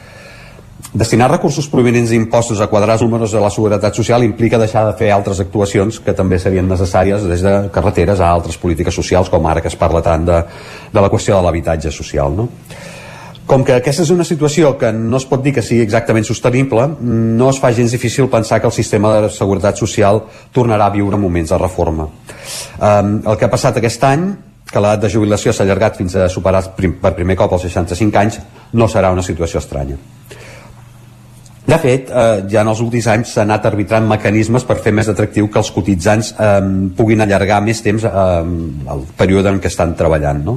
[0.89, 4.95] Destinar recursos provenents d'impostos a quadrar els números de la seguretat social implica deixar de
[4.97, 9.45] fer altres actuacions que també serien necessàries des de carreteres a altres polítiques socials, com
[9.45, 10.39] ara que es parla tant de,
[10.89, 12.33] de la qüestió de l'habitatge social.
[12.33, 12.47] No?
[13.49, 16.87] Com que aquesta és una situació que no es pot dir que sigui exactament sostenible,
[17.01, 21.21] no es fa gens difícil pensar que el sistema de seguretat social tornarà a viure
[21.21, 22.09] moments de reforma.
[22.81, 24.29] El que ha passat aquest any
[24.69, 28.41] que l'edat de jubilació s'ha allargat fins a superar per primer cop els 65 anys
[28.73, 29.97] no serà una situació estranya.
[31.69, 35.09] De fet, eh, ja en els últims anys s'ha anat arbitrant mecanismes per fer més
[35.11, 36.55] atractiu que els cotitzants eh,
[36.97, 38.13] puguin allargar més temps eh,
[38.95, 40.41] el període en què estan treballant.
[40.47, 40.55] No?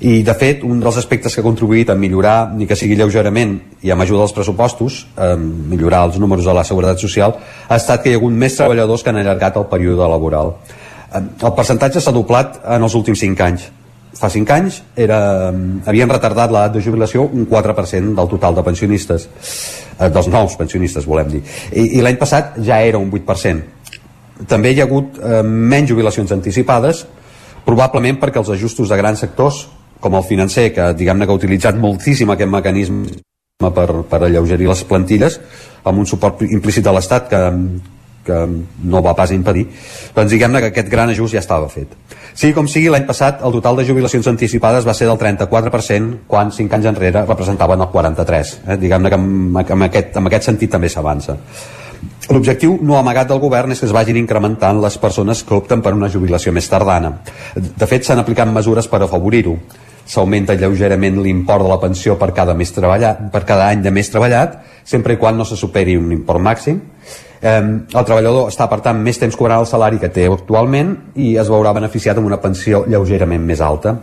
[0.00, 3.54] I, de fet, un dels aspectes que ha contribuït a millorar, ni que sigui lleugerament,
[3.84, 7.36] i amb ajuda dels pressupostos, eh, millorar els números de la Seguretat Social,
[7.68, 10.56] ha estat que hi ha hagut més treballadors que han allargat el període laboral.
[11.10, 13.72] Eh, el percentatge s'ha doblat en els últims 5 anys
[14.14, 15.18] fa 5 anys era,
[15.86, 19.28] havien retardat l'edat de jubilació un 4% del total de pensionistes
[19.98, 21.42] eh, dels nous pensionistes volem dir.
[21.72, 26.32] I, i l'any passat ja era un 8% també hi ha hagut eh, menys jubilacions
[26.34, 27.04] anticipades
[27.64, 29.64] probablement perquè els ajustos de grans sectors
[30.04, 34.84] com el financer que diguem-ne que ha utilitzat moltíssim aquest mecanisme per, per alleugerir les
[34.88, 35.40] plantilles
[35.84, 37.42] amb un suport implícit de l'Estat que,
[38.24, 38.40] que
[38.84, 39.66] no va pas impedir,
[40.16, 41.92] doncs diguem-ne que aquest gran ajust ja estava fet.
[42.34, 46.50] Sigui com sigui, l'any passat el total de jubilacions anticipades va ser del 34%, quan
[46.50, 48.64] 5 anys enrere representaven el 43%.
[48.66, 48.78] Eh?
[48.80, 51.38] Diguem-ne que amb, aquest, amb aquest sentit també s'avança.
[52.32, 55.92] L'objectiu no amagat del govern és que es vagin incrementant les persones que opten per
[55.94, 57.18] una jubilació més tardana.
[57.54, 59.54] De fet, s'han aplicat mesures per afavorir-ho.
[60.08, 64.10] S'augmenta lleugerament l'import de la pensió per cada, més treballat, per cada any de més
[64.12, 66.80] treballat, sempre i quan no se superi un import màxim
[67.44, 71.34] Eh, el treballador està, per tant, més temps cobrant el salari que té actualment i
[71.40, 73.96] es veurà beneficiat amb una pensió lleugerament més alta.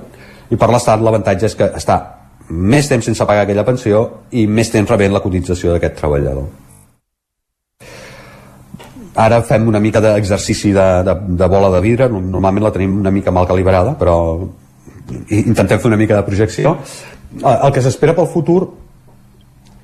[0.52, 2.00] I per l'Estat l'avantatge és que està
[2.52, 4.02] més temps sense pagar aquella pensió
[4.36, 6.50] i més temps rebent la cotització d'aquest treballador.
[9.22, 13.12] Ara fem una mica d'exercici de, de, de bola de vidre, normalment la tenim una
[13.12, 14.16] mica mal calibrada, però
[15.36, 16.78] intentem fer una mica de projecció.
[17.42, 18.62] El que s'espera pel futur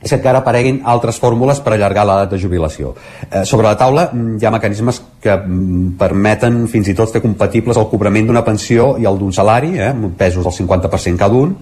[0.02, 2.94] és que encara apareguin altres fórmules per allargar l'edat de jubilació.
[3.32, 7.24] Eh, sobre la taula mm, hi ha mecanismes que mm, permeten fins i tot fer
[7.24, 11.56] compatibles el cobrament d'una pensió i el d'un salari, eh, pesos del 50% cada un.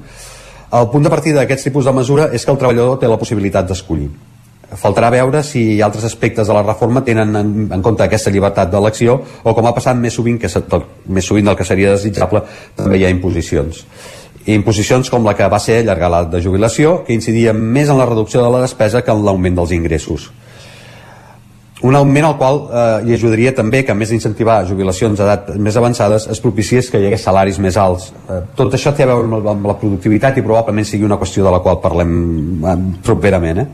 [0.76, 3.70] El punt de partida d'aquests tipus de mesura és que el treballador té la possibilitat
[3.70, 4.10] d'escollir.
[4.76, 9.20] Faltarà veure si altres aspectes de la reforma tenen en, en compte aquesta llibertat d'elecció
[9.44, 10.50] o com ha passat més sovint, que
[11.08, 12.42] més sovint del que seria desitjable,
[12.76, 13.86] també hi ha imposicions
[14.54, 18.06] imposicions com la que va ser allargar l'edat de jubilació, que incidia més en la
[18.06, 20.30] reducció de la despesa que en l'augment dels ingressos.
[21.86, 25.76] Un augment al qual eh, hi ajudaria també que, a més d'incentivar jubilacions d'edat més
[25.78, 28.08] avançades, es propiciés que hi hagués salaris més alts.
[28.30, 31.44] Eh, tot això té a veure amb, amb la productivitat i probablement sigui una qüestió
[31.46, 32.16] de la qual parlem
[32.64, 33.62] eh, properament.
[33.62, 33.68] Eh?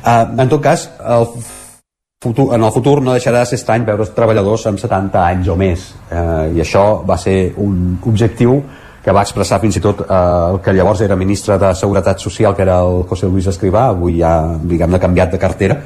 [0.00, 1.28] Eh, en tot cas, el
[2.24, 5.60] futur, en el futur no deixarà de ser estrany veure treballadors amb 70 anys o
[5.60, 5.86] més.
[6.08, 8.62] Eh, I això va ser un objectiu
[9.06, 10.14] que va expressar fins i tot eh,
[10.50, 14.16] el que llavors era ministre de Seguretat Social, que era el José Luis Escrivà, avui
[14.18, 15.76] ja, diguem-ne, canviat de cartera,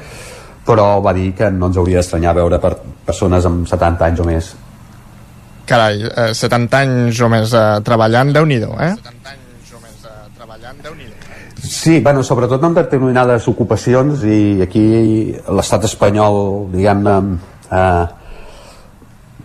[0.65, 2.71] però va dir que no ens hauria d'estranyar veure per
[3.05, 4.49] persones amb 70 anys o més.
[5.69, 8.89] Carai, eh, 70 anys o més eh, treballant, déu nhi eh?
[8.97, 11.11] 70 anys o més eh, treballant, déu nhi
[11.61, 14.85] Sí, bueno, sobretot en determinades ocupacions i aquí
[15.45, 17.17] l'estat espanyol, diguem-ne,
[17.69, 18.05] eh,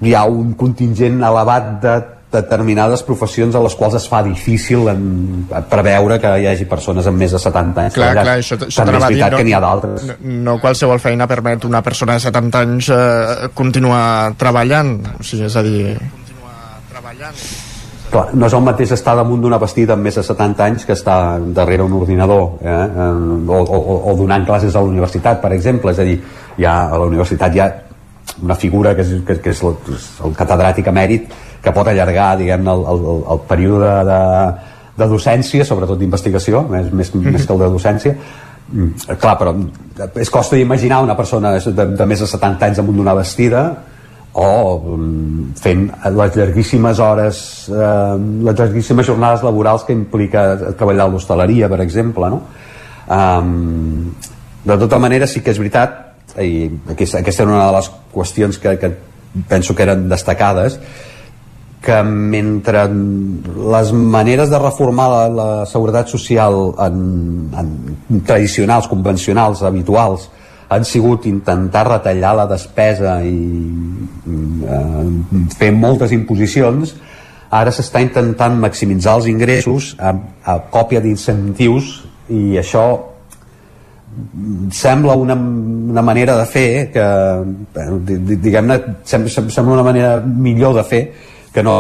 [0.01, 1.99] hi ha un contingent elevat de
[2.33, 5.05] determinades professions a les quals es fa difícil en,
[5.71, 8.99] preveure que hi hagi persones amb més de 70 anys clar, clar, això, això també
[8.99, 10.17] és veritat no, que n'hi ha d'altres no,
[10.49, 15.57] no qualsevol feina permet una persona de 70 anys eh, continuar treballant o sigui, és
[15.57, 17.41] a dir continuar treballant
[18.11, 20.95] clar, no és el mateix estar damunt d'una bastida amb més de 70 anys que
[20.97, 22.77] estar darrere un ordinador eh?
[23.47, 25.93] o, o, o donant classes a la universitat, per exemple.
[25.93, 26.21] És a dir,
[26.59, 27.71] ja a la universitat hi ha
[28.43, 29.77] una figura que és, que, que és el,
[30.29, 31.35] el catedràtic emèrit
[31.67, 34.21] que pot allargar diguem el, el, el període de,
[35.01, 37.33] de docència, sobretot d'investigació, més, més, mm -hmm.
[37.35, 38.15] més que el de docència,
[38.71, 39.57] mm, clar, però
[40.23, 43.67] és costa d'imaginar una persona de, de més de 70 anys damunt d'una vestida
[44.37, 51.09] o um, fent les llarguíssimes hores eh, les llarguíssimes jornades laborals que implica treballar a
[51.09, 52.43] l'hostaleria per exemple no?
[53.09, 54.13] um,
[54.65, 58.59] de tota manera sí que és veritat i aquesta, aquesta era una de les qüestions
[58.61, 58.93] que, que
[59.49, 60.79] penso que eren destacades
[61.87, 62.83] que mentre
[63.73, 66.97] les maneres de reformar la, la seguretat social en,
[67.55, 70.27] en tradicionals, convencionals, habituals,
[70.69, 73.37] han sigut intentar retallar la despesa i
[74.67, 75.05] eh,
[75.55, 76.97] fer moltes imposicions,
[77.55, 80.11] ara s'està intentant maximitzar els ingressos a,
[80.43, 81.93] a còpia d'incentius
[82.35, 82.87] i això
[84.75, 87.07] sembla una, una manera de fer que
[88.43, 91.03] diguem-ne sembla una manera millor de fer
[91.57, 91.77] que no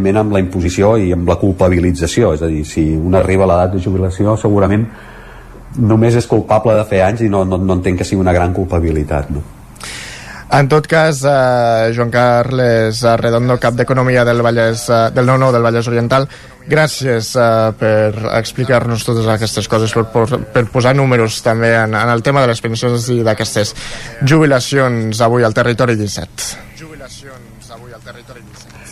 [0.00, 3.74] amb la imposició i amb la culpabilització és a dir, si un arriba a l'edat
[3.74, 4.86] de jubilació segurament
[5.76, 8.54] només és culpable de fer anys i no, no, no entenc que sigui una gran
[8.56, 9.42] culpabilitat no?
[10.50, 15.62] En tot cas, eh, Joan Carles Redondo, cap d'Economia del Vallès, eh, del 9-9 del
[15.62, 16.26] Vallès Oriental,
[16.66, 17.44] gràcies eh,
[17.78, 22.50] per explicar-nos totes aquestes coses, per, per posar números també en, en el tema de
[22.50, 23.76] les pensions i d'aquestes
[24.26, 26.69] jubilacions avui al territori 17.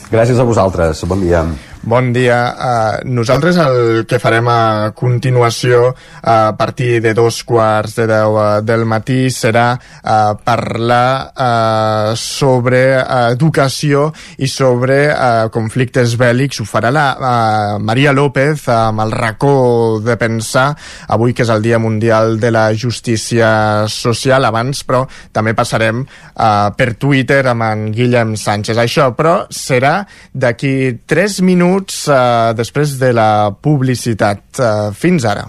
[0.09, 1.43] Gràcies a vosaltres, bon dia.
[1.83, 2.39] Bon dia.
[2.59, 5.93] Uh, nosaltres el que farem a continuació
[6.27, 12.99] a partir de dos quarts de deu uh, del matí serà uh, parlar uh, sobre
[12.99, 14.09] uh, educació
[14.43, 16.59] i sobre uh, conflictes bèl·lics.
[16.59, 20.73] Ho farà la uh, Maria López amb el racó de pensar
[21.07, 26.75] avui que és el Dia Mundial de la Justícia Social abans, però també passarem uh,
[26.75, 28.83] per Twitter amb en Guillem Sánchez.
[28.83, 30.03] Això, però, serà
[30.35, 34.45] d'aquí tres minuts minuts eh, després de la publicitat.
[34.59, 35.47] Eh, fins ara.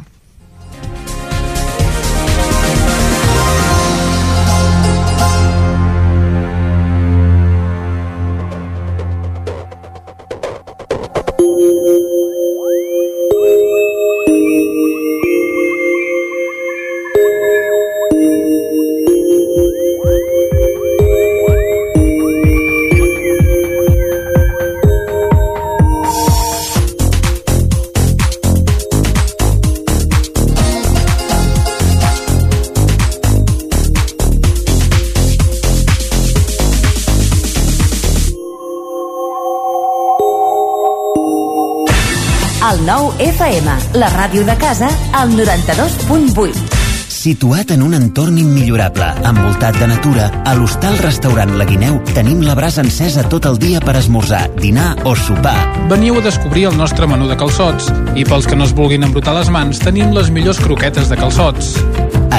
[43.99, 46.79] La ràdio de casa, al 92.8
[47.19, 52.55] situat en un entorn immillorable, envoltat de natura, a l'hostal restaurant La Guineu tenim la
[52.55, 55.57] brasa encesa tot el dia per esmorzar, dinar o sopar.
[55.91, 59.35] Veniu a descobrir el nostre menú de calçots i pels que no es vulguin embrutar
[59.35, 61.75] les mans tenim les millors croquetes de calçots.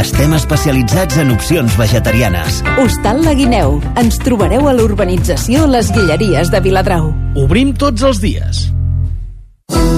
[0.00, 2.64] Estem especialitzats en opcions vegetarianes.
[2.80, 3.82] Hostal La Guineu.
[4.00, 7.12] Ens trobareu a l'urbanització Les Guilleries de Viladrau.
[7.36, 8.70] Obrim tots els dies.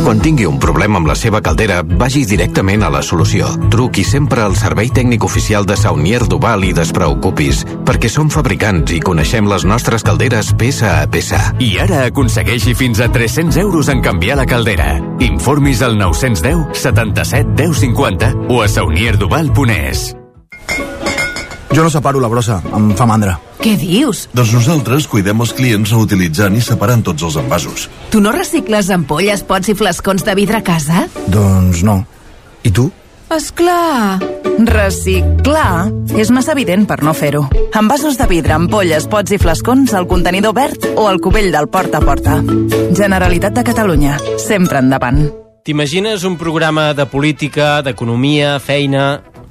[0.03, 3.47] Quan tingui un problema amb la seva caldera, vagi directament a la solució.
[3.71, 9.01] Truqui sempre al servei tècnic oficial de Saunier Duval i despreocupis, perquè som fabricants i
[9.01, 11.43] coneixem les nostres calderes peça a peça.
[11.63, 14.97] I ara aconsegueixi fins a 300 euros en canviar la caldera.
[15.23, 20.22] Informis al 910 77 10 50 o a saunierduval.es.
[21.73, 23.39] Jo no separo la brossa, em fa mandra.
[23.63, 24.27] Què dius?
[24.37, 27.87] Doncs nosaltres cuidem els clients reutilitzant i separant tots els envasos.
[28.13, 31.07] Tu no recicles ampolles, pots i flascons de vidre a casa?
[31.33, 32.03] Doncs no.
[32.63, 32.91] I tu?
[33.33, 34.21] És clar.
[34.69, 35.89] Reciclar
[36.21, 37.47] és massa evident per no fer-ho.
[37.79, 42.03] Envasos de vidre, ampolles, pots i flascons al contenidor verd o al cubell del porta
[42.03, 42.43] a porta.
[42.93, 44.19] Generalitat de Catalunya.
[44.37, 45.25] Sempre endavant.
[45.65, 49.23] T'imagines un programa de política, d'economia, feina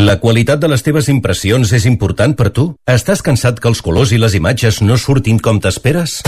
[0.00, 2.62] La qualitat de les teves impressions és important per tu?
[2.88, 6.22] Estàs cansat que els colors i les imatges no surtin com t'esperes?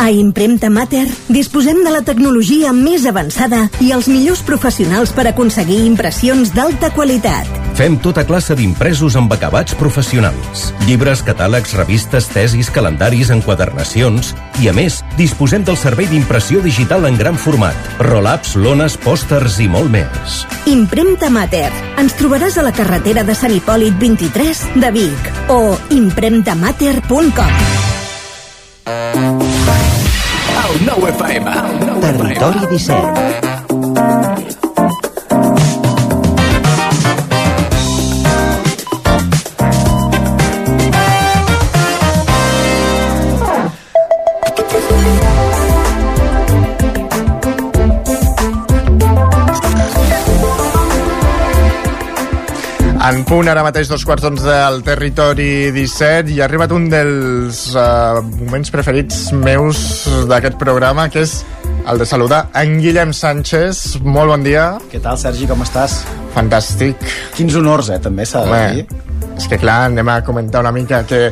[0.00, 5.84] A Impremta Mater disposem de la tecnologia més avançada i els millors professionals per aconseguir
[5.84, 7.63] impressions d'alta qualitat.
[7.74, 10.68] Fem tota classe d'impresos amb acabats professionals.
[10.86, 14.34] Llibres, catàlegs, revistes, tesis, calendaris, enquadernacions...
[14.62, 19.66] I, a més, disposem del servei d'impressió digital en gran format, roll-ups, lones, pòsters i
[19.66, 20.44] molt més.
[20.70, 21.72] Impremta Mater.
[21.98, 27.58] Ens trobaràs a la carretera de Sant Hipòlit 23 de Vic o impremtamater.com.
[32.06, 33.53] Territori 17.
[53.04, 57.58] En punt, ara mateix dos quarts d'onze del territori 17 i ha arribat un dels
[57.76, 59.82] uh, moments preferits meus
[60.30, 61.34] d'aquest programa, que és
[61.84, 63.98] el de saludar en Guillem Sánchez.
[64.00, 64.70] Molt bon dia.
[64.88, 65.98] Què tal, Sergi, com estàs?
[66.32, 67.04] Fantàstic.
[67.36, 68.86] Quins honors, eh, també s'ha de dir.
[69.36, 71.26] És que clar, anem a comentar una mica que,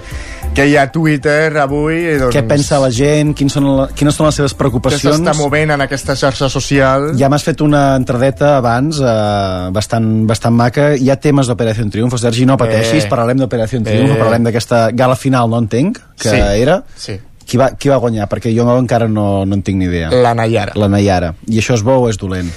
[0.55, 1.97] que hi ha Twitter avui.
[2.13, 3.33] i Doncs, Què pensa la gent?
[3.37, 5.17] Quins són la, quines són les seves Què preocupacions?
[5.17, 7.13] s'està movent en aquesta xarxa social?
[7.17, 10.91] Ja m'has fet una entradeta abans, eh, bastant, bastant maca.
[10.97, 13.09] Hi ha temes d'Operació Triunfo, Sergi, no pateixis, Eh.
[13.09, 14.19] parlarem d'Operació Triunfo, Eh.
[14.19, 16.83] parlarem d'aquesta gala final, no entenc, que Sí, era.
[16.97, 17.19] sí.
[17.47, 18.29] Qui va, qui va guanyar?
[18.29, 20.11] Perquè jo encara no, no en tinc ni idea.
[20.11, 20.73] La Nayara.
[20.77, 21.35] La Nayara.
[21.49, 22.49] I això és bo o és dolent?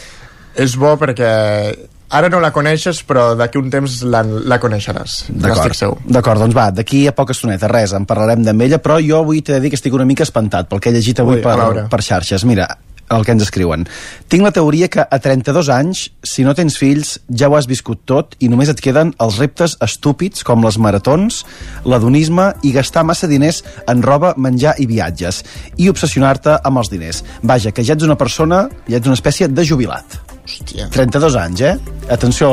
[0.55, 1.75] És bo perquè
[2.09, 5.17] ara no la coneixes, però d'aquí un temps la, la coneixeràs.
[5.75, 5.99] Segur.
[6.05, 9.41] D'acord, doncs va, d'aquí a poca estoneta, res, en parlarem amb ella, però jo avui
[9.41, 11.87] t'he de dir que estic una mica espantat pel que he llegit avui Ui, per,
[11.91, 12.45] per xarxes.
[12.45, 12.69] Mira,
[13.09, 13.85] el que ens escriuen.
[14.31, 18.01] Tinc la teoria que a 32 anys, si no tens fills, ja ho has viscut
[18.09, 21.43] tot i només et queden els reptes estúpids com les maratons,
[21.85, 23.61] l'adonisme i gastar massa diners
[23.91, 25.43] en roba, menjar i viatges
[25.77, 27.23] i obsessionar-te amb els diners.
[27.43, 30.24] Vaja, que ja ets una persona, ja ets una espècie de jubilat.
[30.45, 30.85] Hòstia.
[30.93, 31.73] 32 anys, eh?
[32.13, 32.47] Atenció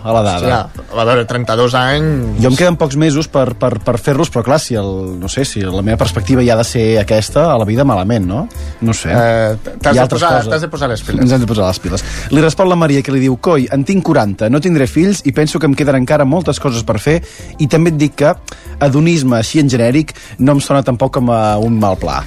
[0.00, 0.38] a la dada.
[0.64, 2.38] Hòstia, a veure, 32 anys...
[2.40, 4.88] Jo em queden pocs mesos per, per, per fer-los, però clar, si el,
[5.20, 8.24] no sé, si la meva perspectiva ja ha de ser aquesta, a la vida malament,
[8.30, 8.46] no?
[8.80, 9.12] No sé.
[9.12, 11.20] Eh, t'has de posar- de posar les piles.
[11.26, 12.06] Ens hem de posar les piles.
[12.32, 15.36] Li respon la Maria, que li diu, coi, en tinc 40, no tindré fills i
[15.36, 17.18] penso que em queden encara moltes coses per fer
[17.60, 18.32] i també et dic que
[18.80, 22.22] adonisme així en genèric no em sona tampoc com a un mal pla.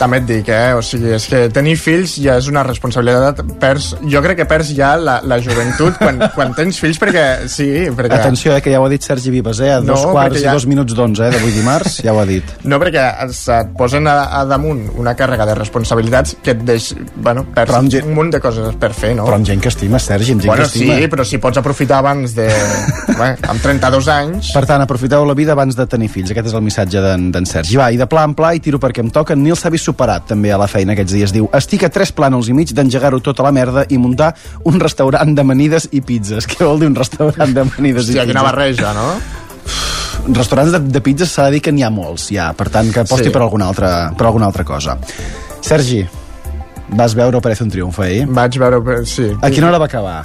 [0.00, 0.72] També et dic, eh?
[0.72, 3.42] O sigui, és que tenir fills ja és una responsabilitat.
[3.60, 7.66] Perds, jo crec que perds ja la, la joventut quan, quan tens fills, perquè sí,
[7.96, 8.18] perquè...
[8.20, 9.72] Atenció, eh, que ja ho ha dit Sergi Vives, eh?
[9.74, 11.30] A dos No, quarts perquè i ja- dos minuts d'onze, eh?
[11.34, 12.44] D'avui dimarts, ja ho ha dit.
[12.68, 16.90] No, perquè et posen a, a damunt una càrrega de responsabilitats que et deix...
[17.16, 19.24] Bueno, perds amb gent- un munt de coses per fer, no?
[19.28, 20.96] Però amb gent que estima, Sergi, amb gent bueno, que estima.
[21.00, 22.48] sí, però si pots aprofitar abans de...
[23.20, 24.52] bé, amb 32 anys...
[24.56, 26.30] Per tant, aprofiteu la vida abans de tenir fills.
[26.34, 27.76] Aquest és el missatge d'en Sergi.
[27.80, 29.36] Va, i de pla en pla, i tiro perquè em toca.
[29.38, 31.32] Nil s'ha vist superat també a la feina aquests dies.
[31.34, 34.32] Diu, estic a tres plànols i mig d'engegar-ho tot a la merda i muntar
[34.64, 36.46] un restaurant d'amanides i pizzas.
[36.50, 38.30] Què vol dir un restaurant d'amanides i Hòstia, pizzas?
[38.32, 39.08] quina barreja, no?
[40.36, 42.50] Restaurants de, de pizzas s'ha de dir que n'hi ha molts, ja.
[42.56, 43.34] Per tant, que aposti Sí.
[43.34, 44.98] per, alguna altra, per alguna altra cosa.
[45.64, 46.02] Sergi,
[46.96, 48.26] vas veure Operació un Triomf ahir?
[48.28, 49.00] Vaig veure...
[49.08, 49.30] Sí.
[49.40, 50.18] A quina hora va acabar?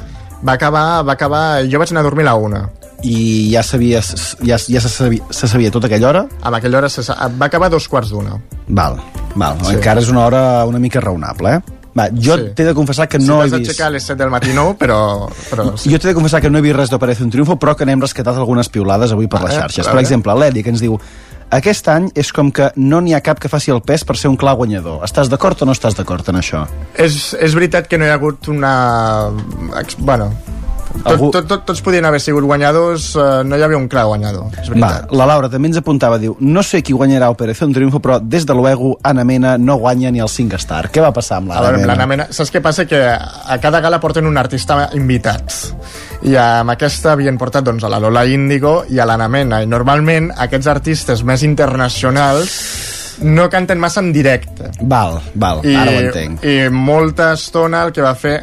[0.46, 1.44] Va acabar, va acabar...
[1.72, 2.64] Jo vaig anar a dormir a la una.
[3.06, 4.12] I ja sabies,
[4.44, 6.26] ja, ja se, sabia, se sabia tota aquella hora?
[6.42, 8.38] Amb aquella hora se, va acabar a dos quarts d'una.
[8.68, 9.00] Val,
[9.36, 9.60] val.
[9.64, 9.76] Sí.
[9.78, 11.75] Encara és una hora una mica raonable, eh?
[11.96, 12.50] Va, jo Sí.
[12.56, 13.70] t'he de confessar que si no he t'has vist...
[13.70, 15.30] d'aixecar a les 7 del matí no, però...
[15.50, 15.90] però sí.
[15.94, 18.02] Jo t'he de confessar que no he vist res d'Operació un Triunfo, però que n'hem
[18.04, 19.88] rescatat algunes piulades avui per A les xarxes.
[19.88, 21.00] Per exemple, l'Eli, que ens diu
[21.56, 24.28] aquest any és com que no n'hi ha cap que faci el pes per ser
[24.28, 25.04] un clar guanyador.
[25.08, 26.66] Estàs d'acord o no estàs d'acord en això?
[26.98, 28.74] És, és veritat que no hi ha hagut una...
[30.00, 30.34] Bueno,
[31.04, 34.48] Algú- tot, tot, tots podien haver sigut guanyadors, eh, no hi havia un clar guanyador,
[34.62, 38.00] és Va, la Laura també ens apuntava, diu no sé qui guanyarà Operació un Triunfo,
[38.00, 40.90] però des de luego Ana Mena no guanya ni el 5 star.
[40.92, 42.06] Què va passar amb A l'Anna Mena?
[42.06, 42.86] Mena, saps què passa?
[42.86, 45.52] Que a cada gala porten un artista invitat.
[46.24, 49.62] I amb aquesta havien portat doncs, a la Lola Índigo i a l'Anna Mena.
[49.62, 52.56] I normalment aquests artistes més internacionals
[53.22, 54.72] no canten massa en directe.
[54.82, 56.44] Val, val, I, ara ho entenc.
[56.44, 58.36] I molta estona el que va fer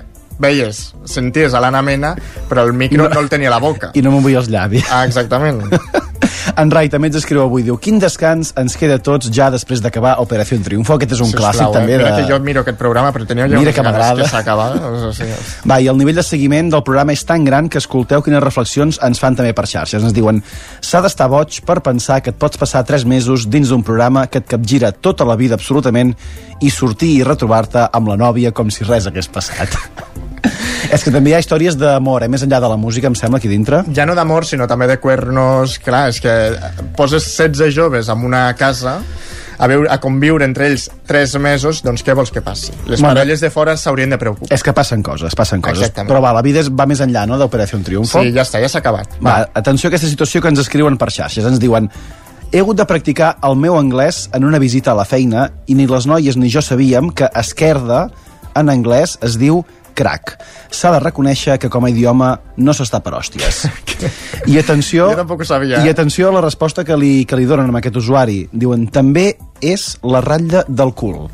[0.43, 2.15] veies, senties a l'Anna Mena,
[2.51, 3.21] però el micro no, No.
[3.21, 3.93] el tenia a la boca.
[3.95, 4.89] I no m'ho vull els llavis.
[4.91, 5.63] Ah, exactament.
[6.59, 10.17] En Rai també ens escriu avui, diu, quin descans ens queda tots ja després d'acabar
[10.21, 10.97] Operació Triunfo?
[10.99, 11.73] Aquest és un Sisplau, clàssic eh?
[11.77, 12.17] també Mira de...
[12.19, 14.27] que jo miro aquest programa, però tenia ja Mira que m'agrada.
[15.07, 15.37] O sigui,
[15.71, 18.99] Va, i el nivell de seguiment del programa és tan gran que escolteu quines reflexions
[19.07, 20.03] ens fan també per xarxes.
[20.03, 20.43] Ens diuen,
[20.83, 24.43] s'ha d'estar boig per pensar que et pots passar 3 mesos dins d'un programa que
[24.43, 26.13] et capgira tota la vida absolutament
[26.61, 29.79] i sortir i retrobar-te amb la nòvia com si res hagués passat.
[30.93, 32.31] és que també hi ha històries d'amor, eh?
[32.33, 33.83] més enllà de la música, em sembla, aquí dintre.
[33.97, 35.79] ja no d'amor, sinó també de cuernos...
[35.83, 36.33] Clar, és que
[36.99, 38.99] poses 16 joves en una casa
[39.59, 42.73] a, veure, a conviure entre ells 3 mesos, doncs què vols que passi?
[42.87, 43.15] Les Bueno.
[43.15, 44.51] parelles de fora s'haurien de preocupar.
[44.55, 45.79] És que passen coses, passen coses.
[45.79, 46.11] Exactament.
[46.11, 48.21] Però va, la vida va més enllà, no?, d'Operació Triunfo.
[48.23, 49.17] Sí, ja està, ja s'ha acabat.
[49.23, 51.47] Va, atenció a aquesta situació que ens escriuen per xarxes.
[51.47, 51.89] Ens diuen
[52.53, 55.87] he hagut de practicar el meu anglès en una visita a la feina i ni
[55.89, 58.11] les noies ni jo sabíem que esquerda
[58.55, 59.63] en anglès es diu
[59.95, 60.37] crack.
[60.73, 63.63] S'ha de reconèixer que com a idioma no s'està per hòsties.
[64.51, 65.83] I atenció, Jo tampoc ho sabia.
[65.85, 68.43] I atenció a la resposta que li, que li donen a aquest usuari.
[68.53, 71.27] Diuen, també és la ratlla del cul.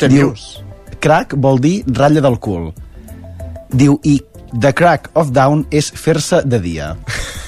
[0.00, 0.60] Què Diu, dius?
[1.00, 2.72] Crack vol dir ratlla del cul.
[3.72, 4.18] Diu, i
[4.52, 6.94] the crack of down és fer-se de dia.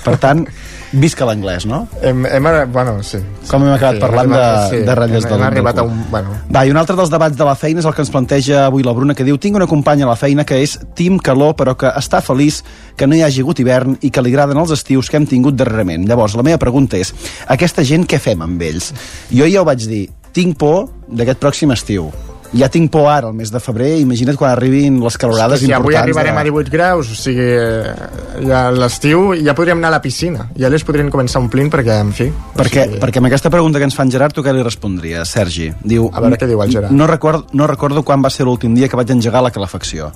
[0.05, 0.45] Per tant,
[0.93, 1.83] visca l'anglès, no?
[2.03, 3.19] Hem, hem, bueno, sí.
[3.51, 5.79] Com hem acabat Sí, parlant hem de, arribat- sí, de ratlles hem, del, hem arribat
[5.79, 5.99] a un...
[6.11, 8.65] Bueno, Va, i un altre dels debats de la feina és el que ens planteja
[8.67, 11.55] avui la Bruna, que diu tinc una companya a la feina que és team calor,
[11.59, 12.63] però que està feliç
[12.97, 15.57] que no hi hagi hagut hivern i que li agraden els estius que hem tingut
[15.59, 16.09] darrerament.
[16.09, 17.13] Llavors, la meva pregunta és,
[17.49, 18.93] aquesta gent què fem amb ells?
[19.31, 22.09] Jo ja ho vaig dir, tinc por d'aquest pròxim estiu.
[22.57, 25.73] Ja tinc por ara, el mes de febrer, imagina't quan arribin les calorades que si
[25.73, 26.17] avui importants.
[26.17, 26.41] arribarem de...
[26.41, 30.47] a 18 graus, o sigui, eh, ja l'estiu ja podríem anar a la piscina.
[30.57, 32.31] Ja les podrien començar omplint perquè, en fi...
[32.57, 35.69] Perquè, perquè amb aquesta pregunta que ens fan Gerard, tu què li respondries, Sergi?
[35.85, 36.95] Diu, A veure què diu el Gerard.
[36.97, 40.09] No recordo, no recordo quan va ser l'últim dia que vaig engegar la calefacció.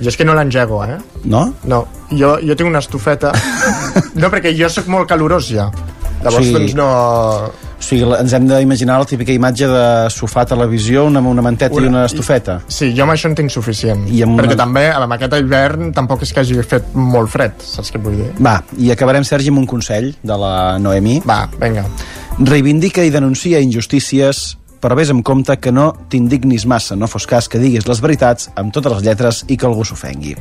[0.00, 0.96] Jo és que no l'engego, eh?
[1.24, 1.44] No?
[1.68, 3.34] No, jo, jo tinc una estufeta...
[4.20, 5.68] no, perquè jo sóc molt calorós ja.
[6.24, 6.52] Llavors, Sí.
[6.56, 6.88] doncs no...
[7.78, 11.86] O sigui, ens hem d'imaginar la típica imatge de sofà, televisió, una, una manteta i
[11.86, 12.60] una estufeta.
[12.72, 14.06] Sí, jo amb això en tinc suficient.
[14.08, 17.28] I amb Perquè una- també a la maqueta hivern tampoc és que hagi fet molt
[17.30, 18.30] fred, saps què vull dir?
[18.42, 21.20] Va, i acabarem, Sergi, amb un consell de la Noemi.
[21.28, 21.84] Va, vinga.
[22.38, 27.48] Reivindica i denuncia injustícies, però vés amb compte que no t'indignis massa, no fos cas
[27.48, 30.34] que diguis les veritats amb totes les lletres i que algú s'ofengui.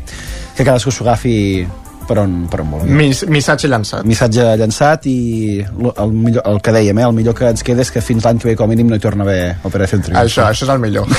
[0.56, 1.66] Que cadascú s'ho agafi
[2.08, 2.94] per on, per on vulgui.
[3.00, 4.06] Mis, missatge llançat.
[4.08, 5.18] Missatge llançat i
[5.66, 8.42] el, millor, el que dèiem, eh, el millor que ens queda és que fins l'any
[8.42, 10.24] que ve com a mínim no hi torna a haver Operació Triunfo.
[10.24, 11.10] Això, això és el millor.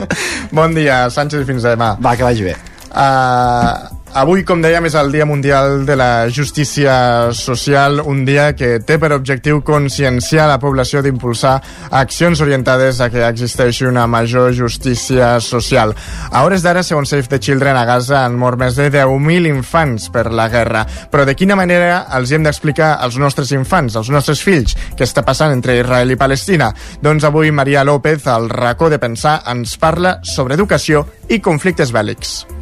[0.58, 1.94] bon dia, Sánchez, i fins demà.
[2.02, 2.56] Va, que vagi bé.
[2.90, 8.80] Uh, avui, com dèiem, és el Dia Mundial de la Justícia Social, un dia que
[8.82, 11.54] té per objectiu conscienciar la població d'impulsar
[11.94, 15.94] accions orientades a que existeixi una major justícia social.
[16.30, 20.10] A hores d'ara, segons Save the Children, a Gaza han mort més de 10.000 infants
[20.10, 20.84] per la guerra.
[21.10, 25.24] Però de quina manera els hem d'explicar als nostres infants, als nostres fills, què està
[25.26, 26.72] passant entre Israel i Palestina?
[27.02, 32.59] Doncs avui Maria López, al racó de pensar, ens parla sobre educació i conflictes bèl·lics.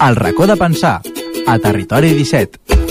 [0.00, 1.02] El racó de pensar,
[1.46, 2.87] a Territori 17.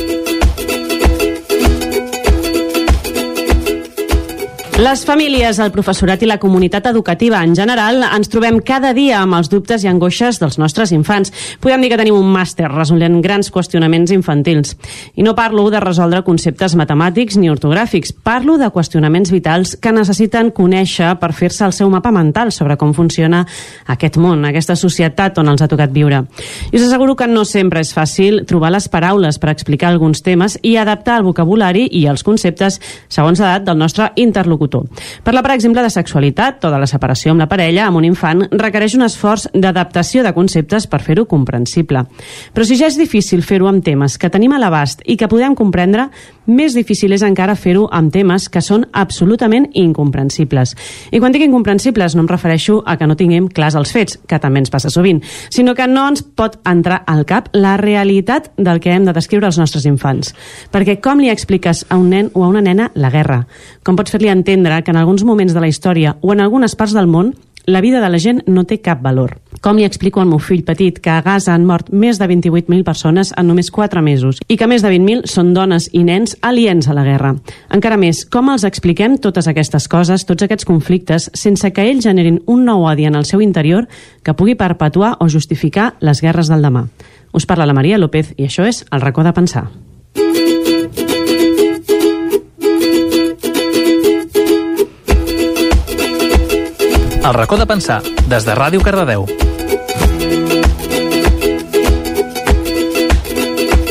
[4.78, 9.34] Les famílies, el professorat i la comunitat educativa en general ens trobem cada dia amb
[9.34, 11.32] els dubtes i angoixes dels nostres infants.
[11.58, 14.76] Podem dir que tenim un màster resolent grans qüestionaments infantils.
[15.18, 20.54] I no parlo de resoldre conceptes matemàtics ni ortogràfics, parlo de qüestionaments vitals que necessiten
[20.54, 23.48] conèixer per fer-se el seu mapa mental sobre com funciona
[23.90, 26.22] aquest món, aquesta societat on els ha tocat viure.
[26.70, 30.62] I us asseguro que no sempre és fàcil trobar les paraules per explicar alguns temes
[30.62, 32.78] i adaptar el vocabulari i els conceptes
[33.10, 34.67] segons l'edat del nostre interlocutor.
[35.24, 38.46] Parlar, per exemple, de sexualitat o de la separació amb la parella amb un infant
[38.52, 42.06] requereix un esforç d'adaptació de conceptes per fer-ho comprensible.
[42.54, 45.56] Però si ja és difícil fer-ho amb temes que tenim a l'abast i que podem
[45.56, 46.10] comprendre,
[46.48, 50.74] més difícil és encara fer-ho amb temes que són absolutament incomprensibles.
[51.12, 54.40] I quan dic incomprensibles no em refereixo a que no tinguem clars els fets, que
[54.40, 58.80] també ens passa sovint, sinó que no ens pot entrar al cap la realitat del
[58.80, 60.34] que hem de descriure als nostres infants.
[60.72, 63.44] Perquè com li expliques a un nen o a una nena la guerra?
[63.84, 66.96] Com pots fer-li entendre que en alguns moments de la història o en algunes parts
[66.98, 67.36] del món
[67.68, 69.36] la vida de la gent no té cap valor.
[69.62, 72.84] Com li explico al meu fill petit que a Gaza han mort més de 28.000
[72.86, 76.88] persones en només 4 mesos i que més de 20.000 són dones i nens aliens
[76.88, 77.34] a la guerra?
[77.74, 82.42] Encara més, com els expliquem totes aquestes coses, tots aquests conflictes, sense que ells generin
[82.46, 83.90] un nou odi en el seu interior
[84.24, 86.88] que pugui perpetuar o justificar les guerres del demà?
[87.34, 89.68] Us parla la Maria López i això és El racó de pensar.
[97.24, 99.28] El racó de pensar, des de Ràdio Cardedeu.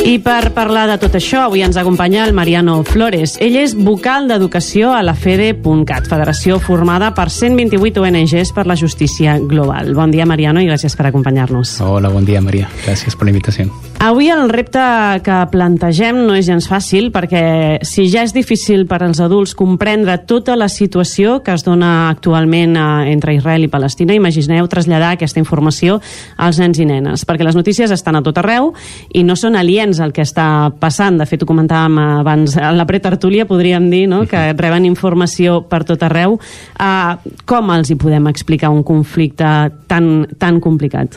[0.06, 3.34] I per parlar de tot això, avui ens acompanya el Mariano Flores.
[3.42, 9.34] Ell és vocal d'educació a la FEDE.cat, federació formada per 128 ONGs per la justícia
[9.42, 9.96] global.
[9.98, 11.80] Bon dia, Mariano, i gràcies per acompanyar-nos.
[11.82, 12.70] Hola, bon dia, Maria.
[12.86, 13.66] Gràcies per la invitació.
[13.98, 14.81] Avui el repte
[15.24, 20.18] que plantegem no és gens fàcil perquè si ja és difícil per als adults comprendre
[20.28, 25.40] tota la situació que es dona actualment eh, entre Israel i Palestina, imagineu traslladar aquesta
[25.40, 25.97] informació
[26.36, 28.74] als nens i nenes, perquè les notícies estan a tot arreu
[29.16, 31.16] i no són aliens al que està passant.
[31.16, 34.27] De fet, ho comentàvem abans en la pretertúlia, podríem dir, no?
[34.28, 36.36] que reben informació per tot arreu.
[36.77, 37.16] Uh,
[37.48, 39.55] com els hi podem explicar un conflicte
[39.89, 41.16] tan, tan complicat?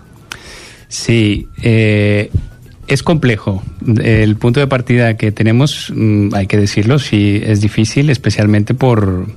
[0.89, 2.31] Sí, eh,
[2.89, 3.63] es complejo.
[4.01, 9.27] El punto de partida que tenemos, mm, hay que decirlo, sí es difícil, especialmente por,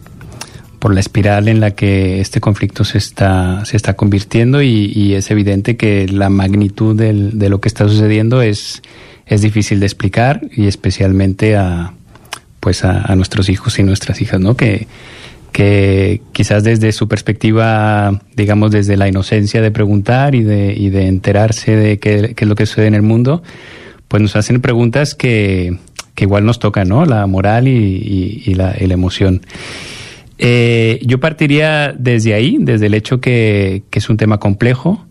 [0.79, 5.15] por la espiral en la que este conflicto se está, se está convirtiendo y, y
[5.15, 8.83] es evidente que la magnitud de lo que está sucediendo es,
[9.27, 11.93] es difícil de explicar y especialmente a,
[12.59, 14.57] pues a, a nuestros hijos y nuestras hijas, ¿no?
[14.57, 14.87] Que,
[15.53, 21.07] que quizás desde su perspectiva, digamos, desde la inocencia de preguntar y de, y de
[21.07, 23.43] enterarse de qué, qué, es lo que sucede en el mundo,
[24.09, 25.77] pues nos hacen preguntas que,
[26.15, 27.05] que igual nos tocan, ¿no?
[27.05, 29.43] La moral y, la, emoción.
[30.39, 35.07] Eh, yo partiría desde ahí, desde el hecho que, que, es un tema complejo,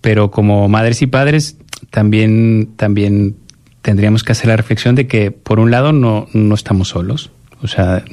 [0.00, 1.56] pero como madres y padres
[1.90, 3.36] también, también
[3.82, 7.30] tendríamos que hacer la reflexión de que, por un lado, no, no estamos solos.
[7.62, 8.04] O sea,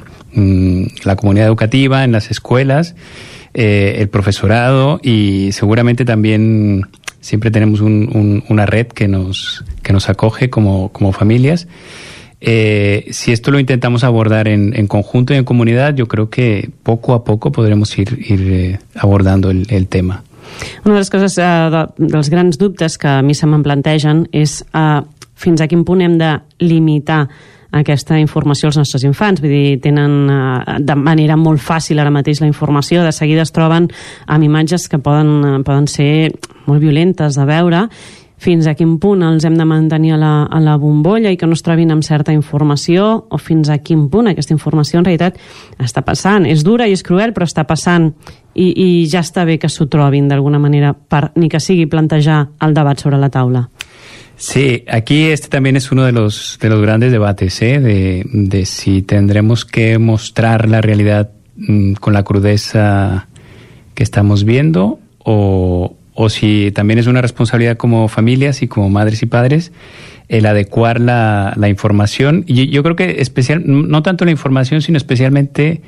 [1.04, 2.94] la comunidad educativa, en las escuelas,
[3.54, 6.86] eh, el profesorado y seguramente también
[7.20, 11.66] siempre tenemos un, un, una red que nos, que nos acoge como, como familias.
[12.40, 17.14] Eh, si esto lo intentamos abordar en, conjunto y en comunidad, yo creo que poco
[17.14, 20.22] a poco podremos ir, ir eh, abordando el, el, tema.
[20.84, 24.26] Una de les coses, eh, de, dels grans dubtes que a mi se me'n plantegen
[24.30, 25.00] és eh,
[25.34, 27.24] fins a quin punt hem de limitar
[27.76, 29.40] aquesta informació als nostres infants.
[29.44, 33.54] Vull dir, tenen eh, de manera molt fàcil ara mateix la informació, de seguida es
[33.54, 33.90] troben
[34.26, 36.32] amb imatges que poden, eh, poden ser
[36.66, 37.86] molt violentes de veure
[38.36, 41.48] fins a quin punt els hem de mantenir a la, a la bombolla i que
[41.48, 45.38] no es trobin amb certa informació o fins a quin punt aquesta informació en realitat
[45.82, 46.46] està passant.
[46.46, 48.10] És dura i és cruel, però està passant
[48.54, 52.42] i, i ja està bé que s'ho trobin d'alguna manera per ni que sigui plantejar
[52.60, 53.66] el debat sobre la taula.
[54.36, 57.80] Sí, aquí este también es uno de los, de los grandes debates, ¿eh?
[57.80, 63.28] de, de si tendremos que mostrar la realidad mmm, con la crudeza
[63.94, 69.22] que estamos viendo o, o si también es una responsabilidad como familias y como madres
[69.22, 69.72] y padres
[70.28, 72.44] el adecuar la, la información.
[72.46, 75.80] Y yo creo que especial, no tanto la información, sino especialmente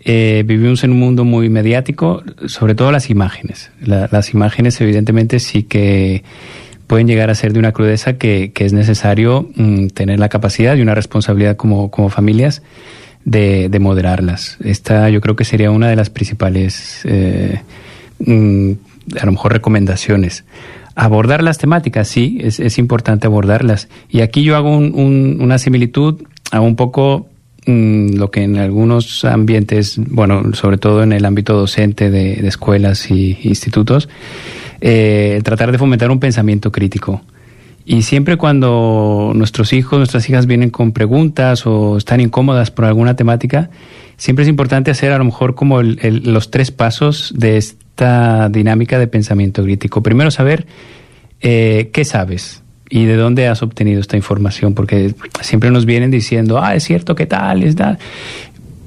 [0.00, 3.70] eh, vivimos en un mundo muy mediático, sobre todo las imágenes.
[3.80, 6.22] La, las imágenes evidentemente sí que
[6.92, 10.82] pueden llegar a ser de una crudeza que, es necesario mmm, tener la capacidad y
[10.82, 12.60] una responsabilidad como, familias
[13.24, 14.58] de, de, moderarlas.
[14.62, 17.62] Esta yo creo que sería una de las principales, eh,
[18.18, 18.72] mmm,
[19.18, 20.44] a lo mejor, recomendaciones.
[20.94, 23.88] Abordar las temáticas, sí, es, importante abordarlas.
[24.10, 27.26] Y aquí yo hago un, un, una similitud a un poco
[27.64, 32.48] mmm, lo que en algunos ambientes, bueno, sobre todo en el ámbito docente de, de
[32.48, 34.10] escuelas y institutos,
[34.84, 37.22] eh, tratar de fomentar un pensamiento crítico.
[37.84, 43.14] Y siempre cuando nuestros hijos, nuestras hijas vienen con preguntas o están incómodas por alguna
[43.14, 43.70] temática,
[44.16, 48.98] siempre es importante hacer a lo mejor como el, los tres pasos de esta dinámica
[48.98, 50.02] de pensamiento crítico.
[50.02, 50.66] Primero saber
[51.40, 56.60] eh, qué sabes y de dónde has obtenido esta información, porque siempre nos vienen diciendo,
[56.62, 57.62] ah, es cierto, ¿qué tal?
[57.62, 57.98] Es tal.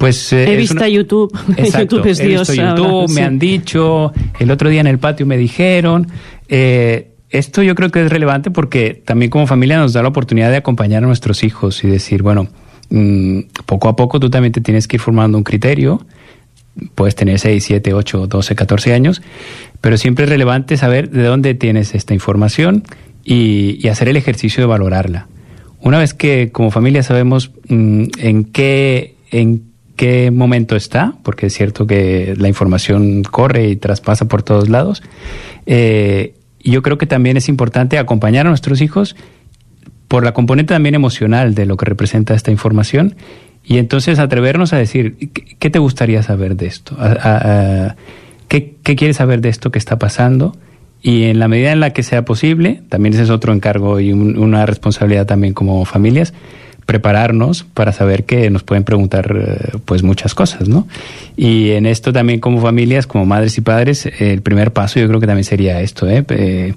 [0.05, 0.87] Pues, eh, He visto una...
[0.87, 1.35] YouTube.
[1.57, 3.21] Exacto, YouTube es he Dios visto YouTube, ahora, me sí.
[3.21, 6.07] han dicho, el otro día en el patio me dijeron.
[6.47, 10.51] Eh, esto yo creo que es relevante porque también como familia nos da la oportunidad
[10.51, 12.47] de acompañar a nuestros hijos y decir, bueno,
[12.91, 16.05] mmm, poco a poco tú también te tienes que ir formando un criterio.
[16.93, 19.23] Puedes tener 6, 7, 8, 12, 14 años,
[19.81, 22.83] pero siempre es relevante saber de dónde tienes esta información
[23.23, 25.29] y, y hacer el ejercicio de valorarla.
[25.79, 31.53] Una vez que como familia sabemos mmm, en qué, en qué momento está, porque es
[31.53, 35.03] cierto que la información corre y traspasa por todos lados.
[35.65, 39.15] Eh, yo creo que también es importante acompañar a nuestros hijos
[40.07, 43.15] por la componente también emocional de lo que representa esta información
[43.63, 46.95] y entonces atrevernos a decir, ¿qué, te gustaría saber de esto?
[48.47, 50.55] ¿qué, ¿Qué quieres saber de esto que está pasando?
[51.01, 54.11] Y en la medida en la que sea posible, también ese es otro encargo y
[54.11, 56.33] un, una responsabilidad también como familias,
[56.85, 60.87] prepararnos para saber que nos pueden preguntar pues muchas cosas, ¿no?
[61.35, 65.19] Y en esto también como familias, como madres y padres, el primer paso yo creo
[65.19, 66.23] que también sería esto, ¿eh?
[66.29, 66.73] eh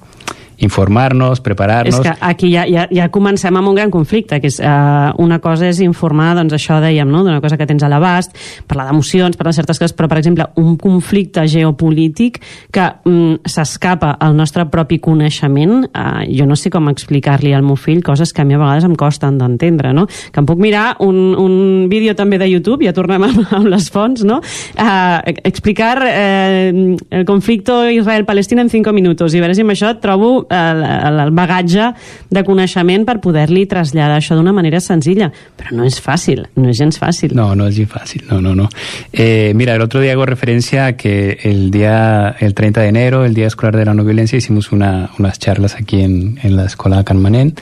[0.59, 1.95] informar-nos, preparar-nos...
[1.95, 5.39] És que aquí ja, ja, ja comencem amb un gran conflicte, que és uh, una
[5.43, 7.23] cosa és informar, doncs això dèiem, no?
[7.27, 8.35] d'una cosa que tens a l'abast,
[8.67, 12.41] parlar d'emocions, parlar de certes coses, però per exemple un conflicte geopolític
[12.75, 17.79] que mm, s'escapa al nostre propi coneixement, uh, jo no sé com explicar-li al meu
[17.79, 20.09] fill coses que a mi a vegades em costen d'entendre, no?
[20.09, 23.87] Que em puc mirar un, un vídeo també de YouTube, ja tornem amb, amb les
[23.95, 24.41] fonts, no?
[24.75, 29.95] Uh, explicar uh, el conflicte Israel-Palestina en 5 minuts i a veure si amb això
[30.03, 31.93] trobo el, el bagatge
[32.31, 35.31] de coneixement per poder-li traslladar això d'una manera senzilla.
[35.59, 37.35] Però no és fàcil, no és gens fàcil.
[37.37, 38.69] No, no es bien fácil, no, no, no.
[39.13, 43.25] Eh, mira, el otro día hago referencia a que el día, el 30 de enero,
[43.25, 46.65] el Día Escolar de la No Violencia, hicimos una, unas charlas aquí en, en la
[46.65, 47.55] Escuela Canmanén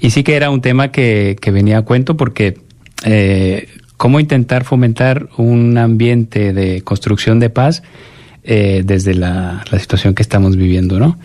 [0.00, 2.58] y sí que era un tema que, que venía a cuento porque
[3.04, 7.82] eh, cómo intentar fomentar un ambiente de construcción de paz
[8.44, 11.18] eh, desde la, la situación que estamos viviendo, ¿no?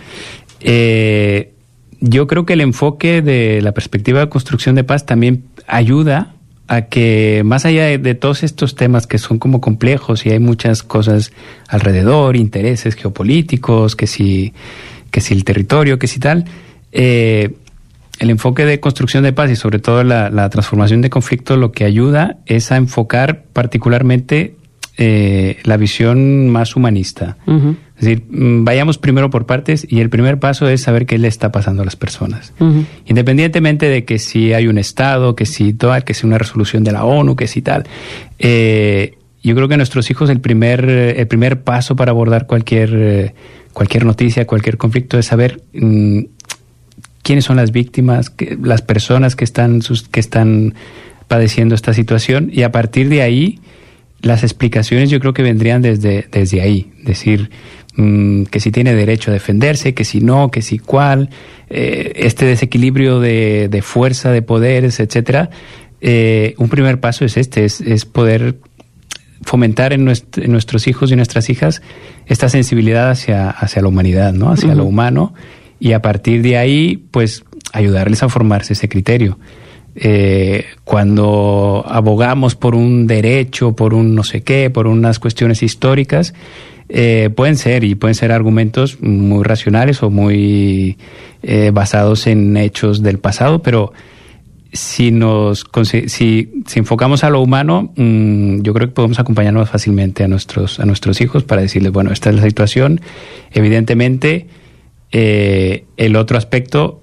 [0.63, 1.53] Eh,
[1.99, 6.33] yo creo que el enfoque de la perspectiva de construcción de paz también ayuda
[6.67, 10.83] a que más allá de, todos estos temas que son como complejos y hay muchas
[10.83, 11.31] cosas
[11.67, 14.53] alrededor, intereses geopolíticos, que si,
[15.11, 16.45] que si el territorio, que si tal,
[16.93, 17.55] eh,
[18.19, 21.71] el enfoque de construcción de paz y sobre todo la, la, transformación de conflicto lo
[21.71, 24.55] que ayuda es a enfocar particularmente
[25.03, 27.35] eh, la visión más humanista.
[27.47, 27.75] Uh -huh.
[27.97, 31.27] Es decir, mm, vayamos primero por partes y el primer paso es saber qué le
[31.27, 32.53] está pasando a las personas.
[32.59, 32.85] Uh -huh.
[33.07, 36.91] Independientemente de que si hay un Estado, que si toda, que si una resolución de
[36.91, 37.85] la ONU, que si tal.
[38.37, 43.33] Eh, yo creo que nuestros hijos el primer, el primer paso para abordar cualquier,
[43.73, 46.19] cualquier noticia, cualquier conflicto es saber mmm,
[47.23, 50.75] quiénes son las víctimas, que, las personas que están, sus, que están
[51.27, 53.59] padeciendo esta situación y a partir de ahí
[54.21, 57.49] las explicaciones yo creo que vendrían desde, desde ahí, decir
[57.95, 61.29] mmm, que si tiene derecho a defenderse, que si no, que si cuál,
[61.69, 65.49] eh, este desequilibrio de, de, fuerza, de poderes, etcétera.
[66.01, 68.57] Eh, un primer paso es este, es, es poder
[69.43, 71.81] fomentar en, nuest en, nuestros hijos y nuestras hijas
[72.27, 74.51] esta sensibilidad hacia, hacia la humanidad, ¿no?
[74.51, 74.77] hacia uh -huh.
[74.77, 75.33] lo humano,
[75.79, 77.43] y a partir de ahí, pues,
[77.73, 79.39] ayudarles a formarse ese criterio.
[79.95, 86.33] Eh, cuando abogamos por un derecho, por un no sé qué, por unas cuestiones históricas,
[86.89, 90.97] eh, pueden ser y pueden ser argumentos muy racionales o muy
[91.43, 93.93] eh, basados en hechos del pasado, pero
[94.73, 100.23] si nos si, si enfocamos a lo humano, mmm, yo creo que podemos acompañarnos fácilmente
[100.23, 103.01] a nuestros a nuestros hijos para decirles, bueno, esta es la situación.
[103.51, 104.47] Evidentemente,
[105.11, 107.00] eh, el otro aspecto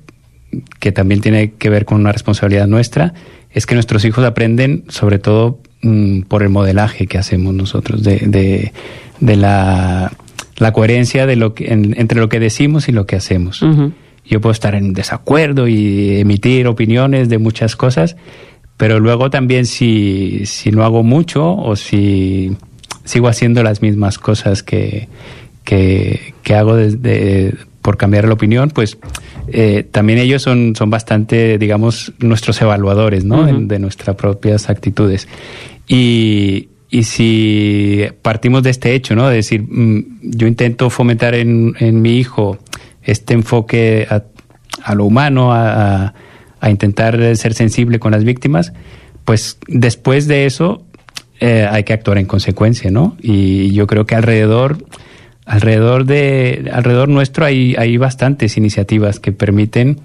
[0.80, 3.14] que también tiene que ver con una responsabilidad nuestra
[3.50, 8.18] es que nuestros hijos aprenden sobre todo mmm, por el modelaje que hacemos nosotros de,
[8.18, 8.72] de,
[9.20, 10.12] de la,
[10.56, 13.62] la, coherencia de lo que, en, entre lo que decimos y lo que hacemos.
[13.62, 13.92] Uh -huh.
[14.24, 18.16] Yo puedo estar en desacuerdo y emitir opiniones de muchas cosas,
[18.76, 22.52] pero luego también si, si no hago mucho o si
[23.04, 25.08] sigo haciendo las mismas cosas que,
[25.64, 28.98] que, que hago desde, por cambiar la opinión, pues
[29.52, 33.42] eh, también ellos son, son bastante, digamos, nuestros evaluadores, ¿no?
[33.42, 33.66] Uh -huh.
[33.66, 35.28] de nuestras propias actitudes.
[35.86, 39.28] Y, y, si partimos de este hecho, ¿no?
[39.28, 42.58] De decir, mmm, yo intento fomentar en, en, mi hijo
[43.02, 44.22] este enfoque a,
[44.82, 46.14] a lo humano, a,
[46.60, 48.72] a, intentar ser sensible con las víctimas,
[49.24, 50.84] pues después de eso
[51.40, 53.16] eh, hay que actuar en consecuencia, ¿no?
[53.22, 54.78] Y yo creo que alrededor
[55.48, 59.98] alrededor de alrededor nuestro hay, hay bastantes iniciativas que permiten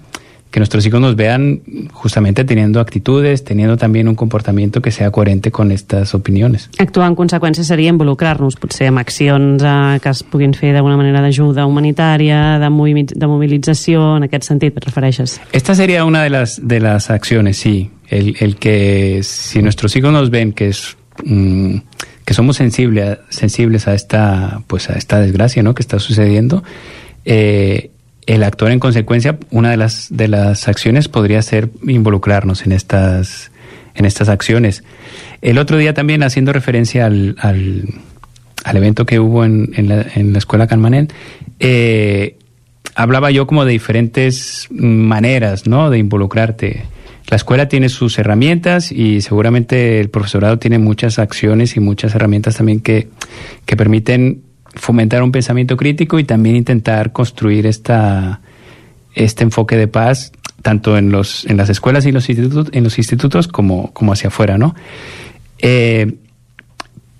[0.50, 1.62] que nuestros hijos nos vean
[1.92, 6.70] justamente teniendo actitudes, teniendo también un comportamiento que sea coherente con estas opiniones.
[6.78, 11.24] Actuar en conseqüència seria involucrar-nos, potser amb accions eh, que es puguin fer d'alguna manera
[11.24, 15.40] d'ajuda humanitària, de, de movilització, en aquest sentit, et refereixes?
[15.50, 17.90] Esta sería una de las, de las acciones, sí.
[18.06, 20.96] El, el que si nuestros hijos nos ven que es...
[21.24, 21.82] Mmm,
[22.24, 25.74] que somos sensibles, sensibles a esta, pues a esta desgracia ¿no?
[25.74, 26.62] que está sucediendo,
[27.24, 27.90] eh,
[28.26, 33.50] el actuar en consecuencia, una de las, de las acciones podría ser involucrarnos en estas,
[33.94, 34.82] en estas acciones.
[35.42, 40.32] El otro día también haciendo referencia al, al, evento que hubo en, en, la, en
[40.32, 41.08] la escuela Canmanen,
[41.60, 42.38] eh,
[42.94, 45.90] hablaba yo como de diferentes maneras ¿no?
[45.90, 46.84] de involucrarte.
[47.28, 52.56] La escuela tiene sus herramientas y seguramente el profesorado tiene muchas acciones y muchas herramientas
[52.56, 53.08] también que,
[53.64, 54.42] que permiten
[54.74, 58.40] fomentar un pensamiento crítico y también intentar construir esta,
[59.14, 60.32] este enfoque de paz
[60.62, 64.28] tanto en, los, en las escuelas y los institutos, en los institutos como, como hacia
[64.28, 64.74] afuera, ¿no?
[65.58, 66.14] Eh,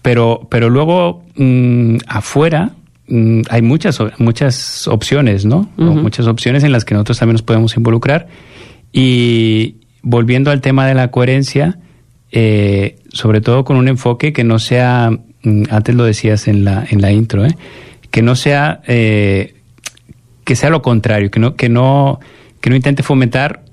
[0.01, 2.73] pero, pero luego mmm, afuera
[3.07, 5.69] mm, hay muchas, muchas opciones, ¿no?
[5.77, 8.29] Muchas opciones en las que nosotros también nos podemos involucrar.
[8.93, 11.79] Y volviendo al tema de la coherencia,
[12.31, 15.11] eh, sobre todo con un enfoque que no sea,
[15.43, 17.57] mm, antes lo decías en la, en la intro, ¿eh?
[18.11, 19.55] que no sea, eh,
[20.45, 22.21] que sea lo contrario, que no, que no,
[22.61, 23.65] que no intente fomentar,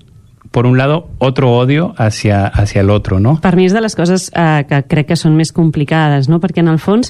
[0.50, 3.40] por un lado, otro odio hacia, hacia el otro, ¿no?
[3.40, 6.42] Per mi és de les coses eh, que crec que són més complicades, no?
[6.44, 7.08] perquè en el fons,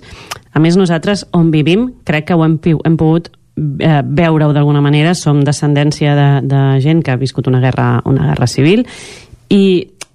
[0.54, 5.14] a més nosaltres on vivim, crec que ho hem, hem pogut eh, veure-ho d'alguna manera,
[5.14, 8.86] som descendència de, de gent que ha viscut una guerra, una guerra civil
[9.52, 9.64] i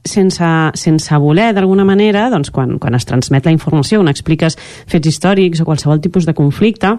[0.08, 0.48] sense,
[0.80, 4.58] sense voler, d'alguna manera, doncs, quan, quan es transmet la informació, on expliques
[4.88, 6.96] fets històrics o qualsevol tipus de conflicte,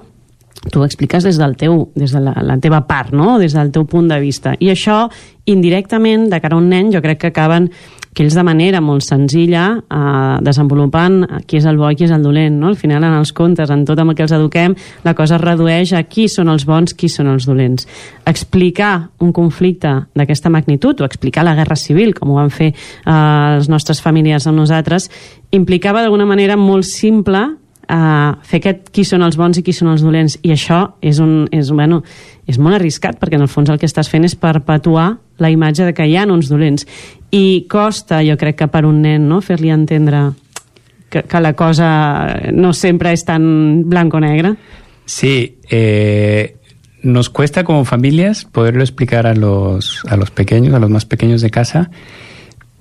[0.70, 3.39] tu ho expliques des del teu, des de la, la teva part, no?
[3.39, 4.56] des del teu punt de vista.
[4.59, 5.06] I això,
[5.48, 7.70] indirectament, de cara a un nen, jo crec que acaben
[8.18, 12.14] que ells de manera molt senzilla eh, desenvolupant qui és el bo i qui és
[12.14, 12.56] el dolent.
[12.59, 12.72] No?
[12.72, 14.74] Al final, en els contes, en tot amb el que els eduquem,
[15.05, 17.86] la cosa es redueix a qui són els bons, qui són els dolents.
[18.26, 23.14] Explicar un conflicte d'aquesta magnitud o explicar la guerra civil, com ho van fer eh,
[23.60, 25.06] les nostres famílies amb nosaltres,
[25.55, 27.47] implicava d'alguna manera molt simple
[27.89, 30.39] a fer aquest qui són els bons i qui són els dolents.
[30.44, 32.02] I això és, un, és, bueno,
[32.47, 35.86] és molt arriscat perquè en el fons el que estàs fent és perpetuar la imatge
[35.89, 36.86] de que hi ha uns dolents.
[37.32, 40.28] I costa jo crec que per un nen no, fer-li entendre
[41.09, 41.89] que, que la cosa
[42.52, 44.55] no sempre és tan blanc o negre?
[45.09, 46.56] Sí, eh,
[47.02, 51.40] nos cuesta como familias poderlo explicar a los, a los pequeños, a los más pequeños
[51.40, 51.90] de casa,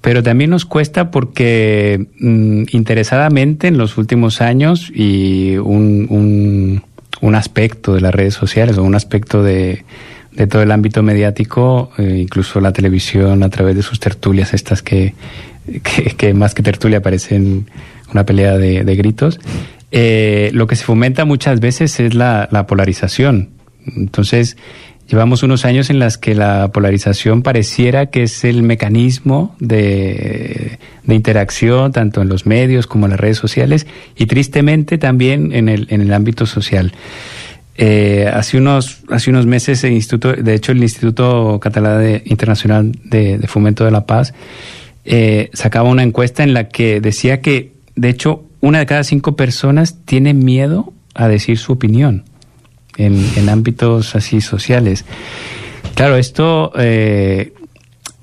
[0.02, 6.82] pero también nos cuesta porque mm, interesadamente en los últimos años y un,
[7.22, 9.84] un, aspecto de las redes sociales o un aspecto de,
[10.32, 14.82] de todo el ámbito mediático, eh, incluso la televisión a través de sus tertulias estas
[14.82, 15.14] que,
[15.84, 17.68] que, que más que tertulia parecen
[18.12, 19.40] una pelea de, de gritos,
[19.92, 23.50] eh, lo que se fomenta muchas veces es la, la polarización.
[23.96, 24.58] Entonces,
[25.10, 31.16] llevamos unos años en las que la polarización pareciera que es el mecanismo de, de
[31.16, 35.88] interacción tanto en los medios como en las redes sociales y tristemente también en el,
[35.90, 36.92] en el ámbito social.
[37.80, 42.92] Eh, hace unos hace unos meses el instituto de hecho el Instituto Catalán de- Internacional
[43.04, 44.34] de, de Fomento de la Paz
[45.06, 49.36] eh, sacaba una encuesta en la que decía que de hecho una de cada cinco
[49.36, 52.24] personas tiene miedo a decir su opinión
[52.98, 55.06] en, en ámbitos así sociales.
[55.96, 57.54] Claro, esto, eh,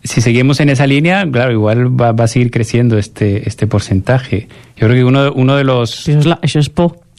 [0.04, 4.48] si seguimos en esa línea, claro, igual va, va a seguir creciendo este, este porcentaje.
[4.76, 6.06] Yo creo que uno, uno de los...
[6.06, 6.60] Això és, la, això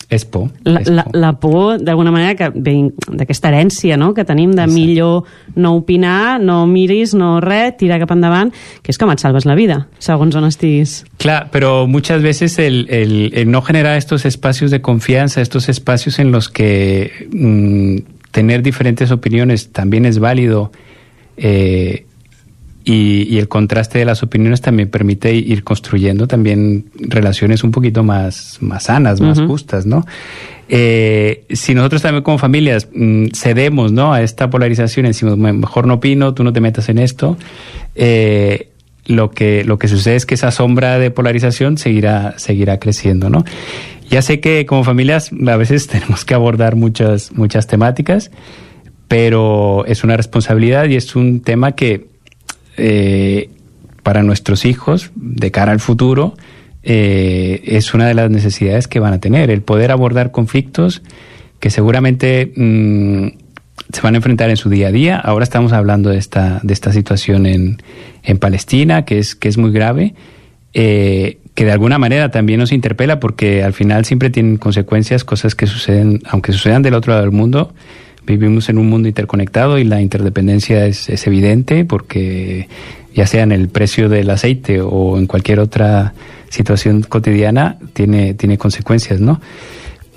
[0.09, 0.49] és por.
[0.49, 0.73] És por.
[0.73, 2.75] La, la, la por, d'alguna manera, que ve
[3.09, 4.13] d'aquesta herència no?
[4.13, 5.23] que tenim de millor
[5.55, 8.51] no opinar, no miris, no res, tira cap endavant,
[8.81, 11.03] que és com et salves la vida, segons on estiguis.
[11.17, 16.19] Claro, pero muchas veces el, el- el no generar estos espacios de confianza, estos espacios
[16.19, 20.71] en los que mm, tener diferentes opiniones también es válido
[21.37, 22.05] eh,
[22.85, 28.03] y, y el contraste de las opiniones también permite ir construyendo también relaciones un poquito
[28.03, 30.05] más, más sanas, más justas, ¿no?
[30.69, 34.13] Eh, si nosotros también como familias mm, cedemos ¿no?
[34.13, 37.37] a esta polarización decimos, "Me- mejor no opino, tú no te metas en esto,
[37.95, 38.69] eh,
[39.05, 43.43] lo, que, lo que sucede es que esa sombra de polarización seguirá, seguirá creciendo, ¿no?
[44.09, 48.31] Ya sé que como familias a veces tenemos que abordar muchas, muchas temáticas,
[49.07, 52.07] pero es una responsabilidad y es un tema que
[52.77, 53.49] eh,
[54.03, 56.35] para nuestros hijos, de cara al futuro,
[56.83, 61.01] eh, es una de las necesidades que van a tener, el poder abordar conflictos
[61.59, 63.27] que seguramente mm,
[63.91, 65.17] se van a enfrentar en su día a día.
[65.17, 67.77] Ahora estamos hablando de esta, de esta situación en,
[68.23, 70.13] en Palestina, que es, que es muy grave,
[70.73, 75.55] eh, que de alguna manera también nos interpela porque al final siempre tienen consecuencias, cosas
[75.55, 77.73] que suceden, aunque sucedan del otro lado del mundo,
[78.25, 82.67] vivimos en un mundo interconectado y la interdependencia es, es evidente porque
[83.13, 86.13] ya sea en el precio del aceite o en cualquier otra
[86.49, 89.39] situación cotidiana, tiene, tiene consecuencias, ¿no?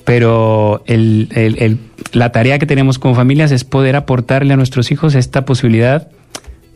[0.04, 1.78] Pero el- el- el-
[2.12, 6.08] la tarea que tenemos como familias es poder aportarle a nuestros hijos esta posibilidad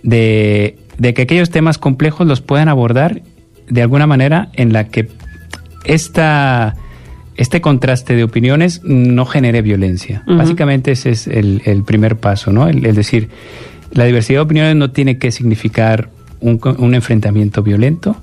[0.02, 3.22] de, de que aquellos temas complejos los puedan abordar
[3.68, 5.08] de alguna manera en la que
[5.84, 6.76] esta,
[7.36, 10.22] este contraste de opiniones no genere violencia.
[10.26, 12.68] Básicamente ese es el, el primer paso, ¿no?
[12.68, 13.28] El, el decir,
[13.92, 16.10] la diversidad de opiniones no tiene que significar
[16.40, 18.16] un, un enfrentamiento violento.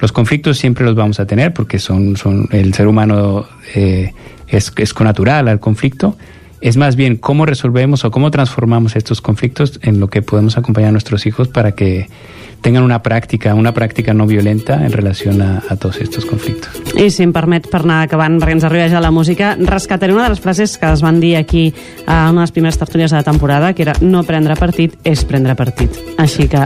[0.00, 4.12] Los conflictos siempre los vamos a tener porque son, son el ser humano eh,
[4.48, 6.16] es, es connatural al conflicto.
[6.60, 10.88] Es más bien cómo resolvemos o cómo transformamos estos conflictos en lo que podemos acompañar
[10.88, 12.08] a nuestros hijos para que
[12.64, 16.72] tengan una práctica, una práctica no violenta en relación a, a todos estos conflictos.
[16.96, 20.24] I si em permet, per anar acabant, perquè ens arriba ja la música, rescataré una
[20.24, 21.74] de les frases que es van dir aquí
[22.06, 25.24] a una de les primeres tertúlies de la temporada, que era no prendre partit és
[25.28, 25.92] prendre partit.
[26.16, 26.62] Així que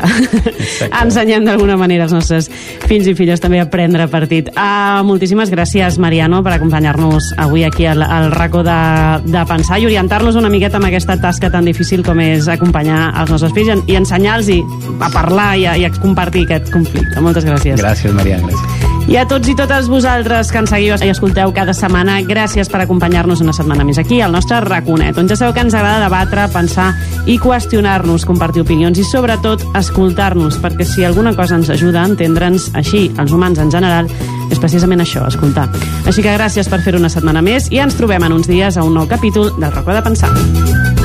[1.03, 2.47] ensenyem d'alguna manera els nostres
[2.87, 4.53] fills i filles també a prendre partit.
[4.55, 8.79] Uh, moltíssimes gràcies, Mariano, per acompanyar-nos avui aquí al, al racó de,
[9.27, 13.35] de pensar i orientar-los una miqueta amb aquesta tasca tan difícil com és acompanyar els
[13.35, 14.55] nostres fills i ensenyar-los
[15.03, 17.20] a parlar i a, i a compartir aquest conflicte.
[17.24, 17.81] Moltes gràcies.
[17.81, 18.89] Gràcies, Maria, gràcies.
[19.09, 22.82] I a tots i totes vosaltres que ens seguiu i escolteu cada setmana, gràcies per
[22.82, 26.44] acompanyar-nos una setmana més aquí, al nostre raconet, on ja sabeu que ens agrada debatre,
[26.52, 26.90] pensar
[27.24, 32.69] i qüestionar-nos, compartir opinions i sobretot escoltar-nos, perquè si alguna cosa ens ajuda a entendre'ns
[32.77, 34.12] així, els humans en general,
[34.52, 35.70] és precisament això, escoltar.
[36.05, 38.85] Així que gràcies per fer una setmana més i ens trobem en uns dies a
[38.85, 40.98] un nou capítol del Racó de Pensar.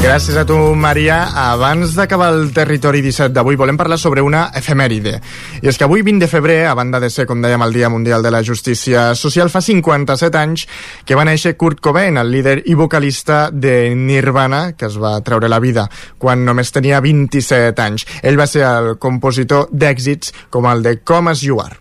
[0.00, 1.26] Gràcies a tu, Maria.
[1.52, 5.18] Abans d'acabar el territori 17 d'avui, volem parlar sobre una efemèride.
[5.60, 7.90] I és que avui, 20 de febrer, a banda de ser, com dèiem, el Dia
[7.92, 10.64] Mundial de la Justícia Social, fa 57 anys
[11.04, 15.52] que va néixer Kurt Cobain, el líder i vocalista de Nirvana, que es va treure
[15.52, 15.84] la vida
[16.16, 18.08] quan només tenia 27 anys.
[18.22, 21.76] Ell va ser el compositor d'èxits com el de Come As You Are.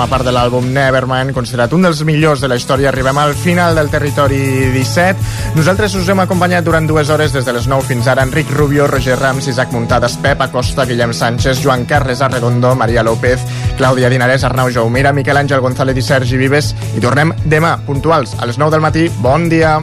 [0.00, 3.76] Forma part de l'àlbum Nevermind, considerat un dels millors de la història, arribem al final
[3.76, 4.38] del territori
[4.72, 5.52] 17.
[5.58, 8.86] Nosaltres us hem acompanyat durant dues hores des de les 9 fins ara Enric Rubio,
[8.88, 13.44] Roger Rams, Isaac Muntades, Pep Acosta, Guillem Sánchez, Joan Carles Arredondo, Maria López,
[13.76, 18.48] Clàudia Dinarès, Arnau Jaumira, Miquel Àngel González i Sergi Vives i tornem demà, puntuals, a
[18.48, 19.10] les 9 del matí.
[19.20, 19.82] Bon dia!